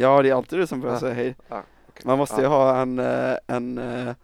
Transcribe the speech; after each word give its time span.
Ja, 0.00 0.22
det 0.22 0.28
är 0.30 0.34
alltid 0.34 0.58
du 0.58 0.66
som 0.66 0.80
börjar 0.80 0.94
Ja. 0.94 1.00
säga 1.00 1.14
hej. 1.14 1.36
Ah, 1.48 1.60
okej. 1.88 2.02
Man 2.04 2.18
måste 2.18 2.36
ju 2.36 2.42
Ja. 2.42 2.48
ha 2.48 2.80
en, 2.80 2.98
eh, 2.98 3.36
en, 3.46 3.78
eh, 3.78 4.14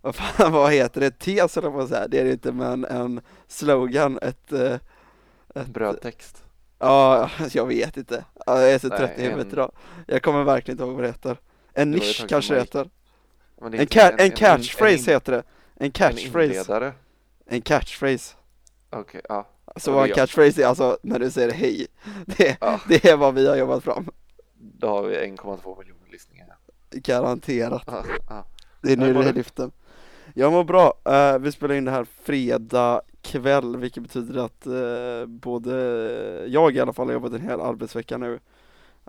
vad 0.00 0.14
fan, 0.14 0.52
vad 0.52 0.72
heter 0.72 1.00
det, 1.00 1.10
tes 1.18 1.56
eller 1.56 1.70
vad 1.70 1.88
säga, 1.88 2.08
det 2.08 2.18
är 2.18 2.24
det 2.24 2.30
inte 2.32 2.52
men 2.52 2.84
en 2.84 3.20
slogan, 3.48 4.18
ett, 4.22 4.52
eh, 4.52 4.74
ett 5.54 5.66
Brödtext. 5.66 6.44
Ja, 6.78 7.30
jag 7.52 7.66
vet 7.66 7.96
inte. 7.96 8.24
Ja, 8.46 8.60
Jag 8.60 8.72
är 8.72 8.78
så 8.78 8.88
Nej, 8.88 8.98
trött 8.98 9.18
i 9.18 9.22
huvudet 9.22 9.46
en- 9.46 9.52
idag. 9.52 9.72
Jag 10.06 10.22
kommer 10.22 10.44
verkligen 10.44 10.74
inte 10.74 10.84
ihåg 10.84 10.94
vad 10.94 11.02
det 11.04 11.08
heter. 11.08 11.36
En 11.74 11.90
Det 11.92 11.98
nisch 11.98 12.24
kanske 12.28 12.54
det 12.54 12.60
heter. 12.60 12.90
Det 13.70 13.78
En, 13.78 13.86
ca- 13.86 14.14
en 14.18 14.26
in- 14.26 14.32
catchphrase 14.32 15.10
en, 15.10 15.14
heter 15.14 15.32
det. 15.32 15.38
En 15.76 15.84
En 15.84 15.90
catchphrase. 15.90 16.92
En 17.46 17.60
catchphrase. 17.62 18.34
Okej, 18.90 19.20
ja. 19.28 19.48
Så 19.76 19.92
vad 19.92 20.08
en 20.08 20.14
catchphrase 20.14 20.62
är 20.62 20.66
alltså 20.66 20.98
när 21.02 21.18
du 21.18 21.30
säger 21.30 21.52
hej. 21.52 21.86
Det, 22.26 22.56
Ja. 22.60 22.80
det 22.88 23.04
är 23.04 23.16
vad 23.16 23.34
vi 23.34 23.48
har 23.48 23.56
jobbat 23.56 23.84
fram. 23.84 24.10
Då 24.58 24.88
har 24.88 25.02
vi 25.02 25.16
1,2 25.16 25.78
miljoner 25.78 26.10
lyssningar. 26.10 26.56
Garanterat. 26.90 27.82
Ja, 27.86 28.04
ja. 28.28 28.44
Det 28.82 28.92
är 28.92 28.96
nu 28.96 29.14
det 29.14 29.28
är 29.28 29.32
lyften. 29.32 29.72
Jag 30.34 30.52
mår 30.52 30.64
bra. 30.64 30.94
Eh, 31.04 31.38
vi 31.38 31.52
spelar 31.52 31.74
in 31.74 31.84
det 31.84 31.90
här 31.90 32.04
fredag 32.04 33.02
kväll, 33.22 33.76
vilket 33.76 34.02
betyder 34.02 34.44
att 34.44 34.66
eh, 34.66 35.26
både 35.26 35.72
jag 36.48 36.76
i 36.76 36.80
alla 36.80 36.92
fall 36.92 37.06
har 37.06 37.12
jobbat 37.12 37.32
en 37.32 37.40
hel 37.40 37.60
arbetsvecka 37.60 38.18
nu. 38.18 38.40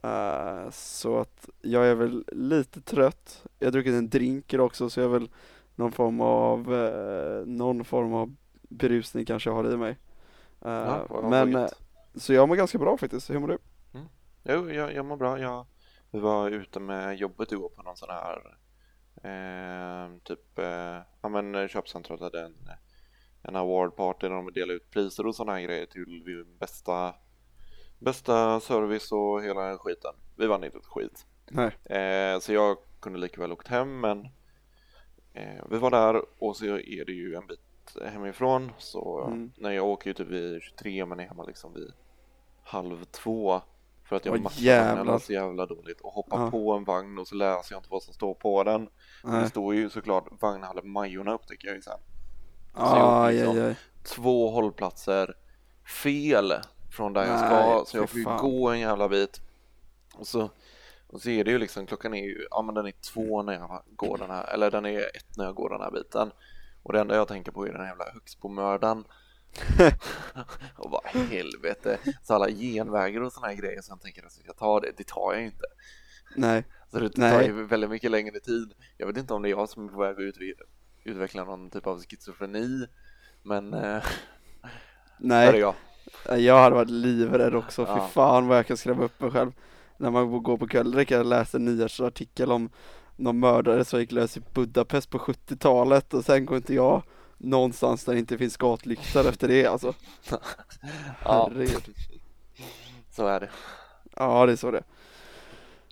Eh, 0.03 0.69
så 0.71 1.17
att 1.17 1.49
jag 1.61 1.87
är 1.87 1.95
väl 1.95 2.25
lite 2.27 2.81
trött. 2.81 3.43
Jag 3.59 3.67
har 3.67 3.71
druckit 3.71 3.93
en 3.93 4.09
drink 4.09 4.53
idag 4.53 4.65
också, 4.65 4.89
så 4.89 4.99
jag 4.99 5.05
är 5.05 5.19
väl 5.19 5.29
någon 5.75 5.91
form 5.91 6.21
av, 6.21 6.69
någon 7.45 7.85
form 7.85 8.13
av 8.13 8.35
berusning 8.61 9.25
kanske 9.25 9.49
jag 9.49 9.55
har 9.55 9.73
i 9.73 9.77
mig. 9.77 9.97
Ja, 10.59 11.05
men, 11.29 11.67
så 12.15 12.33
jag 12.33 12.47
mår 12.47 12.55
ganska 12.55 12.77
bra 12.77 12.97
faktiskt. 12.97 13.29
Hur 13.29 13.39
mår 13.39 13.47
du? 13.47 13.57
Jo, 14.49 14.71
jag, 14.71 14.93
jag 14.93 15.05
mår 15.05 15.17
bra. 15.17 15.39
Jag, 15.39 15.65
vi 16.11 16.19
var 16.19 16.49
ute 16.51 16.79
med 16.79 17.15
jobbet 17.17 17.51
igår 17.51 17.69
på 17.69 17.83
någon 17.83 17.97
sån 17.97 18.09
här 18.09 18.57
eh, 19.23 20.17
typ, 20.23 20.59
eh, 20.59 20.97
ja 21.21 21.29
men 21.29 21.67
köpcentret 21.67 22.19
hade 22.19 22.41
en, 22.45 22.55
en 23.41 23.55
award 23.55 23.95
party 23.95 24.27
där 24.27 24.35
de 24.35 24.53
delade 24.53 24.73
ut 24.73 24.91
priser 24.91 25.27
och 25.27 25.35
såna 25.35 25.51
här 25.51 25.61
grejer 25.61 25.85
till 25.85 26.45
bästa, 26.59 27.15
bästa 27.99 28.59
service 28.59 29.11
och 29.11 29.43
hela 29.43 29.77
skiten. 29.77 30.13
Vi 30.37 30.47
vann 30.47 30.63
inte 30.63 30.77
ett 30.77 30.85
skit. 30.85 31.25
Nej. 31.51 31.97
Eh, 31.99 32.39
så 32.39 32.53
jag 32.53 32.77
kunde 32.99 33.19
lika 33.19 33.41
väl 33.41 33.51
åkt 33.51 33.67
hem 33.67 33.99
men 33.99 34.25
eh, 35.33 35.63
vi 35.69 35.77
var 35.77 35.91
där 35.91 36.21
och 36.43 36.57
så 36.57 36.65
är 36.65 37.05
det 37.05 37.11
ju 37.13 37.35
en 37.35 37.47
bit 37.47 37.59
hemifrån 38.05 38.71
så 38.77 39.23
Mm. 39.27 39.51
när 39.57 39.71
jag 39.71 39.85
åker 39.85 40.09
ju 40.09 40.13
typ 40.13 40.27
vid 40.27 40.61
23 40.61 41.05
men 41.05 41.19
är 41.19 41.27
hemma 41.27 41.43
liksom 41.43 41.73
vid 41.73 41.93
halv 42.63 43.03
två 43.03 43.61
för 44.09 44.15
att 44.15 44.25
jag 44.25 44.47
jävlar. 44.51 44.95
vagnarna 44.95 45.19
så 45.19 45.33
jävla 45.33 45.65
dåligt 45.65 46.01
och 46.01 46.11
hoppar 46.13 46.41
Ja. 46.41 46.51
på 46.51 46.71
en 46.73 46.83
vagn 46.83 47.17
och 47.19 47.27
så 47.27 47.35
läser 47.35 47.73
jag 47.75 47.79
inte 47.79 47.89
vad 47.91 48.03
som 48.03 48.13
står 48.13 48.33
på 48.33 48.63
den. 48.63 48.85
Det 48.85 48.89
Nej. 49.31 49.49
står 49.49 49.75
ju 49.75 49.89
såklart 49.89 50.25
Vagnhallen 50.41 50.89
Majorna 50.89 51.33
upptäcker 51.33 51.67
jag 51.67 51.75
ju 51.75 51.81
sen. 51.81 51.99
Aj, 52.73 53.33
liksom- 53.35 53.57
aj, 53.57 53.61
aj. 53.67 53.75
Två 54.03 54.49
hållplatser 54.51 55.33
fel 56.03 56.53
från 56.91 57.13
där 57.13 57.21
jag 57.21 57.29
Nej, 57.39 57.39
ska 57.49 57.83
så 57.87 57.97
jag 57.97 58.09
får 58.09 58.19
ju 58.19 58.25
gå 58.25 58.69
en 58.69 58.79
jävla 58.79 59.09
bit. 59.09 59.41
Och 60.15 60.27
så, 60.27 60.49
och 61.07 61.21
så 61.21 61.29
är 61.29 61.43
det 61.43 61.51
ju 61.51 61.57
liksom, 61.57 61.85
klockan 61.85 62.13
är 62.13 62.23
ju, 62.25 62.47
ja 62.51 62.61
men 62.61 62.75
den 62.75 62.85
är 62.87 62.91
två 63.13 63.43
när 63.43 63.53
jag 63.53 63.83
går 63.95 64.17
den 64.17 64.29
här, 64.29 64.53
eller 64.53 64.71
den 64.71 64.85
är 64.85 64.99
ett 64.99 65.37
när 65.37 65.45
jag 65.45 65.55
går 65.55 65.69
den 65.69 65.81
här 65.81 65.91
biten. 65.91 66.31
Och 66.83 66.93
det 66.93 66.99
enda 66.99 67.15
jag 67.15 67.27
tänker 67.27 67.51
på 67.51 67.67
är 67.67 67.71
den 67.71 67.81
här 67.81 67.87
jävla 67.87 68.05
Högsbomördaren. 68.13 69.03
och 70.75 70.89
bara 70.89 71.07
helvete. 71.07 71.97
Så 72.23 72.33
alla 72.33 72.49
genvägar 72.49 73.21
och 73.21 73.33
såna 73.33 73.47
här 73.47 73.53
grejer 73.55 73.81
som 73.81 73.93
jag 73.93 74.01
tänker 74.01 74.25
att 74.25 74.33
jag 74.37 74.43
ska 74.45 74.53
ta 74.53 74.79
det, 74.79 74.91
det 74.97 75.07
tar 75.07 75.33
jag 75.33 75.43
inte. 75.43 75.65
Nej. 76.35 76.63
Så 76.91 76.99
det 76.99 77.17
Nej. 77.17 77.31
tar 77.31 77.41
ju 77.41 77.65
väldigt 77.65 77.89
mycket 77.89 78.11
längre 78.11 78.39
tid. 78.39 78.73
Jag 78.97 79.07
vet 79.07 79.17
inte 79.17 79.33
om 79.33 79.41
det 79.41 79.47
är 79.49 79.51
jag 79.51 79.69
som 79.69 79.85
är 79.85 79.91
på 79.91 79.99
väg 79.99 80.11
att 80.11 80.17
utve- 80.19 80.53
utveckla 81.03 81.43
någon 81.43 81.69
typ 81.69 81.87
av 81.87 82.01
schizofreni. 82.03 82.87
Men 83.43 83.73
eh, 83.73 83.79
där 85.17 85.47
är 85.47 85.51
Nej. 85.51 85.59
jag. 85.59 85.75
Jag 86.39 86.61
hade 86.61 86.75
varit 86.75 86.89
livrädd 86.89 87.55
också, 87.55 87.85
fy 87.85 87.91
Ja. 87.91 88.07
fan 88.07 88.47
vad 88.47 88.57
jag 88.57 88.67
kan 88.67 88.77
skrämma 88.77 89.03
upp 89.03 89.19
mig 89.21 89.31
själv 89.31 89.51
När 89.97 90.11
man 90.11 90.43
går 90.43 90.57
på 90.57 90.67
kvällen, 90.67 91.05
jag 91.09 91.25
läste 91.25 91.57
en 91.57 91.65
nyhetsartikel 91.65 92.51
om 92.51 92.69
någon 93.15 93.39
mördare 93.39 93.85
som 93.85 93.99
gick 93.99 94.11
lös 94.11 94.37
i 94.37 94.41
Budapest 94.53 95.09
på 95.09 95.17
70-talet 95.17 96.13
och 96.13 96.25
sen 96.25 96.45
går 96.45 96.57
inte 96.57 96.73
jag 96.73 97.03
någonstans 97.39 98.05
där 98.05 98.13
det 98.13 98.19
inte 98.19 98.37
finns 98.37 98.57
gatlyktor 98.57 99.27
efter 99.27 99.47
det 99.47 99.65
alltså 99.65 99.93
Ja, 101.23 101.51
så 103.11 103.27
är 103.27 103.39
det. 103.39 103.49
Ja 104.15 104.45
det 104.45 104.51
är 104.51 104.55
så 104.55 104.71
det 104.71 104.83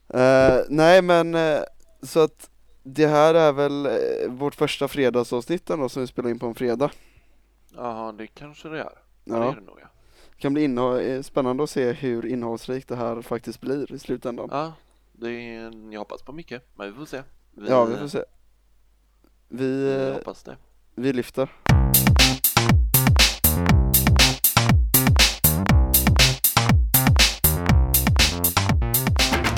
Eh, 0.09 0.59
Nej 0.69 1.02
men 1.02 1.36
eh, 1.36 1.59
så 2.02 2.19
att 2.19 2.50
det 2.84 3.07
här 3.07 3.34
är 3.34 3.53
väl 3.53 3.86
eh, 3.86 4.30
vårt 4.30 4.56
första 4.56 4.88
fredagsavsnitt 4.88 5.66
då 5.66 5.90
som 5.90 6.02
vi 6.02 6.07
spelar 6.07 6.30
in 6.30 6.40
på 6.40 6.47
en 6.47 6.56
fredag 6.56 6.91
Ja, 7.75 8.13
det 8.18 8.28
kanske 8.28 8.69
det 8.69 8.80
är. 8.80 8.91
Ja. 9.24 9.36
Det 9.40 9.46
är 9.46 9.56
det 9.56 9.62
nog 9.62 9.80
ja. 9.81 9.88
det 10.36 10.41
kan 10.41 10.53
bli 10.53 11.24
spännande 11.24 11.63
att 11.63 11.69
se 11.69 11.91
hur 11.91 12.25
innehållsrikt 12.25 12.88
det 12.88 12.96
här 12.96 13.22
faktiskt 13.22 13.62
blir 13.62 13.94
i 13.94 14.00
slutändan 14.00 14.47
Ja, 14.52 14.74
det 15.13 15.30
är, 15.30 15.91
jag 15.94 16.00
hoppas 16.00 16.22
på 16.22 16.31
mycket, 16.31 16.68
men 16.75 16.91
vi 16.91 16.97
får 16.97 17.06
se. 17.06 17.22
Vi, 17.52 17.69
Ja 17.69 17.86
vi 17.86 17.96
får 17.96 18.07
se 18.07 18.24
Vi, 19.47 19.68
Vi 19.68 20.13
hoppas 20.13 20.44
det. 20.44 20.57
Vi 20.97 21.13
lyfter 21.13 21.50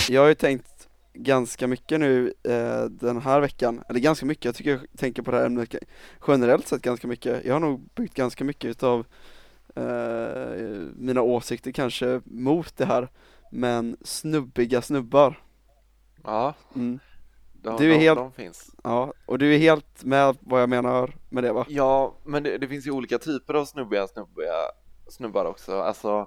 Jag 0.10 0.22
har 0.22 0.28
ju 0.28 0.36
tänkt 0.36 0.88
ganska 1.14 1.68
mycket 1.68 2.00
nu 2.00 2.34
eh, 2.44 2.84
den 2.84 3.22
här 3.22 3.40
veckan, 3.40 3.84
eller 3.90 4.00
ganska 4.00 4.26
mycket, 4.26 4.46
jag 4.46 4.56
tycker 4.56 4.72
jag 4.72 4.82
tänker 4.98 5.22
på 5.22 5.32
det 5.32 5.38
här 5.38 5.46
ämnet 5.46 5.76
generellt 6.28 6.68
sett 6.68 6.82
ganska 6.82 7.08
mycket. 7.08 7.46
Jag 7.46 7.54
har 7.54 7.60
nog 7.60 7.90
byggt 7.96 8.14
ganska 8.14 8.44
mycket 8.44 8.70
utav 8.70 9.06
eh, 9.76 10.62
mina 10.96 11.22
åsikter 11.22 11.72
kanske 11.72 12.22
mot 12.26 12.78
det 12.78 12.86
här, 12.86 13.08
men 13.52 13.98
snubbiga 14.02 14.82
snubbar. 14.82 15.40
Ja, 16.24 16.54
Mm. 16.76 17.00
De, 17.78 17.84
Du 17.84 17.94
är 17.94 17.98
de, 17.98 18.04
helt- 18.04 18.18
de 18.20 18.32
finns. 18.32 18.76
Ja, 18.84 19.14
och 19.26 19.40
du 19.40 19.54
är 19.56 19.58
helt 19.58 20.04
med 20.04 20.38
vad 20.40 20.62
jag 20.62 20.70
menar 20.70 21.16
med 21.30 21.44
det 21.44 21.54
va? 21.54 21.66
Ja, 21.70 22.16
men 22.24 22.44
det, 22.44 22.58
det 22.58 22.68
finns 22.68 22.88
ju 22.88 22.92
olika 22.92 23.18
typer 23.18 23.54
av 23.54 23.66
snubbiga, 23.66 24.08
snubbiga 24.08 24.54
snubbar 25.08 25.46
också. 25.46 25.80
Alltså, 25.82 26.20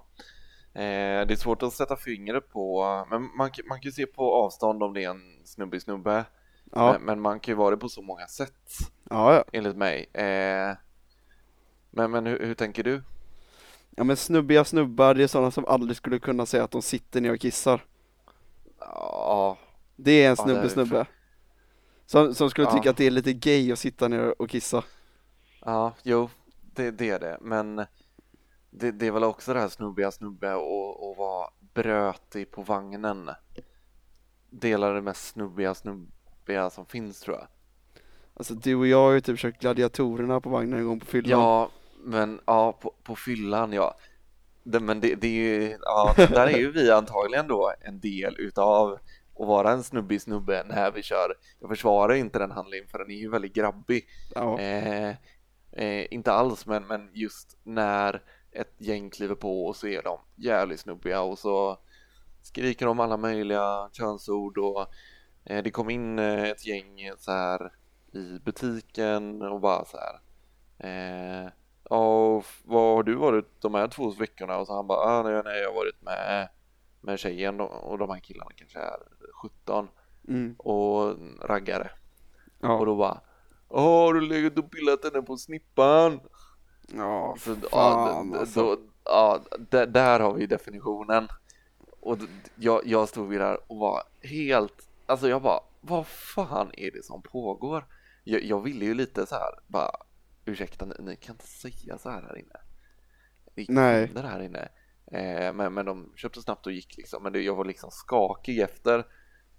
eh, 0.75 1.27
det 1.27 1.31
är 1.33 1.37
svårt 1.37 1.63
att 1.63 1.73
sätta 1.73 1.97
fingret 1.97 2.53
på, 2.53 2.85
men 3.11 3.23
man, 3.23 3.51
man 3.69 3.81
kan 3.81 3.89
ju 3.89 3.93
se 3.93 4.07
på 4.07 4.35
avstånd 4.35 4.83
om 4.83 4.95
det 4.95 5.05
är 5.05 5.11
en 5.11 5.41
snubbig 5.45 5.83
snubbe. 5.83 6.25
Ja, 6.73 6.93
Men, 6.93 7.03
men 7.03 7.21
man 7.21 7.41
kan 7.41 7.53
ju 7.53 7.57
vara 7.57 7.71
det 7.71 7.77
på 7.77 7.89
så 7.89 8.03
många 8.03 8.27
sätt, 8.27 8.69
ja, 9.11 9.35
ja. 9.35 9.45
enligt 9.53 9.77
mig. 9.77 10.09
Eh, 10.13 10.77
men 11.91 12.11
men 12.11 12.27
hur, 12.27 12.47
hur 12.47 12.55
tänker 12.55 12.83
du? 12.83 13.03
Ja 13.97 14.05
men 14.05 14.17
snubbiga 14.17 14.65
snubbar, 14.65 15.15
det 15.15 15.23
är 15.23 15.27
sådana 15.27 15.51
som 15.51 15.65
aldrig 15.65 15.97
skulle 15.97 16.19
kunna 16.19 16.47
säga 16.47 16.65
att 16.65 16.71
de 16.71 16.83
sitter 16.83 17.21
ner 17.21 17.33
och 17.33 17.41
kissar. 17.41 17.85
Ja, 18.79 19.59
Det 19.97 20.13
är 20.25 20.31
en 20.31 20.37
Ja, 20.39 20.45
det 20.45 20.51
snubbe 20.53 20.61
är 20.65 20.69
snubbe. 20.69 21.07
Som, 22.13 22.35
som 22.35 22.51
skulle 22.51 22.67
Ja. 22.67 22.73
tycka 22.73 22.91
att 22.91 22.97
det 22.97 23.07
är 23.07 23.11
lite 23.11 23.33
gay 23.33 23.73
att 23.73 23.79
sitta 23.79 24.09
ner 24.09 24.43
och 24.43 24.51
kissa. 24.51 24.85
ja, 25.61 25.95
jo, 26.03 26.31
det, 26.75 26.91
det 26.91 27.11
är 27.11 27.19
det. 27.21 27.39
Men 27.41 27.77
det, 28.71 28.91
det 28.91 29.07
är 29.07 29.11
väl 29.11 29.25
också 29.25 29.55
det 29.55 29.61
här 29.61 29.69
snubbiga 29.69 30.11
snubbe 30.11 30.55
och, 30.55 31.11
och 31.11 31.17
vara 31.17 31.49
brötig 31.75 32.51
på 32.51 32.63
vagnen. 32.63 33.31
Delar 34.51 34.95
det 34.95 35.01
mest 35.03 35.29
snubbiga 35.29 35.75
snubbiga 35.75 36.71
som 36.71 36.87
finns 36.87 37.21
tror 37.21 37.37
jag. 37.37 37.47
Alltså 38.35 38.55
du 38.55 38.75
och 38.75 38.87
jag 38.87 38.99
har 39.03 39.13
ju 39.13 39.21
typ 39.21 39.39
kört 39.39 39.61
gladiatorerna 39.61 40.41
på 40.41 40.51
vagnen 40.51 40.79
en 40.79 40.87
gång 40.87 41.01
på 41.01 41.07
fyllan. 41.07 41.41
Ja, 41.41 41.71
men 42.05 42.41
ja, 42.47 42.73
på, 42.73 42.95
på 43.03 43.17
fyllan 43.17 43.73
ja. 43.73 43.95
Det, 44.63 44.81
men 44.81 45.01
det, 45.01 45.15
det 45.15 45.27
är 45.29 45.61
ju, 45.61 45.77
ja, 45.83 46.15
där 46.17 46.47
är 46.47 46.59
ju 46.59 46.73
vi 46.73 46.91
antagligen 46.91 47.49
då 47.49 47.73
en 47.81 48.01
del 48.01 48.37
utav 48.39 48.99
att 49.39 49.47
vara 49.47 49.71
en 49.71 49.83
snubbig 49.83 50.23
snubbe 50.23 50.65
när 50.67 50.91
vi 50.91 51.03
kör. 51.03 51.35
Jag 51.61 51.69
försvarar 51.69 52.15
inte 52.15 52.39
den 52.39 52.51
handlingen 52.51 52.89
för 52.89 52.99
den 52.99 53.11
är 53.11 53.15
ju 53.15 53.31
väldigt 53.31 53.55
grabbig. 53.55 54.07
Ja. 54.35 54.61
Eh, 54.61 55.17
eh, 55.73 56.07
inte 56.11 56.33
alls, 56.33 56.67
men, 56.67 56.87
men 56.87 57.11
just 57.13 57.59
när 57.63 58.23
ett 58.53 58.75
gäng 58.79 59.11
kliver 59.11 59.35
på 59.35 59.67
och 59.67 59.77
så 59.77 59.87
är 59.87 60.03
de 60.03 60.19
jävligt 60.37 60.81
snubbiga 60.81 61.21
och 61.21 61.39
så 61.39 61.79
skriker 62.43 62.87
de 62.87 63.01
alla 63.01 63.17
möjliga 63.17 63.89
könsord 63.93 64.59
och 64.59 64.87
eh, 65.45 65.63
det 65.63 65.71
kom 65.71 65.91
in 65.91 66.19
eh, 66.19 66.43
ett 66.43 66.67
gäng 66.67 67.11
så 67.19 67.33
här 67.33 67.73
i 68.13 68.39
butiken 68.45 69.43
och 69.43 69.61
bara 69.61 69.85
så 69.85 69.97
här 69.99 70.21
eh, 70.79 71.51
Ja, 71.93 72.27
och 72.37 72.45
vad 72.65 72.97
har 72.97 73.03
du 73.03 73.15
varit 73.15 73.61
de 73.61 73.75
här 73.75 73.89
två 73.89 74.11
veckorna? 74.11 74.59
Och 74.59 74.67
så 74.67 74.75
han 74.75 74.87
bara, 74.87 74.99
ah, 74.99 75.23
nej, 75.23 75.43
nej, 75.45 75.61
jag 75.61 75.69
har 75.69 75.75
varit 75.75 76.03
med, 76.03 76.49
med 77.03 77.19
tjejen 77.19 77.61
och, 77.61 77.91
och 77.91 77.99
de 77.99 78.11
här 78.11 78.19
killarna 78.19 78.51
kanske 78.57 78.79
är 78.79 78.97
17 79.43 79.89
Mm. 80.29 80.55
och 80.59 81.17
raggare. 81.41 81.91
Och 82.61 82.69
Ja. 82.69 82.85
då 82.85 82.97
bara, 82.97 83.21
åh, 83.69 83.83
har 84.07 84.15
du 84.15 84.21
legat 84.21 84.59
och 84.59 84.71
pillat 84.71 85.05
henne 85.05 85.23
på 85.23 85.37
snippan? 85.37 86.21
Ja, 86.97 87.37
Så, 87.41 87.57
ja, 87.63 87.69
fan 87.71 88.31
d- 88.31 88.39
alltså. 88.39 88.63
då, 88.63 88.77
Ja, 89.05 89.41
där, 89.71 89.87
där 89.87 90.21
har 90.21 90.35
vi 90.35 90.47
definitionen. 90.47 91.29
Och 92.01 92.19
jag, 92.57 92.87
jag 92.87 93.09
stod 93.09 93.33
ju 93.33 93.39
där 93.39 93.59
och 93.67 93.77
var 93.77 94.03
helt, 94.21 94.89
alltså 95.07 95.29
jag 95.29 95.43
bara, 95.43 95.61
vad 95.81 96.07
fan 96.07 96.71
är 96.77 96.91
det 96.91 97.05
som 97.05 97.23
pågår? 97.23 97.85
Jag, 98.25 98.43
jag 98.45 98.61
ville 98.61 98.85
ju 98.85 98.95
lite 98.95 99.27
så 99.27 99.35
här, 99.35 99.51
bara, 99.67 99.91
ursäkta, 100.45 100.85
ni, 100.87 100.95
ni 100.99 101.17
kan 101.17 101.35
inte 101.35 101.47
säga 101.47 101.99
så 101.99 102.11
här 102.11 102.23
här 102.23 102.39
inne. 102.39 102.57
Det 103.55 103.67
Nej. 103.69 104.11
här 104.17 104.43
inne. 104.43 104.69
Eh, 105.13 105.53
men, 105.53 105.75
men 105.75 105.87
de 105.87 106.13
köpte 106.17 106.43
snabbt 106.43 106.67
och 106.67 106.73
gick 106.73 106.97
liksom, 106.97 107.23
men 107.23 107.33
det, 107.33 107.41
jag 107.41 107.55
var 107.55 107.65
liksom 107.65 107.91
skakig 107.91 108.59
efter 108.61 109.07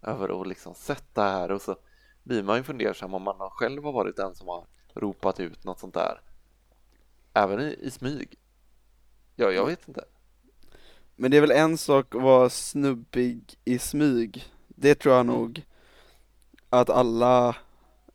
över 0.01 0.41
att 0.41 0.47
liksom 0.47 0.75
sett 0.75 1.15
det 1.15 1.21
här 1.21 1.51
och 1.51 1.61
så 1.61 1.75
blir 2.23 2.43
man 2.43 2.57
ju 2.57 2.63
fundersam 2.63 3.13
om 3.13 3.23
man 3.23 3.49
själv 3.49 3.83
har 3.83 3.91
varit 3.91 4.15
den 4.15 4.35
som 4.35 4.47
har 4.47 4.67
ropat 4.93 5.39
ut 5.39 5.63
något 5.63 5.79
sånt 5.79 5.93
där. 5.93 6.21
Även 7.33 7.59
i, 7.59 7.77
i 7.81 7.91
smyg. 7.91 8.39
Ja, 9.35 9.51
jag 9.51 9.65
vet 9.65 9.87
inte. 9.87 10.05
Men 11.15 11.31
det 11.31 11.37
är 11.37 11.41
väl 11.41 11.51
en 11.51 11.77
sak 11.77 12.15
att 12.15 12.21
vara 12.21 12.49
snubbig 12.49 13.55
i 13.65 13.79
smyg. 13.79 14.53
Det 14.67 14.95
tror 14.95 15.15
jag 15.15 15.25
nog 15.25 15.65
att 16.69 16.89
alla 16.89 17.55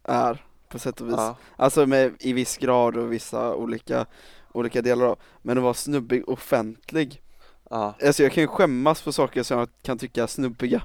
är 0.03 0.47
på 0.69 0.79
sätt 0.79 1.01
och 1.01 1.09
vis. 1.09 1.15
Ja, 1.17 1.37
Alltså 1.57 1.87
med, 1.87 2.15
i 2.21 2.33
viss 2.33 2.57
grad 2.57 2.97
och 2.97 3.13
vissa 3.13 3.55
olika, 3.55 4.07
olika 4.53 4.83
delar 4.83 5.07
av. 5.07 5.19
Men 5.43 5.59
att 5.59 5.65
vara 5.65 5.75
snubbig 5.75 6.29
offentlig. 6.29 7.23
Ja. 7.71 7.95
Alltså 8.07 8.23
jag 8.23 8.33
kan 8.33 8.43
ju 8.43 8.49
skämmas 8.49 9.01
för 9.01 9.11
saker 9.11 9.43
som 9.43 9.59
jag 9.59 9.69
kan 9.83 9.99
tycka 9.99 10.23
är 10.23 10.27
snubbiga. 10.27 10.83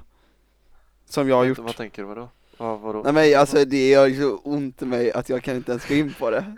Som 1.06 1.28
jag 1.28 1.36
har 1.36 1.44
gjort. 1.44 1.58
Vad 1.58 1.76
tänker 1.76 2.02
du 2.02 2.08
vadå? 2.08 2.28
Vad, 2.58 2.80
vadå? 2.80 3.02
Nej 3.02 3.12
men 3.12 3.40
alltså 3.40 3.64
det 3.64 3.88
gör 3.90 4.06
ju 4.06 4.20
så 4.20 4.36
ont 4.36 4.82
i 4.82 4.84
mig 4.84 5.12
att 5.12 5.28
jag 5.28 5.42
kan 5.42 5.56
inte 5.56 5.70
ens 5.70 5.88
gå 5.88 5.94
in 5.94 6.14
på 6.18 6.30
det. 6.30 6.56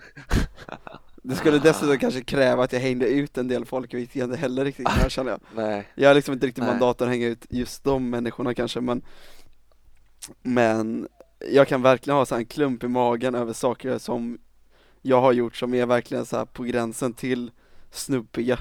Det 1.23 1.37
skulle 1.37 1.59
dessutom 1.59 1.99
kanske 1.99 2.21
kräva 2.21 2.65
att 2.65 2.73
jag 2.73 2.81
hängde 2.81 3.07
ut 3.09 3.39
en 3.39 3.49
del 3.49 3.65
folk, 3.65 3.95
vilket 3.95 4.17
jag 4.17 4.27
inte 4.27 4.37
heller 4.37 4.65
riktigt 4.65 4.89
kan 4.89 5.11
känner 5.11 5.31
jag. 5.31 5.41
Nej, 5.55 5.89
Jag 5.95 6.09
har 6.09 6.15
liksom 6.15 6.35
inte 6.35 6.47
riktigt 6.47 6.65
Nej. 6.65 6.73
mandat 6.73 7.03
att 7.03 7.09
hänga 7.09 7.27
ut 7.27 7.47
just 7.49 7.85
de 7.85 8.11
människorna 8.11 8.55
kanske 8.55 8.81
men 8.81 9.03
Men 10.43 11.09
jag 11.53 11.69
kan 11.69 11.83
verkligen 11.83 12.17
ha 12.17 12.27
så 12.27 12.35
här 12.35 12.41
en 12.41 12.47
klump 12.47 12.85
i 12.85 12.89
magen 12.89 13.35
över 13.35 13.53
saker 13.53 13.99
som 13.99 14.39
jag 15.03 15.21
har 15.21 15.33
gjort 15.33 15.57
som 15.57 15.75
är 15.75 15.87
verkligen 15.87 16.27
så 16.27 16.37
här 16.37 16.45
på 16.45 16.63
gränsen 16.63 17.13
till 17.13 17.51
snubbiga 17.91 18.59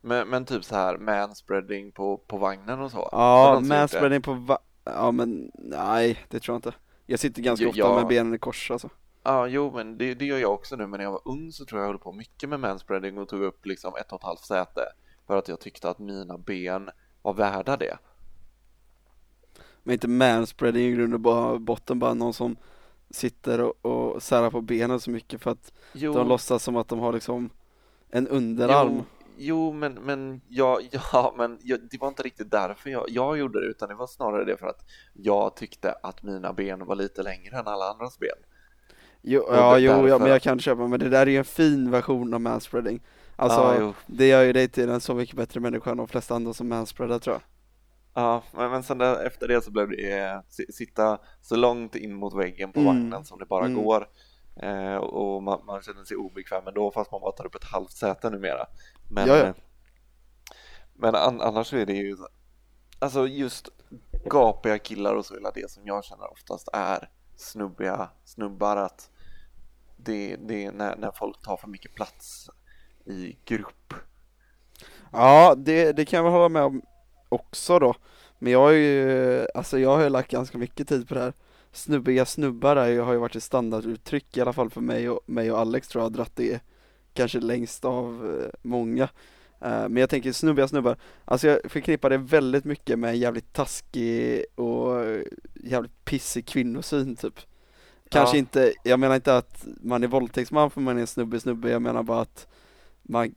men, 0.00 0.28
men 0.28 0.44
typ 0.44 0.64
så 0.64 0.74
här 0.74 0.98
manspreading 0.98 1.92
på, 1.92 2.16
på 2.16 2.38
vagnen 2.38 2.80
och 2.80 2.90
så. 2.90 3.08
Ja, 3.12 3.58
det? 3.62 3.68
manspreading 3.68 4.22
på 4.22 4.32
va- 4.34 4.58
Ja 4.84 5.10
men 5.10 5.50
nej, 5.54 6.18
det 6.28 6.40
tror 6.40 6.54
jag 6.54 6.58
inte 6.58 6.72
Jag 7.06 7.20
sitter 7.20 7.42
ganska 7.42 7.68
ofta 7.68 7.78
jag- 7.78 7.96
med 7.96 8.06
benen 8.06 8.34
i 8.34 8.38
kors 8.38 8.70
alltså 8.70 8.88
Ja, 9.22 9.46
jo, 9.46 9.72
men 9.74 9.98
det, 9.98 10.14
det 10.14 10.24
gör 10.24 10.38
jag 10.38 10.54
också 10.54 10.76
nu. 10.76 10.86
Men 10.86 10.98
när 10.98 11.04
jag 11.04 11.12
var 11.12 11.20
ung 11.24 11.52
så 11.52 11.64
tror 11.64 11.80
jag 11.80 11.84
jag 11.86 11.92
höll 11.92 11.98
på 11.98 12.12
mycket 12.12 12.48
med 12.48 12.60
manspreading 12.60 13.18
och 13.18 13.28
tog 13.28 13.42
upp 13.42 13.66
liksom 13.66 13.92
ett 14.00 14.12
och 14.12 14.18
ett 14.20 14.24
halvt 14.24 14.40
säte 14.44 14.80
för 15.26 15.36
att 15.36 15.48
jag 15.48 15.60
tyckte 15.60 15.90
att 15.90 15.98
mina 15.98 16.38
ben 16.38 16.90
var 17.22 17.32
värda 17.32 17.76
det. 17.76 17.98
Men 19.82 19.92
inte 19.92 20.08
manspreading 20.08 20.82
i 20.86 20.92
grund 20.92 21.26
och 21.26 21.60
botten 21.60 21.98
bara 21.98 22.14
någon 22.14 22.34
som 22.34 22.56
sitter 23.10 23.60
och, 23.60 23.86
och 23.86 24.22
särar 24.22 24.50
på 24.50 24.60
benen 24.60 25.00
så 25.00 25.10
mycket 25.10 25.42
för 25.42 25.50
att 25.50 25.72
Jo, 25.92 26.12
de 26.12 26.28
låtsas 26.28 26.62
som 26.62 26.76
att 26.76 26.88
de 26.88 26.98
har 26.98 27.12
liksom 27.12 27.50
en 28.10 28.28
underarm 28.28 28.92
jo, 28.96 29.04
jo 29.42 29.72
men, 29.72 29.94
men, 29.94 30.40
ja, 30.48 30.80
ja, 31.12 31.34
men 31.36 31.58
jag, 31.62 31.80
det 31.90 32.00
var 32.00 32.08
inte 32.08 32.22
riktigt 32.22 32.50
därför 32.50 32.90
jag, 32.90 33.04
jag 33.08 33.38
gjorde 33.38 33.60
det, 33.60 33.66
utan 33.66 33.88
det 33.88 33.94
var 33.94 34.06
snarare 34.06 34.44
det 34.44 34.56
för 34.56 34.66
att 34.66 34.84
jag 35.12 35.56
tyckte 35.56 35.92
att 36.02 36.22
mina 36.22 36.52
ben 36.52 36.86
var 36.86 36.94
lite 36.94 37.22
längre 37.22 37.58
än 37.58 37.66
alla 37.66 37.84
andras 37.90 38.18
ben. 38.18 38.28
Jo, 39.22 39.44
ja, 39.50 39.78
jo, 39.78 40.08
ja, 40.08 40.18
men 40.18 40.28
jag 40.28 40.42
kan 40.42 40.58
köpa, 40.60 40.86
men 40.86 41.00
det 41.00 41.08
där 41.08 41.26
är 41.26 41.30
ju 41.30 41.36
en 41.36 41.44
fin 41.44 41.90
version 41.90 42.34
av 42.34 42.40
manspreading 42.40 43.00
Alltså, 43.36 43.60
ja, 43.60 43.76
jo. 43.80 43.94
det 44.06 44.26
gör 44.28 44.42
ju 44.42 44.52
dig 44.52 44.68
till 44.68 44.88
en 44.88 45.00
så 45.00 45.14
mycket 45.14 45.36
bättre 45.36 45.60
människa 45.60 45.90
än 45.90 45.96
de 45.96 46.08
flesta 46.08 46.34
andra 46.34 46.52
som 46.52 46.68
manspreadar 46.68 47.18
tror 47.18 47.34
jag 47.34 47.42
Ja, 48.14 48.42
men, 48.52 48.70
men 48.70 48.82
sen 48.82 48.98
där, 48.98 49.26
efter 49.26 49.48
det 49.48 49.64
så 49.64 49.70
blev 49.70 49.88
det 49.90 50.18
eh, 50.20 50.40
si- 50.48 50.72
sitta 50.72 51.18
så 51.40 51.56
långt 51.56 51.96
in 51.96 52.14
mot 52.14 52.34
väggen 52.38 52.72
på 52.72 52.80
Mm. 52.80 52.94
vagnen 52.94 53.24
som 53.24 53.38
det 53.38 53.46
bara 53.46 53.64
Mm. 53.66 53.82
går. 53.82 54.06
Eh, 54.62 54.96
och 54.96 55.42
man, 55.42 55.64
man 55.66 55.82
känner 55.82 56.04
sig 56.04 56.16
obekväm 56.16 56.68
ändå 56.68 56.90
fast 56.90 57.12
man 57.12 57.20
bara 57.20 57.32
tar 57.32 57.46
upp 57.46 57.54
ett 57.54 57.64
halvt 57.64 57.92
säte 57.92 58.30
numera. 58.30 58.66
Men, 59.10 59.28
Ja, 59.28 59.36
ja. 59.36 59.44
eh, 59.46 59.54
men 60.94 61.14
an, 61.14 61.40
annars 61.40 61.66
så 61.66 61.76
är 61.76 61.86
det 61.86 61.92
ju, 61.92 62.16
alltså 62.98 63.26
just 63.26 63.68
gapiga 64.24 64.78
killar 64.78 65.14
och 65.14 65.26
så 65.26 65.34
är 65.34 65.52
det 65.54 65.70
som 65.70 65.86
jag 65.86 66.04
känner 66.04 66.32
oftast 66.32 66.68
är 66.72 67.10
snubbiga 67.36 68.08
snubbar 68.24 68.76
att 68.76 69.10
det, 69.96 70.36
det 70.36 70.64
är 70.64 70.72
när, 70.72 70.96
när 70.96 71.10
folk 71.10 71.42
tar 71.42 71.56
för 71.56 71.68
mycket 71.68 71.94
plats 71.94 72.50
i 73.04 73.36
grupp. 73.44 73.94
Ja, 75.12 75.54
det, 75.56 75.92
det 75.92 76.04
kan 76.04 76.16
jag 76.16 76.24
väl 76.24 76.32
hålla 76.32 76.48
med 76.48 76.62
om 76.62 76.82
också 77.28 77.78
då 77.78 77.94
Men 78.38 78.52
jag 78.52 78.60
har 78.60 78.70
ju, 78.70 79.46
alltså 79.54 79.78
jag 79.78 79.96
har 79.96 80.02
ju 80.02 80.08
lagt 80.08 80.30
ganska 80.30 80.58
mycket 80.58 80.88
tid 80.88 81.08
på 81.08 81.14
det 81.14 81.20
här 81.20 81.32
Snubbiga 81.72 82.26
snubbar 82.26 82.76
är 82.76 83.00
har 83.00 83.12
ju 83.12 83.18
varit 83.18 83.36
ett 83.36 83.42
standarduttryck 83.42 84.36
i 84.36 84.40
alla 84.40 84.52
fall 84.52 84.70
för 84.70 84.80
mig 84.80 85.10
och, 85.10 85.20
mig 85.26 85.52
och 85.52 85.58
Alex 85.58 85.88
tror 85.88 86.00
jag 86.00 86.10
har 86.10 86.16
dratt 86.16 86.32
det 86.36 86.60
kanske 87.14 87.40
längst 87.40 87.84
av 87.84 88.36
eh, 88.42 88.50
många. 88.62 89.02
Eh, 89.60 89.88
Men 89.88 89.96
jag 89.96 90.10
tänker 90.10 90.32
snubbiga 90.32 90.68
snubbar, 90.68 90.96
alltså 91.24 91.48
jag 91.48 91.58
förknippar 91.68 92.10
det 92.10 92.18
väldigt 92.18 92.64
mycket 92.64 92.98
med 92.98 93.10
en 93.10 93.18
jävligt 93.18 93.52
taskig 93.52 94.44
och 94.54 95.04
jävligt 95.54 96.04
pissig 96.04 96.46
kvinnosyn 96.46 97.16
typ. 97.16 97.40
Kanske 98.08 98.36
Ja. 98.36 98.38
inte, 98.38 98.72
jag 98.84 99.00
menar 99.00 99.14
inte 99.14 99.36
att 99.36 99.66
man 99.82 100.02
är 100.02 100.08
våldtäktsman 100.08 100.70
för 100.70 100.80
man 100.80 100.96
är 100.96 101.00
en 101.00 101.06
snubbe 101.06 101.40
snubbe, 101.40 101.70
jag 101.70 101.82
menar 101.82 102.02
bara 102.02 102.20
att 102.20 102.46
man 103.02 103.34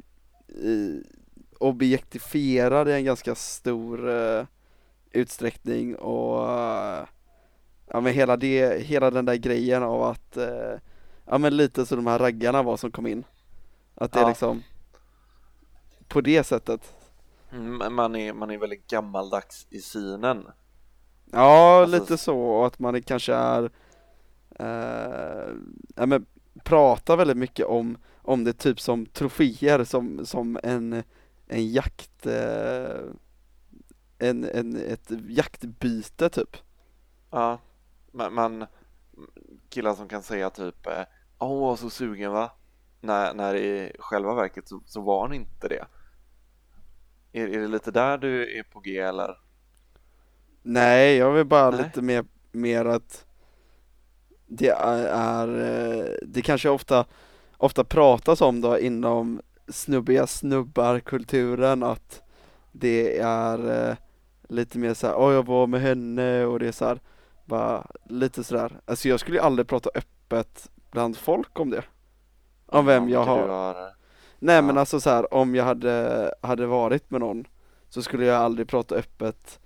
objektifierar 1.60 2.90
i 2.90 2.94
en 2.94 3.06
ganska 3.06 3.36
stor 3.36 4.10
eh, 4.10 4.46
utsträckning 5.12 5.96
och 5.96 6.48
ja 7.94 8.02
men 8.02 8.14
hela 8.14 8.38
det, 8.38 8.84
hela 8.84 9.12
den 9.12 9.26
där 9.26 9.36
grejen 9.36 9.84
av 9.84 10.04
att 10.04 10.38
eh, 10.38 10.74
ja 11.26 11.38
men 11.38 11.58
lite 11.58 11.86
så 11.86 11.96
de 11.96 12.08
här 12.08 12.20
raggarna 12.20 12.64
var 12.64 12.78
som 12.78 12.92
kom 12.92 13.08
in 13.08 13.24
att 13.96 14.12
det 14.12 14.20
är 14.20 14.24
Ja. 14.24 14.30
liksom 14.30 14.64
på 16.08 16.22
det 16.22 16.44
sättet 16.44 16.94
Mm, 17.52 17.96
Man 17.96 18.16
är, 18.16 18.34
man 18.34 18.52
är 18.52 18.58
väldigt 18.58 18.88
gammaldags 18.88 19.68
i 19.70 19.80
synen. 19.82 20.48
Ja, 21.32 21.82
Alltså- 21.82 22.00
lite 22.00 22.18
så, 22.18 22.40
och 22.40 22.68
att 22.68 22.80
man 22.80 23.02
kanske 23.04 23.34
är 23.34 23.64
eh, 24.60 25.54
ja, 25.96 26.06
men 26.06 26.26
pratar 26.64 27.18
väldigt 27.18 27.38
mycket 27.38 27.66
om, 27.66 27.98
om 28.22 28.44
det 28.44 28.54
typ 28.54 28.80
som 28.80 29.06
troféer, 29.06 29.84
som, 29.84 30.26
som 30.26 30.60
en, 30.64 31.04
en 31.48 31.72
jakt, 31.72 32.26
eh, 32.26 33.00
en, 34.20 34.44
en, 34.44 34.76
ett 34.76 35.12
jaktbyte 35.28 36.30
typ. 36.30 36.58
Ja, 37.32 37.60
man, 38.14 38.34
man 38.34 38.66
killar 39.70 39.94
som 39.94 40.08
kan 40.08 40.24
säga 40.24 40.50
typ 40.50 40.88
Åh, 41.40 41.48
hon 41.48 41.60
var 41.60 41.76
så 41.76 41.90
sugen 41.90 42.32
va? 42.32 42.52
När, 43.02 43.34
när 43.34 43.56
i 43.56 43.96
själva 44.00 44.34
verket 44.34 44.68
så, 44.68 44.82
så 44.86 45.02
var 45.02 45.22
hon 45.22 45.34
inte 45.34 45.68
det. 45.68 45.86
Är, 47.32 47.48
är 47.48 47.60
det 47.60 47.68
lite 47.68 47.92
där 47.92 48.18
du 48.18 48.60
är 48.60 48.64
på 48.64 48.80
G 48.80 49.00
eller? 49.00 49.38
Nej, 50.62 51.18
jag 51.18 51.32
vill 51.32 51.46
bara 51.46 51.70
Nej. 51.70 51.84
lite 51.84 52.02
mer, 52.02 52.26
mer 52.52 52.86
att 52.86 53.26
det 54.48 54.70
är, 54.70 55.06
är, 55.06 55.48
eh, 55.48 56.14
det 56.22 56.42
kanske 56.42 56.70
ofta, 56.70 57.06
ofta 57.58 57.84
pratas 57.84 58.42
om 58.42 58.62
då 58.62 58.80
inom 58.80 59.42
snubbiga 59.68 60.28
snubbar-kulturen 60.28 61.84
att 61.84 62.22
det 62.72 63.20
är 63.20 63.90
eh, 63.90 63.96
lite 64.50 64.78
mer 64.78 64.94
såhär, 64.94 65.16
åh 65.16 65.34
jag 65.34 65.46
var 65.46 65.68
med 65.68 65.82
henne 65.82 66.46
och 66.46 66.60
det 66.60 66.68
är 66.68 66.72
såhär, 66.72 67.00
bara 67.46 67.88
lite 68.10 68.44
sådär, 68.44 68.80
alltså 68.86 69.10
jag 69.10 69.20
skulle 69.20 69.38
ju 69.38 69.44
aldrig 69.44 69.68
prata 69.68 69.90
öppet 69.96 70.70
bland 70.92 71.18
folk 71.18 71.60
om 71.60 71.70
det. 71.70 71.84
Om 72.66 72.86
vem 72.86 73.10
jag 73.10 73.24
har, 73.26 73.48
har 73.48 73.76
nej 74.40 74.56
ja. 74.56 74.62
men 74.62 74.78
alltså 74.78 75.00
så 75.00 75.10
här, 75.10 75.34
om 75.34 75.56
jag 75.56 75.64
hade, 75.66 76.34
hade 76.42 76.66
varit 76.66 77.12
med 77.12 77.22
någon 77.22 77.46
så 77.90 78.02
skulle 78.02 78.26
jag 78.26 78.42
aldrig 78.42 78.68
prata 78.68 78.96
öppet 78.96 79.60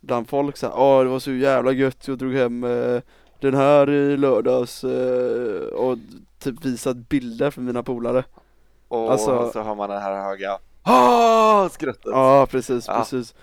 bland 0.00 0.28
folk 0.28 0.56
såhär, 0.56 0.74
åh 0.78 1.02
det 1.04 1.08
var 1.10 1.18
så 1.18 1.32
jävla 1.32 1.72
gött, 1.72 2.08
jag 2.08 2.18
drog 2.18 2.34
hem 2.34 2.64
eh, 2.64 3.00
den 3.40 3.54
här 3.54 3.90
i 3.90 4.16
lördags 4.16 4.84
eh, 4.84 5.66
och 5.66 5.98
typ 6.38 6.64
visat 6.64 6.96
bilder 6.96 7.50
för 7.50 7.60
mina 7.60 7.82
polare. 7.82 8.24
och 8.88 9.12
alltså- 9.12 9.50
så 9.52 9.60
har 9.60 9.74
man 9.74 9.90
den 9.90 10.02
här 10.02 10.24
höga 10.24 10.58
ah, 10.82 11.68
skrattet. 11.68 12.02
Ja 12.04 12.46
precis, 12.50 12.84
Ja. 12.88 12.98
precis. 12.98 13.34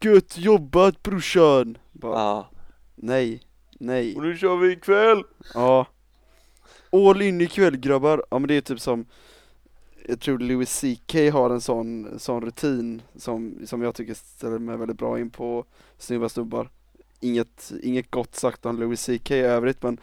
Gött 0.00 0.38
jobbat 0.38 1.02
brorsan! 1.02 1.78
Bara, 1.92 2.18
Ja. 2.18 2.46
Nej, 2.96 3.40
nej, 3.78 4.16
Och 4.16 4.22
nu 4.22 4.36
kör 4.36 4.56
vi 4.56 4.72
ikväll! 4.72 5.22
ja. 5.54 5.86
All 6.92 7.22
in 7.22 7.40
ikväll 7.40 7.76
grabbar! 7.76 8.24
Ja 8.30 8.38
men 8.38 8.48
det 8.48 8.54
är 8.54 8.60
typ 8.60 8.80
som 8.80 9.06
jag 10.08 10.20
tror 10.20 10.38
Louis 10.38 10.80
CK 10.80 11.14
har 11.32 11.50
en 11.50 11.60
sån, 11.60 12.18
sån 12.18 12.42
rutin 12.42 13.02
som, 13.16 13.58
som 13.66 13.82
jag 13.82 13.94
tycker 13.94 14.14
ställer 14.14 14.58
mig 14.58 14.76
väldigt 14.76 14.98
bra 14.98 15.20
in 15.20 15.30
på 15.30 15.64
snubbar 15.98 16.28
snubbar. 16.28 16.70
Inget, 17.20 17.72
inget 17.82 18.10
gott 18.10 18.34
sagt 18.34 18.66
om 18.66 18.80
Louis 18.80 19.06
CK 19.06 19.30
i 19.30 19.34
övrigt 19.34 19.82
men, 19.82 20.00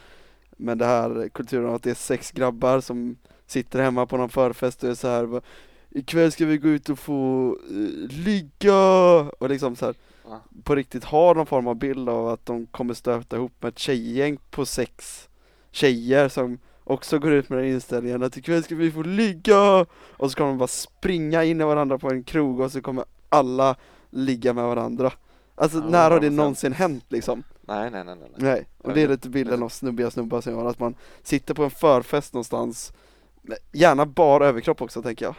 men 0.57 0.77
det 0.77 0.85
här 0.85 1.29
kulturen 1.29 1.75
att 1.75 1.83
det 1.83 1.89
är 1.89 1.95
sex 1.95 2.31
grabbar 2.31 2.81
som 2.81 3.17
sitter 3.45 3.81
hemma 3.81 4.05
på 4.05 4.17
någon 4.17 4.29
förfest 4.29 4.83
och 4.83 4.89
är 4.89 4.95
så 4.95 5.07
här 5.07 5.41
ikväll 5.89 6.31
ska 6.31 6.45
vi 6.45 6.57
gå 6.57 6.67
ut 6.67 6.89
och 6.89 6.99
få 6.99 7.51
uh, 7.71 8.07
ligga 8.09 8.75
och 9.19 9.49
liksom 9.49 9.75
så 9.75 9.85
här, 9.85 9.95
Ja. 10.25 10.41
på 10.63 10.75
riktigt 10.75 11.03
har 11.03 11.35
någon 11.35 11.45
form 11.45 11.67
av 11.67 11.75
bild 11.75 12.09
av 12.09 12.27
att 12.27 12.45
de 12.45 12.65
kommer 12.65 12.93
stöta 12.93 13.35
ihop 13.35 13.51
med 13.59 13.69
ett 13.69 13.79
tjejgäng 13.79 14.37
på 14.51 14.65
sex 14.65 15.29
tjejer 15.71 16.29
som 16.29 16.59
också 16.83 17.19
går 17.19 17.31
ut 17.31 17.49
med 17.49 17.59
den 17.59 17.67
inställningen 17.67 18.23
att 18.23 18.37
ikväll 18.37 18.63
ska 18.63 18.75
vi 18.75 18.91
få 18.91 19.01
ligga 19.01 19.85
och 20.17 20.31
så 20.31 20.37
kommer 20.37 20.49
de 20.49 20.57
bara 20.57 20.67
springa 20.67 21.43
in 21.43 21.61
i 21.61 21.63
varandra 21.63 21.97
på 21.97 22.09
en 22.09 22.23
krog 22.23 22.59
och 22.59 22.71
så 22.71 22.81
kommer 22.81 23.05
alla 23.29 23.75
ligga 24.09 24.53
med 24.53 24.63
varandra. 24.63 25.11
Alltså 25.55 25.77
Ja, 25.77 25.83
när 25.89 26.11
har 26.11 26.19
det 26.19 26.27
100%. 26.27 26.29
någonsin 26.29 26.73
hänt 26.73 27.05
liksom? 27.07 27.43
Nej, 27.61 27.91
nej, 27.91 28.03
nej, 28.03 28.15
nej. 28.15 28.29
nej. 28.35 28.67
Och 28.77 28.93
det 28.93 29.01
är 29.01 29.07
lite 29.07 29.29
bilden 29.29 29.63
av 29.63 29.69
snubbiga 29.69 30.11
snubbar 30.11 30.41
som 30.41 30.53
gör 30.53 30.65
att 30.65 30.79
man 30.79 30.95
sitter 31.23 31.53
på 31.53 31.63
en 31.63 31.71
förfest 31.71 32.33
någonstans 32.33 32.93
Gärna 33.71 34.05
bara 34.05 34.47
överkropp 34.47 34.81
också 34.81 35.01
tänker 35.01 35.25
jag 35.25 35.35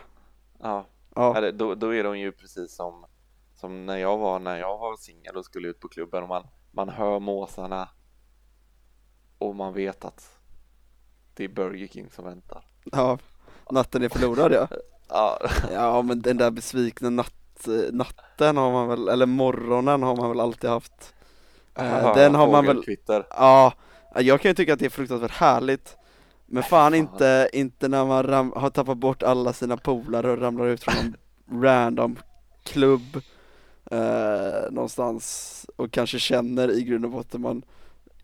Ja, 0.62 0.86
Ja, 1.14 1.50
då, 1.52 1.74
då 1.74 1.94
är 1.94 2.04
de 2.04 2.18
ju 2.18 2.32
precis 2.32 2.74
som, 2.74 3.04
som 3.54 3.86
när 3.86 3.96
jag 3.96 4.18
var 4.18 4.38
när 4.38 4.56
jag 4.58 4.78
var 4.78 4.96
singel 4.96 5.36
och 5.36 5.44
skulle 5.44 5.68
ut 5.68 5.80
på 5.80 5.88
klubben 5.88 6.22
och 6.22 6.28
man, 6.28 6.46
man 6.70 6.88
hör 6.88 7.20
måsarna 7.20 7.88
och 9.38 9.56
man 9.56 9.74
vet 9.74 10.04
att 10.04 10.38
det 11.34 11.44
är 11.44 11.48
Burger 11.48 11.86
King 11.86 12.10
som 12.10 12.24
väntar. 12.24 12.64
ja 12.92 13.18
natten 13.70 14.02
är 14.02 14.08
förlorad 14.08 14.52
ja 14.52 14.68
Ja, 15.08 15.38
Ja 15.72 16.02
men 16.02 16.22
den 16.22 16.36
där 16.36 16.50
besvikna 16.50 17.10
natt, 17.10 17.66
natten 17.92 18.56
har 18.56 18.72
man 18.72 18.88
väl, 18.88 19.08
eller 19.08 19.26
morgonen 19.26 20.02
har 20.02 20.16
man 20.16 20.28
väl 20.28 20.40
alltid 20.40 20.70
haft 20.70 21.14
Eh, 21.76 22.14
Den 22.14 22.34
har 22.34 22.48
man 22.48 22.66
väl, 22.66 22.76
Fågelkvitter. 22.76 23.26
ja, 23.30 23.72
jag 24.14 24.40
kan 24.40 24.50
ju 24.50 24.54
tycka 24.54 24.72
att 24.72 24.78
det 24.78 24.86
är 24.86 24.90
fruktansvärt 24.90 25.30
härligt 25.30 25.96
Men 26.46 26.62
fan 26.62 26.94
fan. 26.94 26.94
inte, 26.94 27.50
inte 27.52 27.88
när 27.88 28.04
man 28.04 28.22
ram, 28.22 28.52
har 28.56 28.70
tappat 28.70 28.98
bort 28.98 29.22
alla 29.22 29.52
sina 29.52 29.76
polare 29.76 30.30
och 30.32 30.38
ramlar 30.38 30.66
ut 30.66 30.84
från 30.84 30.94
någon 30.94 31.16
random 31.64 32.18
klubb 32.64 33.20
eh, 33.90 34.70
någonstans 34.70 35.66
och 35.76 35.90
kanske 35.90 36.18
känner 36.18 36.70
i 36.70 36.84
grund 36.84 37.04
och 37.04 37.10
botten 37.10 37.40
man 37.40 37.62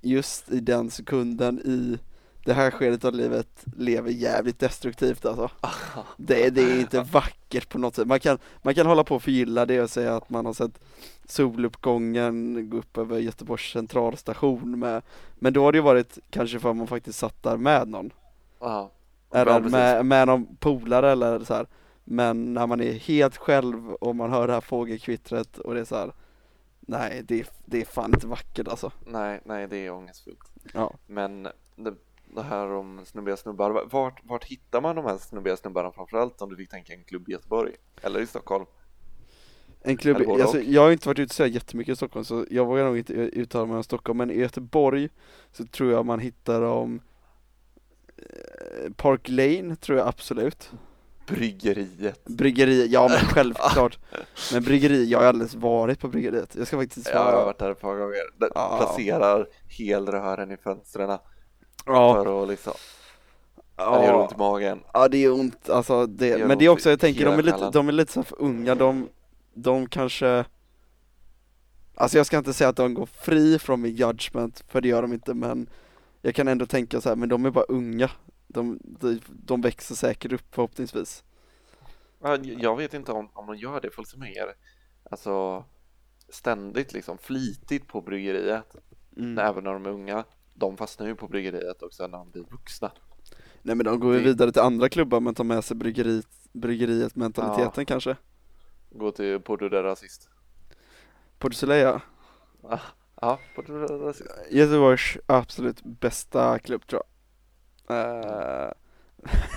just 0.00 0.50
i 0.50 0.60
den 0.60 0.90
sekunden 0.90 1.58
i 1.58 1.98
det 2.44 2.52
här 2.52 2.70
skedet 2.70 3.04
av 3.04 3.14
livet 3.14 3.64
lever 3.76 4.10
jävligt 4.10 4.58
destruktivt 4.58 5.24
alltså 5.24 5.50
det, 6.16 6.50
det 6.50 6.62
är 6.62 6.80
inte 6.80 7.00
vackert 7.00 7.68
på 7.68 7.78
något 7.78 7.94
sätt, 7.94 8.06
man 8.06 8.20
kan, 8.20 8.38
man 8.62 8.74
kan 8.74 8.86
hålla 8.86 9.04
på 9.04 9.14
och 9.14 9.22
förgylla 9.22 9.66
det 9.66 9.80
och 9.80 9.90
säga 9.90 10.16
att 10.16 10.30
man 10.30 10.46
har 10.46 10.52
sett 10.52 10.80
soluppgången 11.26 12.70
gå 12.70 12.76
upp 12.76 12.98
över 12.98 13.18
Göteborgs 13.18 13.72
centralstation 13.72 14.78
med 14.78 15.02
Men 15.34 15.52
då 15.52 15.64
har 15.64 15.72
det 15.72 15.78
ju 15.78 15.82
varit 15.82 16.18
kanske 16.30 16.58
för 16.58 16.70
att 16.70 16.76
man 16.76 16.86
faktiskt 16.86 17.18
satt 17.18 17.42
där 17.42 17.56
med 17.56 17.88
någon 17.88 18.12
Ja, 18.60 19.44
precis. 19.44 19.72
med, 19.72 20.06
med 20.06 20.26
någon 20.26 20.56
polare 20.56 21.12
eller 21.12 21.44
så 21.44 21.54
här. 21.54 21.66
Men 22.04 22.54
när 22.54 22.66
man 22.66 22.80
är 22.80 22.92
helt 22.92 23.36
själv 23.36 23.92
och 23.94 24.16
man 24.16 24.30
hör 24.30 24.46
det 24.46 24.52
här 24.52 24.60
fågelkvittret 24.60 25.58
och 25.58 25.74
det 25.74 25.80
är 25.80 25.84
så 25.84 25.96
här. 25.96 26.12
Nej 26.80 27.22
det 27.24 27.40
är, 27.40 27.46
det 27.64 27.80
är 27.80 27.84
fan 27.84 28.14
inte 28.14 28.26
vackert 28.26 28.68
alltså 28.68 28.92
Nej, 29.06 29.40
nej, 29.44 29.68
det 29.68 29.76
är 29.76 29.90
ångestfullt. 29.90 30.52
Ja, 30.72 30.94
Men 31.06 31.42
det, 31.76 31.94
det 32.34 32.42
här 32.42 32.70
om 32.70 33.00
snubbiga 33.04 33.36
snubbar, 33.36 33.88
vart, 33.90 34.20
vart 34.24 34.44
hittar 34.44 34.80
man 34.80 34.96
de 34.96 35.04
här 35.04 35.18
snubbiga 35.18 35.56
snubbarna 35.56 35.92
framförallt 35.92 36.42
om 36.42 36.48
du 36.48 36.56
fick 36.56 36.70
tänka 36.70 36.92
en 36.92 37.04
klubb 37.04 37.28
i 37.28 37.32
Göteborg? 37.32 37.72
Eller 38.02 38.20
i 38.20 38.26
Stockholm? 38.26 38.66
En 39.82 39.96
klubb, 39.96 40.28
alltså, 40.28 40.60
jag 40.60 40.82
har 40.82 40.92
inte 40.92 41.08
varit 41.08 41.18
ute 41.18 41.34
så 41.34 41.46
jättemycket 41.46 41.92
i 41.92 41.96
Stockholm 41.96 42.24
så 42.24 42.46
jag 42.50 42.66
vågar 42.66 42.84
nog 42.84 42.98
inte 42.98 43.12
uttala 43.12 43.66
mig 43.66 43.76
om 43.76 43.84
Stockholm 43.84 44.18
men 44.18 44.30
i 44.30 44.38
Göteborg 44.38 45.08
så 45.52 45.64
tror 45.64 45.92
jag 45.92 46.06
man 46.06 46.20
hittar 46.20 46.60
dem 46.60 47.00
eh, 48.16 48.92
Park 48.96 49.28
Lane 49.28 49.76
tror 49.76 49.98
jag 49.98 50.08
absolut 50.08 50.72
Bryggeriet. 51.30 52.24
Bryggeri, 52.24 52.86
ja 52.86 53.08
men 53.08 53.18
självklart 53.34 53.98
Men 54.52 54.62
bryggeri, 54.62 55.04
jag 55.10 55.18
har 55.18 55.26
aldrig 55.26 55.50
varit 55.54 56.00
på 56.00 56.08
bryggeriet 56.08 56.54
Jag 56.58 56.66
ska 56.66 56.76
faktiskt 56.78 57.06
Ja, 57.06 57.12
jag 57.14 57.20
har 57.24 57.32
svara 57.32 57.44
varit 57.44 57.58
där 57.58 57.70
ett 57.70 57.80
par 57.80 57.96
gånger. 57.96 58.38
De 58.38 58.48
Ja. 58.54 58.76
placerar 58.78 59.46
helrören 59.68 60.50
i 60.50 60.56
fönstren 60.56 61.18
Ja, 61.86 62.14
för 62.14 62.42
att 62.42 62.48
liksom, 62.48 62.72
ja. 63.76 63.98
det 63.98 64.04
gör 64.06 64.14
ont 64.14 64.32
i 64.32 64.36
magen. 64.36 64.80
ja 64.92 65.08
det 65.08 65.24
är 65.24 65.32
ont 65.32 65.70
alltså 65.70 66.06
det, 66.06 66.26
gör 66.28 66.46
Men 66.46 66.58
det 66.58 66.64
är 66.64 66.68
också, 66.68 66.90
jag 66.90 67.00
tänker 67.00 67.24
de 67.24 67.38
är 67.38 67.42
lite, 67.42 67.70
de 67.72 67.88
är 67.88 67.92
lite 67.92 68.12
så 68.12 68.22
för 68.22 68.42
unga, 68.42 68.74
de, 68.74 69.08
de 69.54 69.86
kanske 69.86 70.44
Alltså 71.94 72.16
jag 72.16 72.26
ska 72.26 72.38
inte 72.38 72.52
säga 72.52 72.68
att 72.70 72.76
de 72.76 72.94
går 72.94 73.06
fri 73.06 73.58
från 73.58 73.80
min 73.80 73.94
judgment, 73.94 74.64
för 74.68 74.80
det 74.80 74.88
gör 74.88 75.02
de 75.02 75.12
inte 75.12 75.34
men 75.34 75.66
Jag 76.22 76.34
kan 76.34 76.48
ändå 76.48 76.66
tänka 76.66 77.00
så 77.00 77.08
här, 77.08 77.16
men 77.16 77.28
de 77.28 77.46
är 77.46 77.50
bara 77.50 77.64
unga 77.64 78.10
De, 78.52 78.78
de, 78.82 79.20
de 79.26 79.60
växer 79.60 79.94
säkert 79.94 80.32
upp 80.32 80.54
förhoppningsvis 80.54 81.24
Ja, 82.22 82.36
Jag 82.36 82.76
vet 82.76 82.94
inte 82.94 83.12
om, 83.12 83.28
om 83.32 83.46
de 83.46 83.56
gör 83.56 83.80
det, 83.80 84.06
som 84.06 84.22
är 84.22 84.54
alltså 85.10 85.64
ständigt 86.28 86.92
liksom 86.92 87.18
flitigt 87.18 87.86
på 87.86 88.00
bryggeriet, 88.00 88.76
mm. 89.16 89.38
även 89.38 89.64
när 89.64 89.72
de 89.72 89.86
är 89.86 89.90
unga. 89.90 90.24
De 90.54 90.76
fastnar 90.76 91.06
ju 91.06 91.14
på 91.14 91.28
bryggeriet 91.28 91.82
också 91.82 92.06
när 92.06 92.18
de 92.18 92.30
blir 92.30 92.42
vuxna. 92.42 92.92
Nej 93.62 93.74
men 93.76 93.86
de 93.86 94.00
går 94.00 94.14
ju 94.14 94.20
vidare 94.20 94.52
till 94.52 94.62
andra 94.62 94.88
klubbar 94.88 95.20
men 95.20 95.34
tar 95.34 95.44
med 95.44 95.64
sig 95.64 95.76
bryggeriet, 95.76 96.26
bryggeriet 96.52 97.16
mentaliteten 97.16 97.86
kanske 97.86 98.16
Gå 98.90 99.10
till 99.10 99.40
Porto 99.40 99.68
de 99.68 99.82
Rasist. 99.82 100.28
Port 101.38 101.54
Soleil 101.54 102.00
Ah, 102.62 102.78
ja, 103.20 103.38
Porto 103.54 103.72
de 103.72 103.98
Rasist. 103.98 104.30
Göteborgs 104.50 105.18
absolut 105.26 105.82
bästa 105.82 106.58
klubb 106.58 106.86
tror 106.86 107.02
jag 107.02 107.09
Eh, 107.90 108.70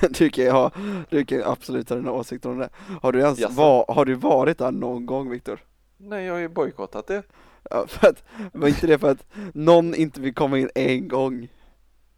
Du 0.09 0.29
kan 0.29 0.47
ha, 0.51 0.71
du 1.09 1.25
kan 1.25 1.43
absolut 1.43 1.89
ha 1.89 1.95
dina 1.97 2.11
åsikter 2.11 2.49
om 2.49 2.57
det 2.57 2.69
Har 3.01 3.11
du 3.11 3.19
ens 3.19 3.39
va, 3.49 3.85
har 3.87 4.05
du 4.05 4.13
varit 4.15 4.57
där 4.57 4.71
någon 4.71 5.05
gång 5.05 5.29
Viktor? 5.29 5.59
Nej, 5.97 6.25
jag 6.25 6.33
har 6.33 6.39
ju 6.39 6.47
bojkottat 6.49 7.07
det. 7.07 7.23
Ja, 7.69 7.85
för 7.87 8.07
att, 8.07 8.23
var 8.53 8.67
inte 8.67 8.87
det 8.87 8.97
för 8.99 9.11
att 9.11 9.25
någon 9.53 9.95
inte 9.95 10.21
vill 10.21 10.33
komma 10.33 10.59
in 10.59 10.69
en 10.75 11.07
gång? 11.07 11.47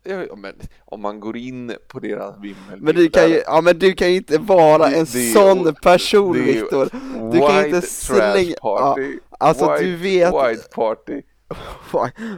Ja, 0.04 0.36
men 0.36 0.54
om 0.86 1.02
man 1.02 1.20
går 1.20 1.38
in 1.38 1.74
på 1.88 2.00
deras 2.00 2.36
vimmelbilder. 2.42 2.78
Men 2.86 2.96
du 2.96 3.10
kan 3.10 3.30
ju, 3.30 3.42
ja 3.46 3.62
men 3.62 3.80
du 3.80 3.94
kan 3.94 4.10
ju 4.12 4.16
inte 4.18 4.38
vara 4.38 4.86
en 4.88 4.94
det 5.06 5.34
sån 5.34 5.76
person 5.76 6.34
Viktor 6.34 6.90
Du 7.32 7.40
kan 7.40 7.66
inte 7.66 7.82
slänga- 7.82 8.56
party. 8.62 9.20
Alltså 9.40 9.72
white, 9.72 9.84
du 9.84 9.96
vet, 9.96 10.34
White 10.34 10.70
party. 10.76 11.22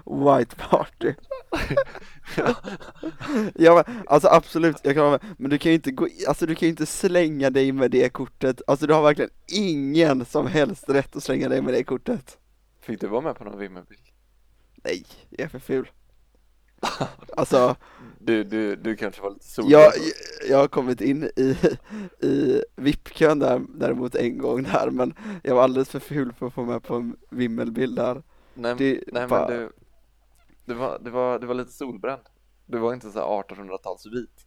White 0.06 0.56
party. 0.56 1.14
Ja 3.56 3.84
men 3.88 4.04
alltså 4.08 4.28
absolut, 4.28 4.76
jag 4.84 4.94
kan 4.96 5.04
vara 5.04 5.12
med, 5.12 5.36
men 5.38 5.50
du 5.50 5.58
kan 5.58 5.72
ju 5.72 5.76
inte 5.76 5.92
gå, 5.92 6.08
alltså 6.28 6.46
du 6.46 6.56
kan 6.56 6.66
ju 6.66 6.70
inte 6.70 6.86
slänga 6.86 7.50
dig 7.50 7.72
med 7.72 7.92
det 7.92 8.10
kortet. 8.10 8.62
Alltså 8.68 8.88
du 8.88 8.94
har 8.94 9.02
verkligen 9.02 9.32
ingen 9.48 10.26
som 10.26 10.48
helst 10.48 10.90
rätt 10.90 11.16
att 11.16 11.24
slänga 11.24 11.50
dig 11.50 11.62
med 11.62 11.74
det 11.74 11.84
kortet. 11.84 12.38
Fick 12.82 13.02
du 13.02 13.08
vara 13.08 13.22
med 13.22 13.36
på 13.36 13.44
någon 13.44 13.60
vimmelbild? 13.60 14.02
Nej, 14.84 15.06
jag 15.30 15.40
är 15.40 15.48
för 15.48 15.60
ful. 15.60 15.92
Alltså, 17.38 17.76
Du, 18.20 18.44
du, 18.44 18.76
du 18.76 18.96
kanske 18.96 19.22
var 19.22 19.30
lite 19.30 19.46
solbränd? 19.46 19.84
jag, 19.84 19.94
jag 20.50 20.58
har 20.58 20.68
kommit 20.68 21.02
in 21.02 21.24
i, 21.36 21.56
i 22.28 22.64
VIP-kön 22.76 23.40
där, 23.40 23.62
däremot 23.70 24.16
en 24.16 24.38
gång 24.38 24.64
där 24.64 24.90
men 24.90 25.14
jag 25.44 25.56
var 25.56 25.64
alldeles 25.64 25.90
för 25.90 26.00
ful 26.00 26.34
för 26.40 26.48
att 26.48 26.54
få 26.54 26.64
med 26.66 26.84
på 26.84 26.96
en 26.96 27.16
vimmelbild 27.30 27.96
där 27.96 28.24
Nej, 28.58 28.76
det- 28.78 29.04
nej 29.08 29.28
bara- 29.28 29.48
men 29.50 29.58
du, 29.60 29.72
du, 30.66 30.74
var, 30.74 31.00
du, 31.00 31.10
var, 31.12 31.40
du 31.40 31.48
var 31.48 31.54
lite 31.54 31.72
solbränd. 31.72 32.22
Du 32.66 32.78
var 32.78 32.94
inte 32.94 33.12
så 33.12 33.20
här 33.20 33.26
1800-tals 33.44 34.06
vit. 34.06 34.46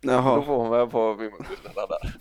Då 0.00 0.12
Jaha, 0.12 0.42
får 0.42 0.58
man 0.68 0.70
med 0.78 0.90
på 0.90 1.14
vimmelbilderna 1.14 1.86
där. 1.86 2.16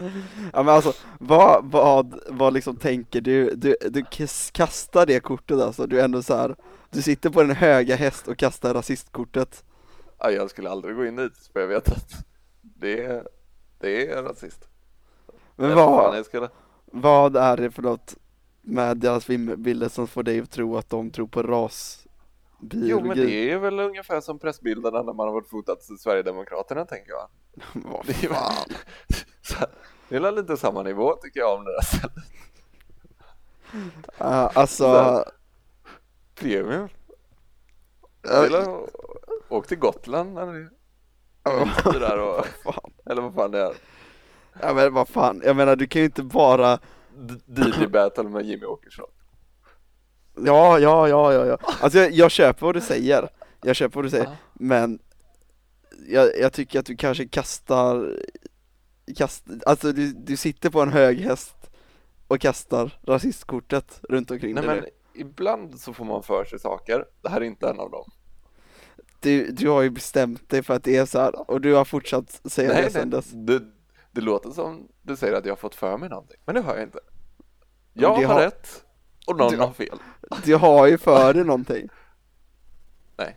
ja 0.52 0.62
men 0.62 0.68
alltså 0.74 0.92
vad, 1.20 1.64
vad, 1.70 2.20
vad 2.28 2.52
liksom 2.54 2.76
tänker 2.76 3.20
du, 3.20 3.54
du, 3.54 3.76
du 3.90 4.02
kas- 4.02 4.50
kastar 4.52 5.06
det 5.06 5.20
kortet 5.20 5.60
alltså, 5.60 5.86
du 5.86 6.00
är 6.00 6.04
ändå 6.04 6.22
så 6.22 6.34
här. 6.36 6.56
Du 6.90 7.02
sitter 7.02 7.30
på 7.30 7.40
en 7.40 7.50
höga 7.50 7.96
häst 7.96 8.28
och 8.28 8.36
kastar 8.36 8.74
rasistkortet 8.74 9.64
Ja, 10.18 10.30
jag 10.30 10.50
skulle 10.50 10.70
aldrig 10.70 10.96
gå 10.96 11.06
in 11.06 11.16
dit 11.16 11.50
för 11.52 11.60
jag 11.60 11.66
vet 11.68 11.88
att 11.88 12.10
det 12.62 13.04
är, 13.04 13.28
det 13.78 14.10
är 14.10 14.22
rasist. 14.22 14.68
Men 15.56 15.74
vad, 15.74 16.22
vad 16.92 17.36
är 17.36 17.56
det 17.56 17.70
för 17.70 17.82
något 17.82 18.16
med 18.68 18.96
deras 18.96 19.30
vimmelbilder 19.30 19.88
som 19.88 20.06
får 20.06 20.22
dig 20.22 20.40
att 20.40 20.50
tro 20.50 20.76
att 20.76 20.90
de 20.90 21.10
tror 21.10 21.26
på 21.26 21.42
rasbiologi? 21.42 22.90
jo 22.90 23.00
men 23.00 23.16
det 23.16 23.50
är 23.52 23.58
väl 23.58 23.80
ungefär 23.80 24.20
som 24.20 24.38
pressbilderna 24.38 25.02
när 25.02 25.12
man 25.12 25.26
har 25.26 25.34
varit 25.34 25.48
fotat 25.48 25.82
Sverigedemokraterna 25.82 26.84
tänker 26.84 27.10
jag. 27.10 27.28
Vad 27.72 28.06
Det 28.06 28.24
är, 28.24 28.28
fan. 28.28 28.68
det 30.08 30.16
är 30.16 30.32
lite 30.32 30.56
samma 30.56 30.82
nivå 30.82 31.12
tycker 31.22 31.40
jag 31.40 31.58
om 31.58 31.64
det 31.64 31.72
där 31.72 31.82
stället. 31.82 32.12
Ja, 34.18 34.50
alltså, 34.54 34.84
Så- 34.84 35.24
Premium. 36.34 36.88
Eller, 38.30 38.80
åk 39.48 39.66
till 39.66 39.78
Gotland 39.78 40.34
ni 40.34 40.68
är 41.44 42.00
där 42.00 42.18
och, 42.18 42.46
eller 43.10 43.22
vad 43.22 43.34
fan 43.34 43.50
det 43.50 43.60
är. 43.60 43.72
ja 44.62 44.74
men 44.74 44.94
vad 44.94 45.08
fan, 45.08 45.42
jag 45.44 45.56
menar 45.56 45.76
du 45.76 45.86
kan 45.86 46.02
ju 46.02 46.06
inte 46.06 46.22
bara 46.22 46.78
D- 47.18 47.34
DJ 47.46 47.86
battle 47.86 48.24
med 48.24 48.46
Jimmy 48.46 48.64
Åkesson. 48.66 49.06
Ja, 50.46 50.78
ja, 50.78 51.08
ja, 51.08 51.32
ja, 51.32 51.46
ja. 51.46 51.58
Alltså 51.80 51.98
jag, 51.98 52.12
jag 52.12 52.30
köper 52.30 52.66
vad 52.66 52.74
du 52.74 52.80
säger, 52.80 53.28
jag 53.62 53.76
köper 53.76 53.94
vad 53.94 54.04
du 54.04 54.10
säger, 54.10 54.24
Ja. 54.24 54.36
men 54.54 54.98
jag, 56.08 56.38
jag 56.40 56.52
tycker 56.52 56.78
att 56.78 56.86
du 56.86 56.96
kanske 56.96 57.28
kastar 57.28 58.16
kast, 59.16 59.44
alltså 59.66 59.92
du, 59.92 60.12
du 60.12 60.36
sitter 60.36 60.70
på 60.70 60.80
en 60.82 60.92
hög 60.92 61.20
häst 61.20 61.56
och 62.28 62.40
kastar 62.40 62.98
rasistkortet 63.06 64.00
runt 64.08 64.30
omkring 64.30 64.54
Nej 64.54 64.66
dig 64.66 64.74
men 64.80 64.84
ibland 65.14 65.80
så 65.80 65.92
får 65.92 66.04
man 66.04 66.22
för 66.22 66.44
sig 66.44 66.58
saker, 66.58 67.04
det 67.22 67.28
här 67.28 67.40
är 67.40 67.44
inte 67.44 67.68
en 67.68 67.80
av 67.80 67.90
dem. 67.90 68.10
du, 69.20 69.50
du 69.50 69.68
har 69.68 69.82
ju 69.82 69.90
bestämt 69.90 70.48
dig 70.48 70.62
för 70.62 70.74
att 70.74 70.84
det 70.84 70.96
är 70.96 71.06
så 71.06 71.18
här 71.18 71.50
och 71.50 71.60
du 71.60 71.74
har 71.74 71.84
fortsatt 71.84 72.40
säga 72.44 72.68
det 72.74 72.80
Nej, 72.80 72.90
sen 72.90 73.08
nej, 73.08 73.18
dess. 73.20 73.30
det, 73.32 73.60
det 74.18 74.24
låter 74.24 74.50
som 74.50 74.88
du 75.02 75.16
säger 75.16 75.34
att 75.34 75.44
jag 75.44 75.52
har 75.52 75.56
fått 75.56 75.74
för 75.74 75.96
mig 75.96 76.08
någonting, 76.08 76.36
men 76.44 76.54
det 76.54 76.60
har 76.60 76.74
jag 76.74 76.82
inte. 76.82 76.98
Jag 77.92 78.14
har 78.14 78.24
har- 78.24 78.40
rätt 78.40 78.84
och 79.26 79.36
någon 79.36 79.52
Du- 79.52 79.58
har 79.58 79.72
fel. 79.72 79.98
Du 80.44 80.56
har 80.56 80.86
ju 80.86 80.98
för 80.98 81.34
dig 81.34 81.44
någonting. 81.44 81.88
Nej. 83.16 83.36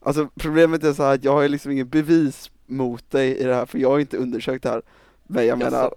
Alltså 0.00 0.28
problemet 0.34 0.84
är 0.84 0.92
så 0.92 1.02
här 1.02 1.14
att 1.14 1.24
jag 1.24 1.32
har 1.32 1.42
ju 1.42 1.48
liksom 1.48 1.72
ingen 1.72 1.88
bevis 1.88 2.50
mot 2.66 3.10
dig 3.10 3.36
i 3.38 3.44
det 3.44 3.54
här 3.54 3.66
för 3.66 3.78
jag 3.78 3.90
har 3.90 3.98
inte 3.98 4.16
undersökt 4.16 4.62
det 4.62 4.68
här. 4.70 4.82
Men 5.24 5.46
jag 5.46 5.58
menar, 5.58 5.94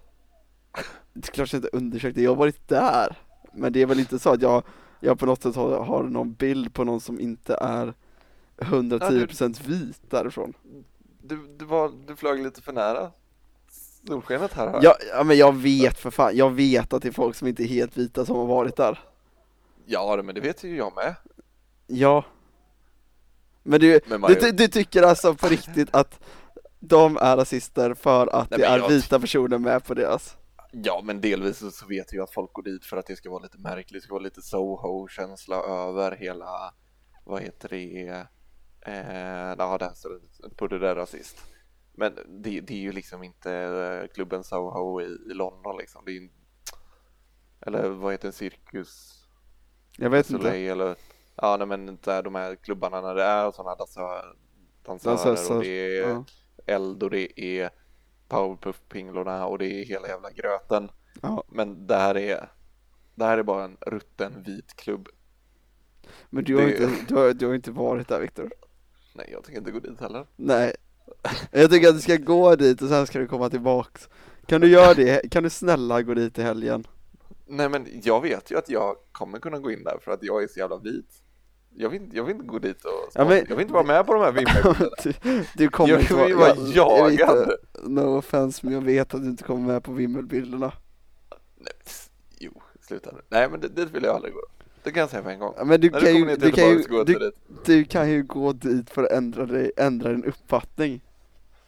det 1.14 1.28
är 1.28 1.32
klart 1.32 1.54
jag 1.54 1.58
inte 1.58 1.78
undersökt 1.78 2.16
det, 2.16 2.22
jag 2.24 2.32
har 2.32 2.36
varit 2.36 2.68
där. 2.68 3.18
Men 3.54 3.74
det 3.74 3.82
är 3.82 3.86
väl 3.86 4.00
inte 4.00 4.20
så 4.20 4.30
att 4.30 4.42
jag, 4.42 4.64
jag 5.00 5.20
på 5.20 5.26
något 5.26 5.44
sätt 5.44 5.56
har, 5.56 5.84
har 5.84 6.04
någon 6.04 6.34
bild 6.34 6.74
på 6.74 6.84
någon 6.84 7.02
som 7.02 7.20
inte 7.20 7.56
är 7.62 7.94
110% 8.58 9.62
vit 9.68 10.10
därifrån. 10.10 10.54
Du, 11.22 11.48
du, 11.58 11.66
var, 11.66 11.92
du 12.08 12.16
flög 12.16 12.44
lite 12.44 12.62
för 12.62 12.74
nära 12.74 13.12
solskenet 14.08 14.54
här. 14.54 14.68
här. 14.68 14.80
Ja, 14.84 14.96
ja 15.14 15.24
men 15.24 15.38
jag 15.38 15.56
vet 15.56 15.98
för 16.00 16.12
fan, 16.12 16.36
jag 16.38 16.50
vet 16.52 16.94
att 16.94 17.02
det 17.02 17.08
är 17.08 17.12
folk 17.12 17.36
som 17.36 17.48
inte 17.48 17.64
är 17.64 17.68
helt 17.68 17.98
vita 17.98 18.26
som 18.26 18.36
har 18.36 18.46
varit 18.46 18.76
där. 18.76 19.00
ja, 19.86 20.22
men 20.24 20.36
det 20.36 20.42
vet 20.42 20.64
ju 20.64 20.78
jag 20.78 20.96
med. 20.96 21.16
Ja. 21.88 22.26
Men 23.64 23.80
du, 23.80 24.00
Mario- 24.00 24.40
du, 24.42 24.52
du 24.52 24.68
tycker 24.68 25.04
alltså 25.04 25.36
på 25.36 25.48
riktigt 25.48 25.96
att 25.96 26.20
de 26.80 27.18
är 27.18 27.38
rasister 27.38 27.94
för 27.94 28.28
att 28.28 28.50
Nej, 28.50 28.60
det 28.60 28.66
är 28.66 28.78
jag- 28.80 28.90
vita 28.90 29.20
personer 29.20 29.58
med 29.58 29.86
på 29.86 29.94
deras? 29.94 30.36
Ja, 30.72 31.02
men 31.04 31.22
delvis 31.22 31.76
så, 31.78 31.86
vet 31.88 32.14
jag 32.14 32.24
att 32.24 32.34
folk 32.34 32.54
går 32.54 32.64
dit 32.64 32.86
för 32.86 32.98
att 32.98 33.06
det 33.08 33.16
ska 33.16 33.30
vara 33.30 33.44
lite 33.44 33.58
märkligt, 33.58 34.02
det 34.02 34.02
ska 34.06 34.14
vara 34.14 34.24
lite 34.24 34.42
Soho-känsla 34.42 35.56
över 35.56 36.12
hela, 36.16 36.74
vad 37.26 37.42
heter 37.42 37.70
det, 37.70 38.08
eh, 38.82 39.56
ja, 39.58 39.78
det 39.78 39.92
på 40.58 40.68
det 40.68 40.80
där 40.80 40.96
rasist. 40.96 41.38
Men 41.98 42.16
det, 42.28 42.60
det 42.62 42.74
är 42.74 42.78
ju 42.80 42.92
liksom 42.92 43.24
inte 43.24 43.52
eh, 43.54 44.08
klubben 44.14 44.44
Soho 44.44 45.02
i, 45.02 45.06
i 45.06 45.34
London 45.34 45.78
liksom, 45.78 46.02
det 46.06 46.12
är 46.12 46.14
ju, 46.14 46.30
eller 47.62 47.90
vad 47.90 48.12
heter 48.14 48.28
en 48.28 48.34
cirkus, 48.34 49.24
Jag 49.98 50.10
vet 50.10 50.30
inte. 50.30 50.44
Soleil 50.44 50.72
eller, 50.72 50.96
ja 51.36 51.58
nej 51.58 51.68
men 51.68 51.98
där 52.04 52.24
de 52.24 52.36
här 52.36 52.56
klubbarna 52.56 53.02
när 53.02 53.16
det 53.16 53.24
är 53.24 53.52
sådana 53.52 53.76
dansörer, 53.76 54.36
dansörer 54.86 55.16
Dansöser, 55.16 55.56
och 55.58 55.62
det 55.64 55.98
är 56.00 56.10
Ja. 56.10 56.26
eld 56.66 57.04
och 57.04 57.10
det 57.10 57.42
är 57.42 57.70
powerpuff-pinglorna 58.30 59.46
och 59.46 59.58
det 59.60 59.66
är 59.68 59.86
hela 59.86 60.08
jävla 60.08 60.32
gröten. 60.32 60.92
Ja. 61.22 61.44
Men 61.48 61.88
det 61.88 61.96
här 61.96 62.18
är, 62.18 62.52
det 63.16 63.26
här 63.26 63.38
är 63.38 63.44
bara 63.44 63.64
en 63.64 63.78
rutten 63.82 64.44
vit 64.44 64.76
klubb. 64.76 65.08
Men 66.30 66.44
du 66.44 66.56
har, 66.56 66.62
Det- 66.62 66.84
inte, 66.84 67.06
du, 67.08 67.16
har, 67.16 67.34
du 67.34 67.48
har 67.48 67.56
inte 67.56 67.72
varit 67.72 68.08
där 68.08 68.20
Viktor. 68.22 68.54
Nej, 69.16 69.30
jag 69.32 69.44
tänker 69.44 69.60
inte 69.60 69.72
gå 69.72 69.80
dit 69.80 70.00
heller. 70.00 70.28
Nej. 70.36 70.76
Jag 71.52 71.72
tycker 71.72 71.88
att 71.90 71.96
du 71.96 72.02
ska 72.02 72.16
gå 72.16 72.56
dit 72.56 72.82
och 72.82 72.90
sen 72.90 73.08
ska 73.08 73.20
du 73.20 73.28
komma 73.28 73.50
tillbaks. 73.50 74.10
Kan 74.48 74.62
du 74.62 74.68
göra 74.68 74.94
det? 74.94 75.32
Kan 75.32 75.44
du 75.44 75.50
snälla 75.50 76.02
gå 76.02 76.14
dit 76.14 76.40
i 76.40 76.42
helgen? 76.42 76.88
Nej, 77.48 77.70
men 77.70 77.88
jag 78.04 78.22
vet 78.22 78.52
ju 78.52 78.58
att 78.58 78.70
jag 78.70 78.96
kommer 79.12 79.40
kunna 79.40 79.60
gå 79.60 79.72
in 79.72 79.84
där 79.84 79.98
för 80.02 80.12
att 80.12 80.24
jag 80.24 80.44
är 80.44 80.48
så 80.48 80.60
jävla 80.60 80.78
vit. 80.78 81.22
Jag 81.78 81.90
vill, 81.90 82.02
inte- 82.02 82.18
jag 82.18 82.24
vill 82.24 82.36
inte 82.36 82.48
gå 82.48 82.60
dit 82.60 82.86
och 82.86 82.92
Ja, 83.14 83.26
men- 83.26 83.38
jag 83.50 83.56
vill 83.56 83.62
inte 83.62 83.74
vara 83.74 83.84
med 83.84 84.06
på 84.06 84.14
de 84.14 84.22
här 84.24 84.32
vimmelbilderna. 84.32 84.90
du, 85.24 85.44
du 85.56 85.70
kommer 85.70 85.90
Jag 85.94 86.02
inte 86.02 86.14
vara 86.14 86.30
jag- 86.30 86.58
jag 86.74 87.10
vet 87.10 87.20
jagad. 87.20 87.38
inte, 87.40 87.58
No 87.90 88.18
offense 88.18 88.60
men 88.66 88.74
jag 88.74 88.82
vet 88.82 89.14
att 89.14 89.22
du 89.22 89.28
inte 89.28 89.44
kommer 89.44 89.68
med 89.74 89.84
på 89.84 89.92
vimmelbilderna. 89.92 90.72
Nej, 91.58 91.74
jo, 92.40 92.62
sluta 92.88 93.12
nu. 93.12 93.22
Nej, 93.30 93.50
men 93.50 93.60
dit, 93.60 93.92
vill 93.92 94.04
jag 94.04 94.16
aldrig 94.16 94.34
gå. 94.34 94.40
Det 94.84 94.92
kan 94.92 95.00
jag 95.02 95.10
säga 95.10 95.24
på 95.24 95.30
en 95.30 95.40
gång. 95.40 95.54
Ja, 95.58 95.64
men 95.64 95.82
du 95.82 95.90
När 95.90 96.00
kan, 96.00 96.14
du 96.14 96.20
ju, 96.20 96.36
du, 96.36 96.52
kan 96.52 96.70
ju, 96.70 96.84
jag 96.90 97.06
du, 97.06 97.32
du 97.66 97.84
kan 97.84 98.10
ju 98.12 98.24
gå 98.24 98.54
dit 98.54 98.90
för 98.90 99.04
att 99.04 99.12
ändra, 99.12 99.46
dig, 99.46 99.72
ändra 99.78 100.10
din 100.12 100.24
uppfattning. 100.26 101.02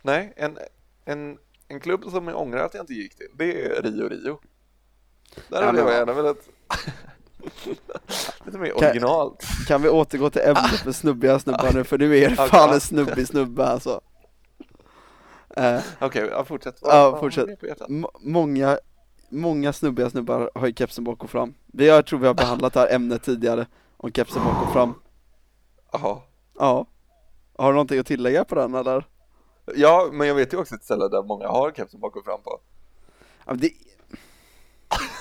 Nej, 0.07 0.33
en, 0.35 0.57
en, 1.05 1.37
en 1.67 1.79
klubb 1.79 2.03
som 2.11 2.27
jag 2.27 2.41
ångrar 2.41 2.65
att 2.65 2.73
jag 2.73 2.83
inte 2.83 2.93
gick 2.93 3.15
till, 3.17 3.27
det 3.37 3.65
är 3.65 3.81
Rio 3.81 4.09
Rio. 4.09 4.39
Där 5.49 5.59
Ja, 5.61 5.65
hade 5.65 5.79
jag 5.79 5.91
gärna 5.91 6.13
velat 6.13 6.35
lite 8.45 8.57
mer 8.57 8.69
Kan- 8.69 8.89
originalt. 8.89 9.43
Kan 9.67 9.81
vi 9.81 9.89
återgå 9.89 10.29
till 10.29 10.41
ämnet 10.41 10.85
med 10.85 10.95
snubbiga 10.95 11.39
snubbar 11.39 11.71
nu 11.73 11.83
för 11.83 11.97
nu 11.97 12.17
är 12.17 12.29
det 12.29 12.35
fan 12.35 12.73
en 12.73 12.79
snubbig 12.81 13.27
snubbe 13.27 13.65
alltså. 13.65 14.01
Eh, 15.57 15.79
Okej, 16.01 16.27
ja, 16.31 16.45
fortsätt. 16.45 16.79
Ja, 16.81 17.11
Vad- 17.11 17.19
fortsätt. 17.19 17.49
många, 18.19 18.79
många 19.29 19.73
snubbiga 19.73 20.09
snubbar 20.09 20.51
har 20.55 20.67
ju 20.67 20.73
kepsen 20.73 21.03
bak 21.03 21.23
och 21.23 21.29
fram. 21.29 21.53
Vi 21.65 21.87
jag 21.87 22.05
tror 22.05 22.19
vi 22.19 22.27
har 22.27 22.33
behandlat 22.33 22.73
det 22.73 22.79
här 22.79 22.95
ämnet 22.95 23.23
tidigare, 23.23 23.67
om 23.97 24.11
kepsen 24.11 24.43
bak 24.43 24.67
och 24.67 24.73
fram. 24.73 24.93
Jaha. 25.91 26.17
Ja. 26.59 26.85
Har 27.57 27.67
du 27.67 27.73
någonting 27.73 27.99
att 27.99 28.07
tillägga 28.07 28.45
på 28.45 28.55
den 28.55 28.75
eller? 28.75 29.07
Ja, 29.75 30.09
men 30.11 30.27
jag 30.27 30.35
vet 30.35 30.53
ju 30.53 30.57
också 30.57 30.75
ett 30.75 30.83
ställe 30.83 31.07
där 31.07 31.23
många 31.23 31.47
har 31.47 31.71
kepsen 31.71 31.99
bak 31.99 32.15
och 32.15 32.25
fram 32.25 32.41
på. 32.41 32.59
Ja, 33.45 33.53
det... 33.53 33.71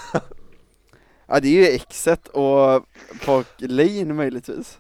ja 1.27 1.41
det 1.41 1.49
är 1.49 1.53
ju 1.53 1.65
Exet 1.67 2.29
och 2.29 2.87
Park 3.25 3.47
Lane 3.59 4.05
möjligtvis. 4.15 4.79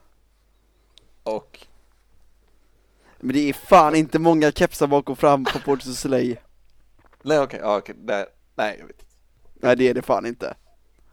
Och 1.22 1.66
Men 3.20 3.32
det 3.32 3.48
är 3.48 3.52
fan 3.52 3.94
inte 3.94 4.18
många 4.18 4.52
kepsar 4.52 4.86
bak 4.86 5.10
och 5.10 5.18
fram 5.18 5.44
på 5.44 5.58
Port 5.58 5.82
Soleil. 5.96 6.38
nej 7.22 7.38
okej, 7.40 7.60
ja, 7.62 7.76
okej, 7.78 7.94
nej, 7.98 8.26
nej 8.54 8.76
jag 8.78 8.86
vet 8.86 8.96
inte. 9.00 9.06
Nej 9.54 9.76
det 9.76 9.88
är 9.88 9.94
det 9.94 10.02
fan 10.02 10.26
inte. 10.26 10.54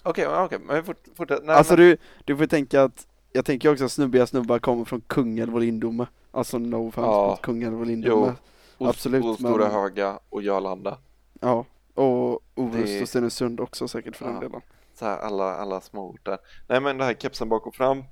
Okej, 0.04 0.28
men 0.28 0.44
okej, 0.44 0.60
men 0.60 0.84
fort, 0.86 0.98
fortsätt. 1.16 1.44
Nej, 1.44 1.56
Alltså 1.56 1.74
men, 1.74 1.80
du, 1.86 1.98
du 2.26 2.38
får 2.38 2.46
tänka 2.46 2.84
att, 2.84 3.08
jag 3.32 3.46
tänker 3.46 3.72
också 3.72 3.86
att 3.86 3.92
snubbiga 3.92 4.28
snubbar 4.28 4.60
kommer 4.60 4.86
från 4.86 5.02
Kungälv 5.02 5.56
och 5.56 5.62
Lindome. 5.62 6.08
Alltså 6.36 6.58
no 6.58 6.88
offense 6.88 7.10
Ja. 7.10 7.28
mot 7.30 7.41
Kungälv 7.41 7.80
och 7.80 7.86
Lindome. 7.86 8.36
Jo, 8.80 8.88
absolut, 8.88 9.26
Och 9.26 9.36
Stora 9.36 9.63
men- 9.63 9.72
Höga 9.72 10.19
och 10.30 10.41
Jörlanda. 10.41 10.98
Ja, 11.41 11.65
och 11.93 12.41
Orust 12.56 12.86
Det- 12.86 13.02
och 13.02 13.10
Stenungsund 13.10 13.60
också 13.60 13.88
säkert 13.88 14.15
för 14.15 14.26
den 14.26 14.34
Ja. 14.36 14.39
delen. 14.41 14.62
Så 14.96 15.06
här, 15.06 15.17
alla, 15.17 15.56
alla 15.56 15.82
små 15.82 16.10
orter. 16.10 16.38
Nej 16.67 16.82
men 16.82 16.98
det 16.98 17.04
här 17.06 17.13
kepsen 17.13 17.50
bak 17.50 17.67
och 17.67 17.76
fram. 17.76 18.04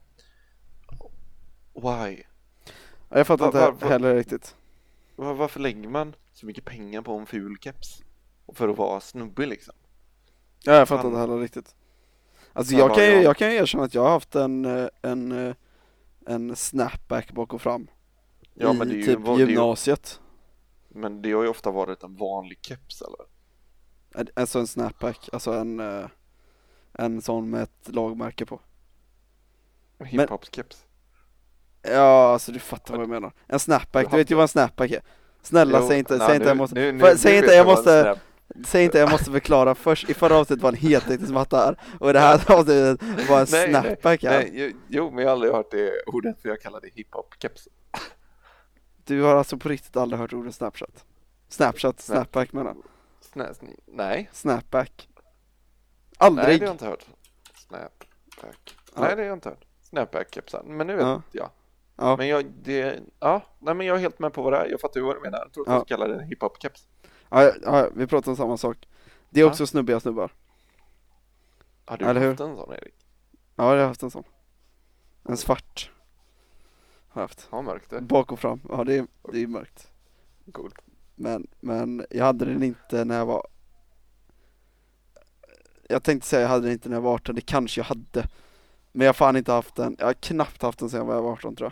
Why? 1.73 2.23
Ja, 3.09 3.17
jag 3.17 3.27
fattar 3.27 3.45
Va- 3.45 3.47
inte 3.47 3.59
varför- 3.71 3.89
heller 3.89 4.15
riktigt. 4.15 4.55
Var, 5.15 5.33
varför 5.33 5.59
lägger 5.59 5.89
man 5.89 6.15
så 6.33 6.45
mycket 6.45 6.65
pengar 6.65 7.01
på 7.01 7.13
en 7.13 7.25
ful 7.25 7.57
keps? 7.61 8.01
Och 8.45 8.57
för 8.57 8.69
att 8.69 8.77
vara 8.77 8.99
snubbig 8.99 9.47
liksom. 9.47 9.73
Ja, 10.63 10.73
jag 10.73 10.87
fattar 10.87 11.07
inte 11.07 11.19
heller 11.19 11.37
riktigt. 11.39 11.75
Alltså 12.53 12.75
jag 12.75 12.95
kan, 12.95 13.03
ju, 13.05 13.11
jag- 13.11 13.23
jag 13.23 13.37
kan 13.37 13.51
ju 13.51 13.55
erkänna 13.57 13.83
att 13.83 13.93
jag 13.93 14.01
har 14.01 14.09
haft 14.09 14.35
en, 14.35 14.65
eh, 14.65 14.87
en, 15.01 15.47
eh, 15.47 15.55
en 16.27 16.55
snapback 16.55 17.31
bak 17.31 17.53
och 17.53 17.61
fram. 17.61 17.87
Ja 18.53 18.73
I 18.73 18.77
men 18.77 18.87
det 18.87 18.93
är 18.93 18.97
ju, 18.97 19.03
typ 19.05 19.19
vad- 19.19 19.37
det 19.37 19.41
ju 19.43 19.47
gymnasiet. 19.49 20.19
Men 20.89 21.21
det 21.21 21.31
har 21.31 21.43
ju 21.43 21.49
ofta 21.49 21.71
varit 21.71 22.03
en 22.03 22.15
vanlig 22.15 22.59
keps 22.61 23.01
eller? 23.01 23.25
Alltså 24.35 24.59
en 24.59 24.67
snapback, 24.67 25.29
alltså 25.33 25.51
en, 25.53 25.79
eh, 25.79 26.05
en 26.93 27.21
sån 27.21 27.49
med 27.49 27.61
ett 27.63 27.87
lagmärke 27.95 28.45
på. 28.45 28.59
En 29.97 30.05
hiphop-keps? 30.05 30.77
Ja, 31.81 32.33
alltså 32.33 32.51
du 32.51 32.59
fattar 32.59 32.93
vad 32.93 33.01
jag 33.03 33.09
menar. 33.09 33.33
En 33.47 33.59
snapback, 33.59 34.11
du 34.11 34.17
vet 34.17 34.31
ju 34.31 34.35
vad 34.35 34.41
en 34.41 34.47
snapback 34.47 34.91
är. 34.91 35.01
Snälla 35.41 35.79
Jo, 35.81 35.87
säg 35.87 35.99
inte, 35.99 36.17
nej, 36.17 36.27
säg 36.27 36.35
inte 36.35 36.45
nu- 36.45 36.49
jag 36.49 36.57
måste, 36.57 36.75
nu- 36.75 36.91
nu- 36.91 37.17
säg 37.17 37.37
inte 37.37 37.51
jag 37.53 37.65
måste, 37.65 38.19
säg 38.65 38.83
inte 38.85 38.97
jag 38.97 39.11
måste 39.11 39.31
förklara 39.31 39.75
först, 39.75 40.09
i 40.09 40.13
förra 40.13 40.35
avsnittet 40.37 40.63
var 40.63 40.69
en 40.69 40.77
heltäckningsmatta 40.77 41.57
här, 41.57 41.79
och 41.99 42.09
i 42.09 42.13
det 42.13 42.19
här 42.19 42.51
avsnittet 42.51 43.01
var 43.29 43.39
en 43.39 43.47
Nej, 43.51 43.69
snapback 43.69 44.23
här. 44.23 44.39
Nej, 44.39 44.75
jo, 44.87 45.09
men 45.11 45.17
jag 45.19 45.25
har 45.29 45.33
aldrig 45.33 45.53
hört 45.53 45.71
det 45.71 45.91
ordet 46.07 46.41
för 46.41 46.49
jag 46.49 46.61
kallar 46.61 46.81
det 46.81 46.87
hiphop-keps. 46.89 47.67
Du 49.11 49.21
har 49.21 49.35
alltså 49.35 49.57
på 49.57 49.69
riktigt 49.69 49.97
aldrig 49.97 50.19
hört 50.19 50.33
ordet 50.33 50.55
snapchat? 50.55 51.05
Snapchat, 51.47 51.99
Snap. 52.01 52.15
snapback 52.17 52.53
menar 52.53 52.75
sni, 53.53 53.75
nej, 53.85 54.29
Snapback. 54.33 55.09
nej 55.15 55.23
Aldrig? 56.17 56.47
det 56.59 56.65
har 56.65 56.67
jag 56.67 56.73
inte 56.73 56.85
hört. 56.85 57.05
Snapback. 57.55 58.77
Ja. 58.95 59.01
Nej 59.01 59.15
det 59.15 59.21
har 59.21 59.27
jag 59.27 59.35
inte 59.35 59.49
hört. 59.49 59.65
Snapback-kepsar, 59.81 60.63
men 60.63 60.87
nu 60.87 60.95
vet 60.95 61.03
Ja. 61.05 61.21
jag. 61.31 61.49
Ja. 61.95 62.15
Men 62.17 62.27
jag, 62.27 62.45
det, 62.45 62.99
ja, 63.19 63.41
nej 63.59 63.75
men 63.75 63.87
jag 63.87 63.95
är 63.97 63.99
helt 64.01 64.19
med 64.19 64.33
på 64.33 64.41
vad 64.41 64.53
det 64.53 64.57
är. 64.57 64.65
Jag 64.65 64.81
fattar 64.81 65.01
vad 65.01 65.15
du 65.15 65.19
menar. 65.21 65.39
Jag 65.39 65.51
tror 65.53 65.67
att 65.69 65.73
Ja. 65.73 65.79
du 65.79 65.85
kallar 65.85 66.07
det 66.07 66.23
hiphop-keps. 66.35 66.87
Ja, 67.29 67.51
ja, 67.63 67.89
vi 67.95 68.07
pratar 68.07 68.31
om 68.31 68.37
samma 68.37 68.57
sak. 68.57 68.87
Det 69.29 69.39
är 69.39 69.43
Ja. 69.45 69.49
också 69.49 69.67
snubbiga 69.67 69.99
snubbar. 69.99 70.31
Har 71.85 71.97
du 71.97 72.05
Eller 72.05 72.21
hur? 72.21 72.27
haft 72.29 72.39
en 72.39 72.55
sån 72.55 72.73
Erik? 72.73 72.95
Ja, 73.55 73.73
jag 73.73 73.79
har 73.81 73.87
haft 73.87 74.03
en 74.03 74.11
sån. 74.11 74.23
En 75.23 75.37
svart. 75.37 75.91
Har 77.11 77.21
jag 77.21 77.27
haft. 77.27 77.47
Ja, 77.51 77.61
mörkt 77.61 77.89
det. 77.89 78.01
Bak 78.01 78.31
och 78.31 78.39
fram. 78.39 78.61
Ja, 78.69 78.83
det 78.83 78.95
är, 78.95 79.07
det 79.31 79.43
är 79.43 79.47
mörkt. 79.47 79.91
Coolt. 80.51 80.75
Men, 81.15 81.47
men 81.59 82.05
jag 82.09 82.25
hade 82.25 82.45
den 82.45 82.63
inte 82.63 83.05
när 83.05 83.17
jag 83.17 83.25
var 83.25 83.47
Jag 85.89 86.03
tänkte 86.03 86.27
säga 86.27 86.41
jag 86.41 86.49
hade 86.49 86.63
den 86.63 86.71
inte 86.71 86.89
när 86.89 86.95
jag 86.95 87.01
var 87.01 87.13
18, 87.13 87.35
det 87.35 87.41
kanske 87.41 87.79
jag 87.79 87.85
hade 87.85 88.27
Men 88.91 89.05
jag 89.05 89.09
har 89.09 89.13
fan 89.13 89.35
inte 89.35 89.51
haft 89.51 89.75
den, 89.75 89.95
jag 89.99 90.05
har 90.05 90.13
knappt 90.13 90.61
haft 90.61 90.79
den 90.79 90.89
sedan 90.89 91.07
jag 91.07 91.21
var 91.21 91.31
18 91.31 91.55
tror 91.55 91.71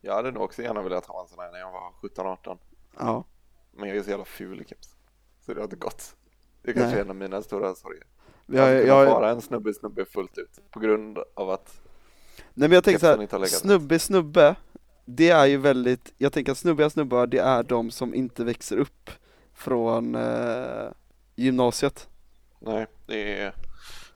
jag 0.00 0.10
Jag 0.10 0.16
hade 0.16 0.30
nog 0.30 0.42
också 0.42 0.62
gärna 0.62 0.82
velat 0.82 1.06
ha 1.06 1.22
en 1.22 1.28
sån 1.28 1.38
här 1.38 1.52
när 1.52 1.58
jag 1.58 1.72
var 1.72 2.36
17-18. 2.36 2.58
Ja, 2.98 3.24
Men 3.72 3.88
jag 3.88 3.98
är 3.98 4.02
så 4.02 4.10
jävla 4.10 4.24
ful 4.24 4.60
i 4.60 4.64
keps. 4.64 4.96
Så 5.40 5.54
det 5.54 5.60
har 5.60 5.64
inte 5.64 5.76
gått. 5.76 6.16
Det 6.62 6.72
kanske 6.72 6.90
Nej. 6.90 6.98
är 6.98 7.04
en 7.04 7.10
av 7.10 7.16
mina 7.16 7.42
stora 7.42 7.74
sorger. 7.74 8.06
Jag, 8.46 8.80
att 8.80 8.86
jag, 8.86 9.06
kunna 9.06 9.20
vara 9.20 9.30
en 9.30 9.40
snubbe 9.40 9.74
snubbe 9.74 10.04
fullt 10.04 10.38
ut 10.38 10.70
på 10.70 10.80
grund 10.80 11.18
av 11.34 11.50
att 11.50 11.81
nej 12.54 12.68
men 12.68 12.72
jag 12.72 12.84
tänker 12.84 12.98
så 12.98 13.06
kepsen 13.06 13.18
här, 13.18 13.22
inte 13.22 13.36
har 13.36 13.40
legat 13.40 13.60
snubbe 13.60 13.98
snubbe, 13.98 14.54
det 15.04 15.30
är 15.30 15.46
ju 15.46 15.56
väldigt, 15.56 16.14
jag 16.18 16.32
tänker 16.32 16.52
att 16.52 16.58
snubbiga 16.58 16.90
snubbar 16.90 17.26
det 17.26 17.38
är 17.38 17.62
de 17.62 17.90
som 17.90 18.14
inte 18.14 18.44
växer 18.44 18.76
upp 18.76 19.10
från 19.54 20.14
eh, 20.14 20.88
gymnasiet. 21.36 22.08
Nej, 22.60 22.86
det 23.06 23.38
är 23.40 23.54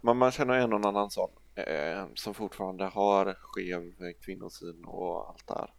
man, 0.01 0.17
man 0.17 0.31
känner 0.31 0.55
en 0.55 0.73
och 0.73 0.85
annan 0.85 1.11
sån 1.11 1.31
eh, 1.55 2.05
som 2.15 2.35
fortfarande 2.35 2.85
har 2.85 3.37
skev 3.41 3.93
kvinnosyn 4.21 4.85
och 4.85 5.29
allt 5.29 5.47
det 5.47 5.55
här. 5.55 5.75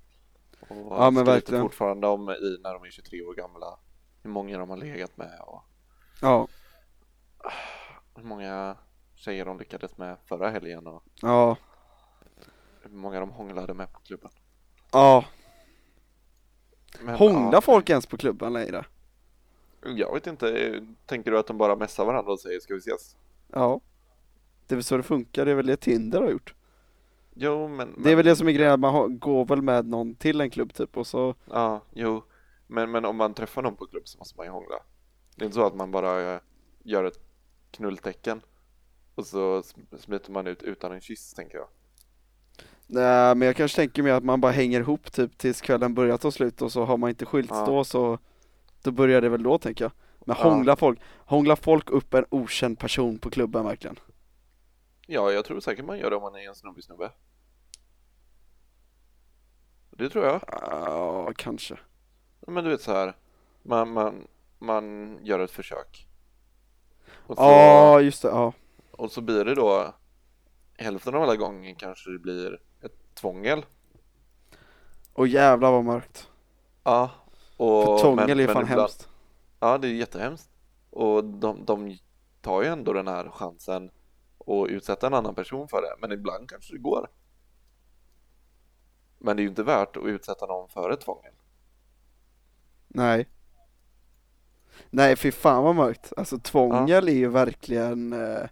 Och 0.70 0.93
Ja, 1.04 1.12
men 1.12 1.26
verkligen. 1.26 1.62
fortfarande 1.63 2.08
om 2.08 2.30
i 2.30 2.58
när 2.63 2.74
de 2.74 2.84
är 2.84 2.89
23 2.89 3.22
år 3.22 3.34
gamla 3.34 3.80
hur 4.24 4.30
många 4.30 4.58
de 4.58 4.70
har 4.70 4.78
legat 4.78 5.17
med 5.17 5.39
och 5.48 5.63
Ja, 6.22 6.48
hur 8.15 8.24
många 8.24 8.78
tjejer 9.15 9.46
de 9.46 9.60
lyckades 9.60 9.98
med 9.98 10.17
förra 10.26 10.50
helgen 10.50 10.88
och 10.88 11.04
ja, 11.22 11.58
hur 12.91 12.97
många 12.97 13.19
de 13.19 13.30
hånglade 13.30 13.73
med 13.73 13.93
på 13.93 14.00
klubben. 14.00 14.32
ja. 14.91 15.26
Men, 17.02 17.15
Hånglar 17.15 17.54
ja, 17.54 17.62
folk 17.62 17.89
ens 17.89 18.06
på 18.06 18.17
klubben 18.17 18.54
längre? 18.54 18.86
Jag 19.82 20.13
vet 20.13 20.28
inte, 20.28 20.80
tänker 21.06 21.32
du 21.32 21.38
att 21.39 21.47
de 21.47 21.58
bara 21.58 21.76
messar 21.76 22.06
varandra 22.06 22.32
och 22.32 22.39
säger 22.39 22.60
ska 22.60 22.73
vi 22.73 22.80
ses? 22.80 23.15
Ja. 23.52 23.82
Det 24.67 24.73
är 24.73 24.76
väl 24.76 24.84
så 24.84 24.97
det 24.97 25.04
funkar, 25.04 25.45
det 25.45 25.52
är 25.52 25.56
väl 25.56 25.65
det 25.65 25.78
Tinder 25.78 26.21
har 26.21 26.30
gjort. 26.30 26.54
Jo, 27.34 27.67
men, 27.67 27.89
men 27.89 28.04
Det 28.04 28.12
är 28.12 28.15
väl 28.15 28.26
det 28.26 28.36
som 28.36 28.47
är 28.47 28.52
grejen, 28.52 28.73
att 28.73 28.80
man 28.80 29.19
går 29.19 29.45
väl 29.45 29.62
med 29.62 29.86
någon 29.86 30.15
till 30.15 30.41
en 30.41 30.50
klubb 30.50 30.73
typ 30.73 30.97
och 30.97 31.08
så, 31.08 31.36
Ja, 31.45 31.82
jo, 31.93 32.23
men, 32.67 32.91
men 32.91 33.06
om 33.06 33.15
man 33.17 33.34
träffar 33.34 33.62
någon 33.62 33.76
på 33.76 33.86
klubb 33.86 34.08
så 34.08 34.17
måste 34.17 34.38
man 34.38 34.45
ju 34.45 34.52
hångla. 34.52 34.76
Det 35.36 35.43
är 35.43 35.45
inte 35.45 35.56
så 35.56 35.65
att 35.65 35.76
man 35.76 35.91
bara 35.91 36.34
eh, 36.34 36.39
gör 36.84 37.04
ett 37.04 37.19
knulltecken 37.71 38.41
och 39.15 39.26
så 39.26 39.60
sm- 39.62 39.97
smiter 39.97 40.32
man 40.32 40.47
ut 40.47 40.63
utan 40.63 40.91
en 40.91 41.02
kyss, 41.02 41.34
tänker 41.34 41.58
jag. 41.58 41.67
Nej 42.88 43.36
men 43.36 43.45
jag 43.45 43.56
kanske 43.56 43.76
tänker 43.76 44.04
mig 44.04 44.12
att 44.12 44.23
man 44.23 44.41
bara 44.41 44.52
hänger 44.52 44.80
ihop 44.80 45.12
typ 45.12 45.38
tills 45.38 45.62
kvällen 45.62 45.93
börjar 45.93 46.17
ta 46.17 46.32
slut 46.32 46.62
och 46.62 46.71
så 46.71 46.86
har 46.86 46.97
man 46.97 47.10
inte 47.10 47.26
skilts 47.26 47.50
Ja. 47.54 47.65
då 47.65 47.84
så, 47.84 48.19
då 48.84 48.91
börjar 48.91 49.21
det 49.21 49.30
väl 49.30 49.43
då 49.43 49.58
tänker 49.58 49.86
jag. 49.86 49.91
Men 50.26 50.36
Ja. 50.39 50.43
hånglar 50.50 50.76
folk, 50.76 51.00
hånglar 51.17 51.56
folk 51.56 51.89
upp 51.89 52.13
en 52.13 52.26
okänd 52.30 52.80
person 52.80 53.17
på 53.19 53.30
klubben 53.30 53.65
verkligen? 53.65 54.00
Ja, 55.08 55.32
jag 55.32 55.45
tror 55.45 55.60
säkert 55.60 55.86
man 55.86 56.00
gör 56.00 56.10
det 56.10 56.15
om 56.15 56.21
man 56.21 56.36
är 56.36 56.47
en 56.50 56.56
snubbig 56.56 56.84
snubbe. 56.84 57.12
Det 59.91 60.10
tror 60.10 60.26
jag. 60.26 60.41
Ja, 60.47 61.32
kanske. 61.36 61.78
Men 62.47 62.63
du 62.63 62.69
vet 62.69 62.82
så 62.82 62.91
här, 62.91 63.15
man, 63.63 63.91
man, 63.93 64.28
man 64.60 65.17
gör 65.23 65.39
ett 65.39 65.52
försök. 65.52 66.08
Så, 67.28 67.34
Ja, 67.38 68.02
just 68.02 68.21
det, 68.21 68.28
ja. 68.28 68.54
och 68.91 69.12
så 69.12 69.21
blir 69.21 69.45
det 69.45 69.56
då 69.56 69.95
hälften 70.78 71.15
av 71.15 71.23
alla 71.23 71.36
gånger 71.36 71.76
kanske 71.80 72.12
det 72.12 72.19
blir 72.19 72.60
tvångel. 73.18 73.66
Och 75.14 75.28
jävlar 75.28 75.72
vad 75.72 75.84
mörkt. 75.84 76.30
Ja. 76.84 77.12
Och, 77.58 77.84
För 77.84 78.00
tvångel 78.00 78.40
är 78.40 78.42
ju 78.42 78.48
fan 78.48 78.62
ibland- 78.64 78.80
hemskt. 78.80 79.10
Ja, 79.60 79.78
det 79.78 79.88
är 79.88 79.92
jättehemskt. 79.94 80.50
Och 80.90 81.24
de, 81.24 81.66
de 81.66 81.98
tar 82.42 82.62
ju 82.62 82.68
ändå 82.68 82.94
den 82.94 83.08
här 83.08 83.30
chansen 83.30 83.92
att 84.40 84.68
utsätta 84.70 85.08
en 85.08 85.14
annan 85.14 85.36
person 85.36 85.68
för 85.68 85.82
det. 85.82 85.96
Men 86.02 86.12
ibland 86.12 86.50
kanske 86.50 86.74
det 86.74 86.80
går. 86.80 87.10
Men 89.18 89.36
det 89.38 89.42
är 89.42 89.44
ju 89.44 89.50
inte 89.50 89.64
värt 89.64 89.98
att 89.98 90.04
utsätta 90.04 90.46
någon 90.46 90.70
för 90.70 90.90
ett 90.92 91.02
tvångel. 91.02 91.34
Nej. 92.88 93.30
Nej, 94.90 95.16
fy 95.16 95.32
fan 95.32 95.64
vad 95.64 95.76
mörkt. 95.76 96.14
Alltså 96.18 96.40
tvångel 96.40 97.08
är 97.08 97.14
ju 97.14 97.30
verkligen 97.30 98.14
eh... 98.14 98.50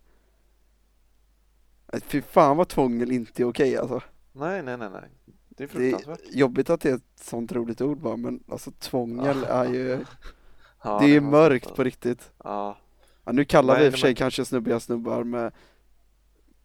Fy 2.04 2.22
fan 2.22 2.58
vad 2.58 2.68
tvångel 2.68 3.12
inte 3.12 3.44
är 3.44 3.50
okej 3.50 3.78
alltså. 3.78 4.02
Nej, 4.36 4.64
nej, 4.64 4.78
nej, 4.78 4.90
nej. 4.90 5.10
Det 5.50 5.64
är 5.64 5.68
Det 5.68 5.74
fruktansvärt. 5.74 6.22
är 6.34 6.38
jobbigt 6.38 6.70
att 6.70 6.82
det 6.82 6.90
är 6.90 6.96
ett 6.96 7.04
sånt 7.16 7.52
roligt 7.52 7.82
ord 7.82 7.98
bara, 7.98 8.18
men 8.18 8.44
alltså 8.52 8.72
tvångel 8.72 9.44
är 9.44 9.66
ju, 9.66 10.06
Ja, 10.84 11.00
det 11.00 11.06
är 11.06 11.10
ju 11.10 11.22
mörkt 11.22 11.76
på 11.76 11.84
riktigt. 11.84 12.32
Ja, 12.44 12.78
Ja, 13.24 13.32
nu 13.32 13.46
kallar 13.46 13.74
Nej, 13.74 13.82
vi 13.82 13.86
i 13.86 13.90
och 13.90 13.94
för 13.94 14.00
sig 14.00 14.10
men- 14.10 14.16
kanske 14.16 14.46
snubbiga 14.46 14.80
snubbar 14.80 15.24
med 15.24 15.52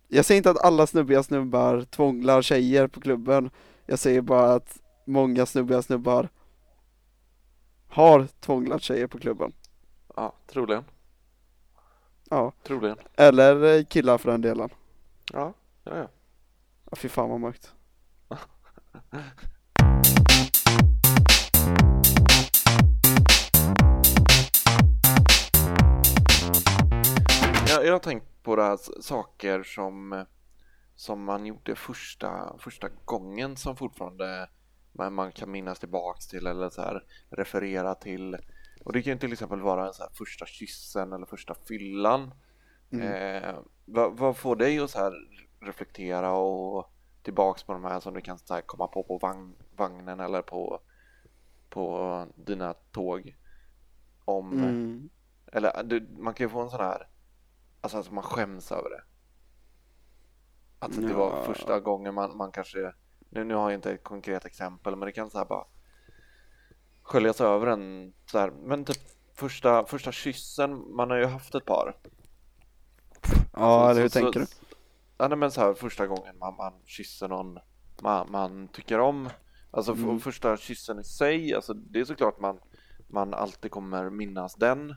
Jag 0.09 0.25
säger 0.25 0.37
inte 0.37 0.51
att 0.51 0.65
alla 0.65 0.87
snubbiga 0.87 1.23
snubbar 1.23 1.83
tvånglar 1.83 2.43
tjejer 2.43 2.87
på 2.87 3.01
klubben 3.01 3.51
Jag 3.87 3.99
säger 3.99 4.21
bara 4.21 4.55
att 4.55 4.79
många 5.07 5.47
snubbiga 5.47 5.83
snubbar 5.83 6.29
har 7.89 8.27
tvånglat 8.41 8.83
tjejer 8.83 9.07
på 9.07 9.19
klubben 9.19 9.53
ja, 10.17 10.33
troligen. 10.47 10.85
Ja, 12.31 12.53
Troligen. 12.63 12.97
eller 13.17 13.83
killar 13.83 14.19
för 14.19 14.31
den 14.31 14.41
delen 14.41 14.69
Ja, 15.33 15.55
ja, 15.85 15.97
ja. 15.97 16.09
Ja, 16.91 16.97
Fy 16.97 17.09
fan 17.09 17.31
vad 17.31 17.41
mörkt 17.41 17.75
Jag, 27.69 27.87
jag 27.87 27.93
har 27.93 27.99
tänkt 27.99 28.43
på 28.43 28.57
det 28.57 28.63
här 28.63 28.79
saker 29.03 29.63
som, 29.63 30.25
som 30.95 31.25
man 31.25 31.47
gjorde 31.47 31.75
första, 31.75 32.57
första 32.59 32.89
gången 33.05 33.57
som 33.57 33.77
fortfarande 33.77 34.49
man, 34.93 35.15
man 35.15 35.33
kan 35.33 35.51
minnas 35.51 35.79
tillbaks 35.79 36.27
till 36.27 36.47
eller 36.47 36.71
så 36.71 36.83
här 36.83 37.05
referera 37.31 37.95
till. 37.95 38.37
Och 38.85 38.93
det 38.93 39.03
kan 39.03 39.13
ju 39.13 39.19
till 39.19 39.33
exempel 39.33 39.61
vara 39.61 39.87
en 39.87 39.95
så 39.95 40.03
här 40.03 40.11
första 40.15 40.47
kyssen 40.47 41.13
eller 41.13 41.27
första 41.27 41.55
fyllan. 41.69 42.35
Mm. 42.93 43.13
Eh, 43.43 43.55
vad, 43.85 44.19
vad 44.19 44.37
får 44.37 44.57
dig 44.57 44.79
att 44.79 44.91
så 44.91 44.99
här 44.99 45.13
reflektera 45.61 46.33
och 46.33 46.91
tillbaks 47.23 47.63
på 47.63 47.73
de 47.73 47.85
här 47.85 48.01
som 48.01 48.15
du 48.15 48.21
kan 48.21 48.39
så 48.39 48.55
här 48.55 48.61
komma 48.61 48.87
på 48.87 49.03
på 49.03 49.19
vagn, 49.19 49.55
vagnen 49.77 50.21
eller 50.21 50.43
på, 50.43 50.81
på 51.69 52.27
dina 52.35 52.75
tåg? 52.75 53.37
Om, 54.25 54.53
mm. 54.53 55.11
eller 55.53 55.83
du, 55.83 56.09
man 56.19 56.35
kan 56.35 56.45
ju 56.45 56.51
få 56.51 56.61
en 56.61 56.71
sån 56.71 56.81
här, 56.81 57.09
alltså 57.81 57.99
att 57.99 58.11
man 58.11 58.25
skäms 58.25 58.73
över 58.73 58.91
det. 58.91 59.03
Att 60.79 60.93
det 60.93 61.15
var 61.15 61.31
Ja. 61.37 61.43
första 61.43 61.81
gången 61.81 62.15
man, 62.15 62.37
man 62.37 62.53
kanske, 62.53 62.93
nu, 63.29 63.45
nu 63.45 63.55
har 63.55 63.71
jag 63.71 63.79
inte 63.79 63.93
ett 63.93 64.05
konkret 64.05 64.45
exempel, 64.45 64.97
men 64.97 65.07
det 65.07 65.13
kan 65.13 65.31
så 65.31 65.39
här 65.39 65.45
bara 65.45 65.67
sköljas 67.03 67.41
över 67.41 67.67
en 67.67 68.13
så 68.27 68.39
här, 68.39 68.51
men 68.51 68.85
typ 68.85 69.01
första, 69.35 69.85
första 69.85 70.13
kyssen, 70.13 70.95
man 70.97 71.11
har 71.11 71.17
ju 71.17 71.25
haft 71.27 71.55
ett 71.55 71.65
par. 71.65 71.97
Ja, 73.53 73.85
Så- 73.85 73.91
eller 73.91 74.03
hur 74.03 74.09
så- 74.09 74.21
tänker 74.21 74.41
du? 74.41 74.47
Ja, 75.21 75.29
nej, 75.29 75.39
men 75.39 75.51
så 75.51 75.61
här 75.61 75.75
första 75.75 76.07
gången 76.07 76.39
man, 76.39 76.57
man 76.57 76.73
kysser 76.87 77.29
någon 77.29 77.59
man, 78.03 78.31
man 78.31 78.69
tycker 78.69 78.99
om. 79.01 79.29
Alltså 79.71 79.95
för, 79.95 80.03
Mm. 80.03 80.21
första 80.21 80.57
kyssen 80.57 80.99
i 80.99 81.05
sig, 81.05 81.55
alltså 81.55 81.75
det 81.75 82.01
är 82.01 82.05
såklart 82.05 82.41
man, 82.41 82.61
man 83.09 83.35
alltid 83.35 83.71
kommer 83.71 84.11
minnas 84.11 84.55
den. 84.55 84.95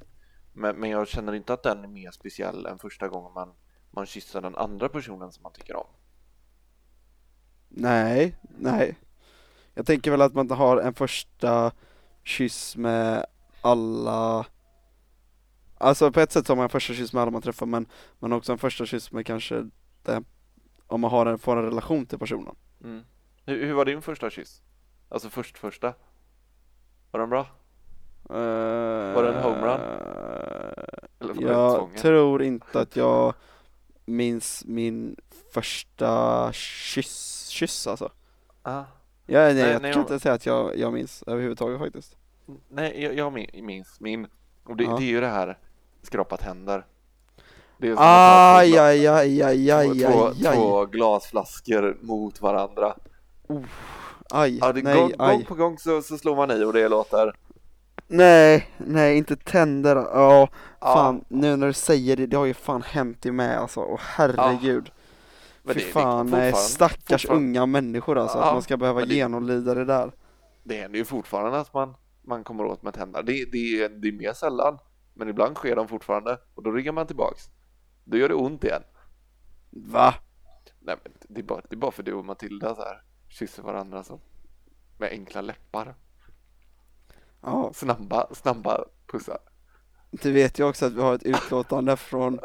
Men, 0.54 0.76
men 0.76 0.90
jag 0.90 1.08
känner 1.08 1.34
inte 1.34 1.54
att 1.54 1.64
den 1.64 1.84
är 1.84 1.88
mer 1.88 2.12
speciell 2.12 2.66
än 2.66 2.80
första 2.80 3.08
gången 3.08 3.34
man, 3.34 3.54
man 3.92 4.06
kysser 4.06 4.42
den 4.42 4.56
andra 4.56 4.90
personen 4.90 5.32
som 5.32 5.44
man 5.44 5.54
tycker 5.54 5.76
om. 5.76 5.88
Nej, 7.70 8.38
nej 8.58 8.98
Jag 9.74 9.86
tänker 9.86 10.12
väl 10.12 10.22
att 10.22 10.34
man 10.34 10.52
har 10.52 10.78
en 10.78 10.94
första 10.94 11.72
kyss 12.24 12.78
med 12.78 13.26
alla 13.62 14.46
Alltså 15.78 16.12
på 16.12 16.20
ett 16.20 16.32
sätt 16.32 16.46
så 16.48 16.52
har 16.52 16.56
man 16.58 16.64
en 16.64 16.70
första 16.70 16.94
kyss 16.94 17.14
med 17.14 17.22
alla 17.22 17.32
man 17.32 17.42
träffar 17.42 17.66
men 17.66 17.86
man 18.20 18.32
har 18.32 18.38
också 18.38 18.52
en 18.52 18.58
första 18.58 18.86
kyss 18.86 19.12
med 19.12 19.26
kanske 19.26 19.70
den, 20.04 20.26
om 20.88 21.02
man 21.02 21.12
har 21.12 21.26
en, 21.26 21.40
får 21.40 21.58
en 21.58 21.64
relation 21.64 22.06
till 22.06 22.20
personen 22.20 22.56
Mm. 22.84 23.02
Hur, 23.46 23.66
hur 23.66 23.74
var 23.74 23.86
din 23.86 24.02
första 24.02 24.30
kyss? 24.30 24.62
Alltså 25.10 25.30
först 25.30 25.58
första? 25.58 25.94
Var 27.12 27.20
den 27.20 27.30
bra? 27.30 27.48
Var 28.24 29.24
det 29.24 29.34
en 29.34 29.44
homerun? 29.44 29.80
Var 31.20 31.32
ett 31.32 31.42
Jag 31.42 31.98
tror 31.98 32.44
inte 32.44 32.80
att 32.80 32.96
jag 32.96 33.34
minns 34.06 34.64
min 34.66 35.16
första 35.54 36.52
kyss, 36.54 37.48
kyss 37.48 37.88
alltså 37.88 38.12
Ah. 38.62 38.84
ja, 39.26 39.40
nej, 39.40 39.54
Nej, 39.54 39.64
jag 39.72 39.82
nej, 39.82 39.94
kan 39.94 40.02
jag- 40.02 40.12
inte 40.12 40.20
säga 40.20 40.34
att 40.36 40.46
jag, 40.46 40.78
jag 40.78 40.94
minns 40.94 41.24
överhuvudtaget 41.28 41.80
faktiskt 41.80 42.18
Nej, 42.70 43.04
jag, 43.04 43.14
jag 43.18 43.34
min- 43.34 43.66
minns 43.66 44.00
min. 44.00 44.28
Och 44.64 44.76
det, 44.78 44.84
Ja. 44.84 44.96
det 44.98 45.04
är 45.04 45.08
ju 45.08 45.22
det 45.22 45.28
här 45.28 45.58
skrapat 46.02 46.42
händer. 46.42 46.86
Det 47.84 47.90
är 47.90 47.96
som 47.96 48.04
Aj, 48.06 48.78
aj, 48.78 49.08
aj, 49.08 49.42
aj, 49.44 49.72
aj, 49.72 50.00
två, 50.00 50.28
aj, 50.28 50.48
aj, 50.48 50.56
två 50.56 50.86
glasflaskor 50.86 51.98
mot 52.02 52.42
varandra. 52.42 52.96
aj, 54.32 54.58
Ja, 54.62 54.72
det, 54.74 54.82
nej, 54.84 54.96
gång, 54.96 55.12
gång 55.12 55.28
aj. 55.30 55.46
på 55.46 55.56
gång 55.56 55.78
så, 55.78 56.02
så 56.02 56.18
slår 56.18 56.36
man 56.36 56.52
i 56.52 56.64
och 56.64 56.74
det 56.74 56.88
låter 56.90 57.34
Nej, 58.08 58.70
nej, 58.78 59.18
inte 59.18 59.36
tänder. 59.36 59.96
Ja, 59.96 60.48
Ja. 60.82 60.94
fan, 60.94 61.26
nu 61.28 61.56
när 61.56 61.68
du 61.68 61.74
säger 61.74 62.16
det, 62.18 62.26
det 62.26 62.38
har 62.38 62.46
ju 62.46 62.54
fan 62.54 62.82
hänt 62.82 63.26
i 63.26 63.32
med 63.32 63.58
alltså. 63.60 63.80
Åh 63.80 64.00
herregud. 64.02 64.92
Men 65.64 65.74
Fy 65.76 65.80
det- 65.80 65.86
det- 65.86 65.92
fan, 65.92 66.28
nej, 66.30 66.54
stackars 66.54 67.22
fortfarande- 67.22 67.48
unga 67.48 67.66
människor 67.66 68.18
alltså. 68.18 68.38
Ja, 68.38 68.44
Att 68.44 68.54
man 68.54 68.62
ska 68.62 68.78
behöva 68.78 69.06
det- 69.06 69.16
genomlida 69.16 69.74
det 69.74 69.86
där. 69.86 70.12
Det 70.64 70.76
händer 70.82 71.00
ju 71.00 71.06
fortfarande 71.06 71.60
att 71.60 71.74
man, 71.74 71.96
man 72.28 72.44
kommer 72.44 72.66
åt 72.66 72.84
med 72.84 72.94
tänderna. 72.94 73.22
Det, 73.22 73.46
det, 73.52 73.84
är- 73.84 73.90
det 73.90 74.08
är 74.08 74.12
mer 74.12 74.34
sällan. 74.34 74.78
Men 75.16 75.30
ibland 75.30 75.56
sker 75.56 75.76
de 75.76 75.88
fortfarande 75.88 76.38
och 76.56 76.64
då 76.64 76.72
ryggar 76.72 76.92
man 76.92 77.08
tillbaks. 77.08 77.42
Då 78.04 78.18
gör 78.18 78.30
det 78.30 78.36
ont 78.36 78.64
igen. 78.64 78.84
Va? 79.70 80.16
Nej 80.80 80.96
men 81.04 81.14
det 81.30 81.42
är 81.42 81.44
bara, 81.44 81.62
det 81.70 81.76
är 81.76 81.78
bara 81.78 81.92
för 81.92 82.04
du 82.04 82.14
och 82.14 82.26
Matilda 82.26 82.76
så 82.76 82.82
här 82.82 83.02
kysser 83.28 83.64
varandra 83.64 84.04
så 84.04 84.20
med 84.98 85.10
enkla 85.10 85.42
läppar. 85.42 85.96
Ja, 87.42 87.72
Snabba, 87.74 88.28
snabba 88.34 88.86
pussar. 89.12 89.38
du 90.12 90.32
vet 90.32 90.60
ju 90.60 90.64
också 90.64 90.86
att 90.86 90.94
vi 90.94 91.02
har 91.02 91.16
ett 91.16 91.24
utlåtande 91.24 91.98
från 91.98 92.40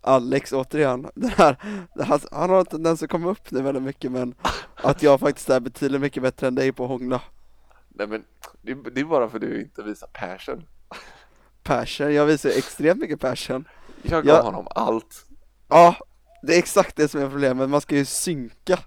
Alex 0.00 0.52
återigen, 0.52 1.10
den 1.14 1.30
här, 1.30 1.56
det 1.94 2.04
här, 2.04 2.20
han 2.32 2.50
har 2.50 2.58
en 2.60 2.66
tendens 2.66 3.02
att 3.02 3.10
komma 3.10 3.30
upp 3.30 3.50
nu 3.50 3.62
väldigt 3.62 3.82
mycket 3.82 4.12
men 4.12 4.34
att 4.74 5.02
jag 5.02 5.20
faktiskt 5.20 5.50
är 5.50 5.60
betydligt 5.60 6.00
mycket 6.00 6.22
bättre 6.22 6.46
än 6.46 6.54
dig 6.54 6.72
på 6.72 6.84
att 6.84 6.90
hångla. 6.90 7.22
Nej 7.88 8.06
men 8.06 8.24
det, 8.62 8.72
är- 8.72 8.90
det 8.90 9.00
är 9.00 9.04
bara 9.04 9.28
för 9.28 9.36
att 9.36 9.42
du 9.42 9.60
inte 9.62 9.82
visar 9.82 10.06
passion. 10.06 10.66
Passion, 11.62 12.14
jag 12.14 12.26
visar 12.26 12.50
extremt 12.50 13.00
mycket 13.00 13.20
passion. 13.20 13.68
Jag 14.02 14.24
gav 14.24 14.36
Ja. 14.36 14.42
honom 14.42 14.66
allt. 14.74 15.26
Ja, 15.68 15.96
det 16.42 16.54
är 16.54 16.58
exakt 16.58 16.96
det 16.96 17.08
som 17.08 17.20
är 17.20 17.28
problemet, 17.30 17.70
man 17.70 17.80
ska 17.80 17.96
ju 17.96 18.04
synka. 18.04 18.78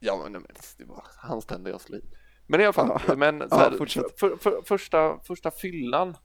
Ja 0.00 0.20
men 0.22 0.32
men 0.32 0.46
det 0.78 0.84
var 0.84 1.04
hans 1.16 1.46
tänder 1.46 1.70
jag 1.70 1.80
slog. 1.80 2.00
Men 2.46 2.60
i 2.60 2.64
alla 2.64 2.72
fall, 2.72 3.00
Ja. 3.08 3.14
men 3.16 3.38
så 3.40 3.46
Ja, 3.50 3.56
här, 3.56 3.70
fortsätt. 3.78 4.20
för, 4.20 4.36
för, 4.36 4.62
första, 4.64 5.18
första 5.18 5.50
fyllan 5.50 6.16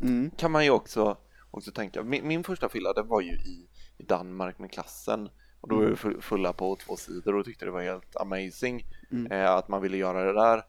Mm. 0.00 0.30
kan 0.30 0.50
man 0.52 0.64
ju 0.64 0.70
också, 0.70 1.16
också 1.50 1.70
tänka. 1.72 2.02
Min, 2.02 2.28
min 2.28 2.44
första 2.44 2.68
fylla 2.68 2.92
det 2.92 3.02
var 3.02 3.20
ju 3.20 3.30
i, 3.32 3.68
i 3.98 4.02
Danmark 4.02 4.58
med 4.58 4.70
klassen 4.72 5.28
och 5.60 5.68
då 5.68 5.76
var 5.76 5.84
vi 5.84 5.94
full- 5.96 6.20
fulla 6.20 6.52
på 6.52 6.76
två 6.76 6.96
sidor 6.96 7.34
och 7.36 7.44
tyckte 7.44 7.64
det 7.64 7.70
var 7.70 7.82
helt 7.82 8.16
amazing 8.16 8.84
Mm. 9.10 9.32
eh, 9.32 9.50
att 9.50 9.68
man 9.68 9.82
ville 9.82 9.96
göra 9.96 10.24
det 10.24 10.32
där 10.32 10.62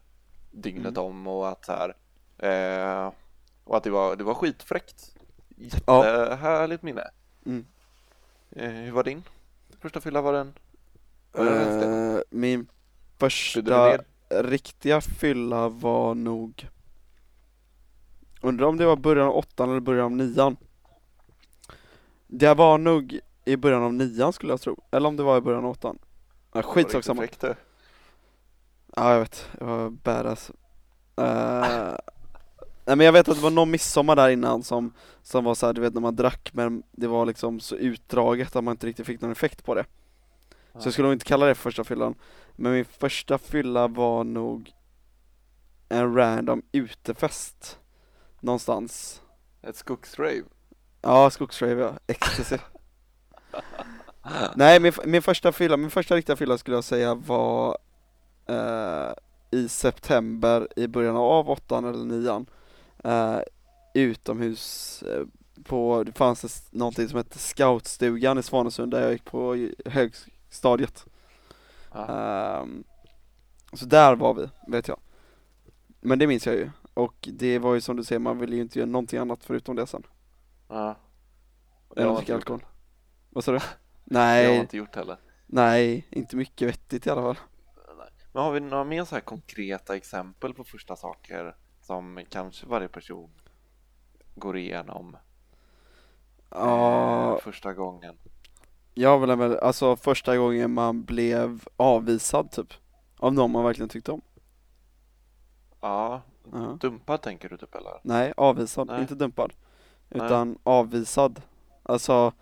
dygnet 0.52 0.98
om 0.98 1.26
och 1.26 1.48
att 1.48 1.64
så 1.64 1.72
här 1.72 1.96
eh, 2.38 3.12
och 3.64 3.76
att 3.76 3.84
det 3.84 3.90
var, 3.90 4.16
det 4.16 4.24
var 4.24 4.34
skitfräckt. 4.34 5.16
Jättehärligt 5.60 6.82
minne. 6.82 7.04
Mm. 7.46 7.66
Eh, 8.50 8.70
hur 8.70 8.92
var 8.92 9.04
din 9.04 9.22
första 9.80 10.00
fylla? 10.00 10.20
Var 10.20 10.32
den? 10.32 10.52
Var 11.32 11.44
den? 11.44 12.14
Eh, 12.14 12.20
min 12.30 12.66
första 13.18 13.98
riktiga 14.28 15.00
fylla 15.00 15.68
var 15.68 16.14
nog 16.14 16.68
Undrar 18.42 18.66
om 18.66 18.76
det 18.76 18.86
var 18.86 18.96
början 18.96 19.26
av 19.26 19.36
åttan 19.36 19.70
eller 19.70 19.80
början 19.80 20.04
av 20.04 20.12
nian 20.12 20.56
Det 22.26 22.54
var 22.54 22.78
nog 22.78 23.20
i 23.44 23.56
början 23.56 23.82
av 23.82 23.94
nian 23.94 24.32
skulle 24.32 24.52
jag 24.52 24.60
tro, 24.60 24.82
eller 24.90 25.08
om 25.08 25.16
det 25.16 25.22
var 25.22 25.38
i 25.38 25.40
början 25.40 25.64
av 25.64 25.70
åttan 25.70 25.98
ja, 26.52 26.62
Skitsak 26.62 27.04
samma. 27.04 27.26
Ja 28.96 29.12
jag 29.12 29.20
vet, 29.20 29.48
jag 29.58 29.66
var 29.66 29.90
badass 29.90 30.50
Eh, 31.16 31.94
Nej 32.84 32.96
men 32.96 33.04
jag 33.06 33.12
vet 33.12 33.28
att 33.28 33.36
det 33.36 33.42
var 33.42 33.50
någon 33.50 33.70
midsommar 33.70 34.16
där 34.16 34.28
innan 34.28 34.62
som, 34.62 34.92
som 35.22 35.44
var 35.44 35.54
så 35.54 35.66
här, 35.66 35.72
du 35.72 35.80
vet 35.80 35.94
när 35.94 36.00
man 36.00 36.16
drack 36.16 36.50
men 36.52 36.82
det 36.92 37.06
var 37.06 37.26
liksom 37.26 37.60
så 37.60 37.76
utdraget 37.76 38.56
att 38.56 38.64
man 38.64 38.72
inte 38.72 38.86
riktigt 38.86 39.06
fick 39.06 39.20
någon 39.20 39.32
effekt 39.32 39.64
på 39.64 39.74
det. 39.74 39.84
Så 40.78 40.86
jag 40.86 40.92
skulle 40.92 41.08
nog 41.08 41.14
inte 41.14 41.24
kalla 41.24 41.46
det 41.46 41.54
första 41.54 41.84
fyllan. 41.84 42.14
Men 42.56 42.72
min 42.72 42.84
första 42.84 43.38
fylla 43.38 43.88
var 43.88 44.24
nog 44.24 44.72
en 45.88 46.14
random 46.14 46.62
utefest 46.72 47.78
Någonstans. 48.40 49.22
Ett 49.62 49.76
skogsrave. 49.76 50.42
Ja, 51.02 51.30
skogsrave 51.30 51.82
ja, 51.82 51.92
ecstasy. 52.06 52.58
Nej 54.54 54.80
min, 54.80 54.92
min 55.04 55.22
första 55.22 55.52
fylla, 55.52 55.76
min 55.76 55.90
första 55.90 56.16
riktiga 56.16 56.36
fylla 56.36 56.58
skulle 56.58 56.76
jag 56.76 56.84
säga 56.84 57.14
var 57.14 57.78
eh, 58.46 59.12
i 59.50 59.68
september 59.68 60.68
i 60.76 60.86
början 60.86 61.16
av 61.16 61.50
åttan 61.50 61.84
eller 61.84 62.04
nian 62.04 62.46
eh, 63.04 63.38
utomhus 63.94 65.02
eh, 65.02 65.24
på, 65.64 66.04
det 66.04 66.12
fanns 66.12 66.40
det 66.42 66.78
någonting 66.78 67.08
som 67.08 67.16
hette 67.16 67.38
scoutstugan 67.38 68.38
i 68.38 68.42
Svanesund 68.42 68.90
där 68.92 69.00
jag 69.02 69.12
gick 69.12 69.24
på 69.24 69.68
högstadiet 69.84 71.06
Ja. 71.92 72.06
Ehm, 72.62 72.84
Så 73.72 73.86
där 73.86 74.16
var 74.16 74.34
vi, 74.34 74.48
vet 74.68 74.88
jag 74.88 75.00
Men 76.00 76.18
det 76.18 76.26
minns 76.26 76.46
jag 76.46 76.54
ju 76.56 76.70
Och 76.94 77.28
det 77.32 77.58
var 77.58 77.74
ju 77.74 77.80
som 77.80 77.96
du 77.96 78.04
säger, 78.04 78.18
man 78.18 78.38
ville 78.38 78.56
ju 78.56 78.62
inte 78.62 78.78
göra 78.78 78.90
någonting 78.90 79.18
annat 79.18 79.44
förutom 79.44 79.76
det 79.76 79.86
sen 79.86 80.02
Ja. 80.68 80.96
Jag 81.94 82.04
Än 82.04 82.10
att 82.10 82.10
inte 82.10 82.20
dricka 82.20 82.34
alkohol 82.34 82.64
Vad 83.30 83.44
sa 83.44 83.52
du? 83.52 83.58
det. 84.04 84.18
Jag 84.42 84.48
har 84.50 84.54
Nej, 84.54 84.56
inte 84.60 84.76
gjort 84.76 84.96
heller. 84.96 85.16
nej, 85.46 86.06
inte 86.10 86.36
mycket 86.36 86.68
vettigt 86.68 87.06
i 87.06 87.10
alla 87.10 87.22
fall 87.22 87.38
Men 88.32 88.42
har 88.42 88.52
vi 88.52 88.60
några 88.60 88.84
mer 88.84 89.04
så 89.04 89.14
här 89.14 89.22
konkreta 89.22 89.96
exempel 89.96 90.54
på 90.54 90.64
första 90.64 90.96
saker 90.96 91.56
som 91.90 92.20
kanske 92.28 92.66
varje 92.66 92.88
person 92.88 93.30
går 94.34 94.56
igenom 94.56 95.16
Ja, 96.50 97.32
eh, 97.34 97.38
första 97.40 97.72
gången? 97.74 98.18
jag 98.94 99.18
vill 99.18 99.36
väl, 99.36 99.58
alltså 99.58 99.96
första 99.96 100.36
gången 100.36 100.70
man 100.74 101.04
blev 101.04 101.64
avvisad 101.76 102.50
typ 102.50 102.72
Av 103.18 103.34
någon 103.34 103.50
man 103.50 103.64
verkligen 103.64 103.88
tyckte 103.88 104.12
om 104.12 104.20
Ja, 105.80 106.22
Ja. 106.52 106.78
dumpad 106.80 107.22
tänker 107.22 107.48
du 107.48 107.56
typ 107.56 107.74
eller? 107.74 108.00
Nej, 108.02 108.32
avvisad, 108.36 108.86
Nej. 108.86 109.00
inte 109.00 109.14
dumpad 109.14 109.52
Nej. 110.08 110.26
Utan 110.26 110.58
avvisad 110.62 111.42
Alltså 111.82 112.32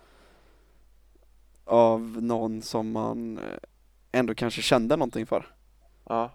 Av 1.65 2.01
någon 2.01 2.61
som 2.61 2.91
man 2.91 3.37
eh, 3.37 3.57
ändå 4.11 4.35
kanske 4.35 4.61
kände 4.61 4.95
någonting 4.95 5.25
för 5.25 5.55
Ja. 6.05 6.31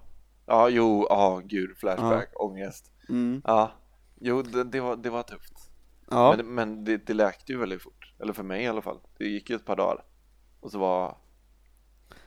Ja, 0.47 0.69
jo, 0.69 1.07
ja, 1.11 1.43
gud, 1.45 1.77
flashback, 1.77 2.31
ångest. 2.35 2.91
Mm. 3.09 3.43
Ja, 3.45 3.73
jo, 4.21 4.43
det, 4.43 4.65
det, 4.65 4.81
var, 4.81 4.97
det 4.97 5.11
var 5.11 5.23
tufft. 5.23 5.71
Ja, 6.11 6.35
Men, 6.37 6.55
men 6.55 6.85
det, 6.85 7.07
det 7.07 7.15
läkte 7.15 7.53
ju 7.53 7.59
väldigt 7.59 7.83
fort. 7.83 8.15
Eller 8.19 8.33
för 8.33 8.43
mig 8.43 8.63
i 8.63 8.67
alla 8.67 8.83
fall. 8.83 9.01
Det 9.19 9.25
gick 9.25 9.51
ju 9.51 9.57
ett 9.57 9.65
par 9.67 9.77
dagar. 9.77 10.05
Och 10.61 10.71
så 10.71 10.79
var... 10.79 11.17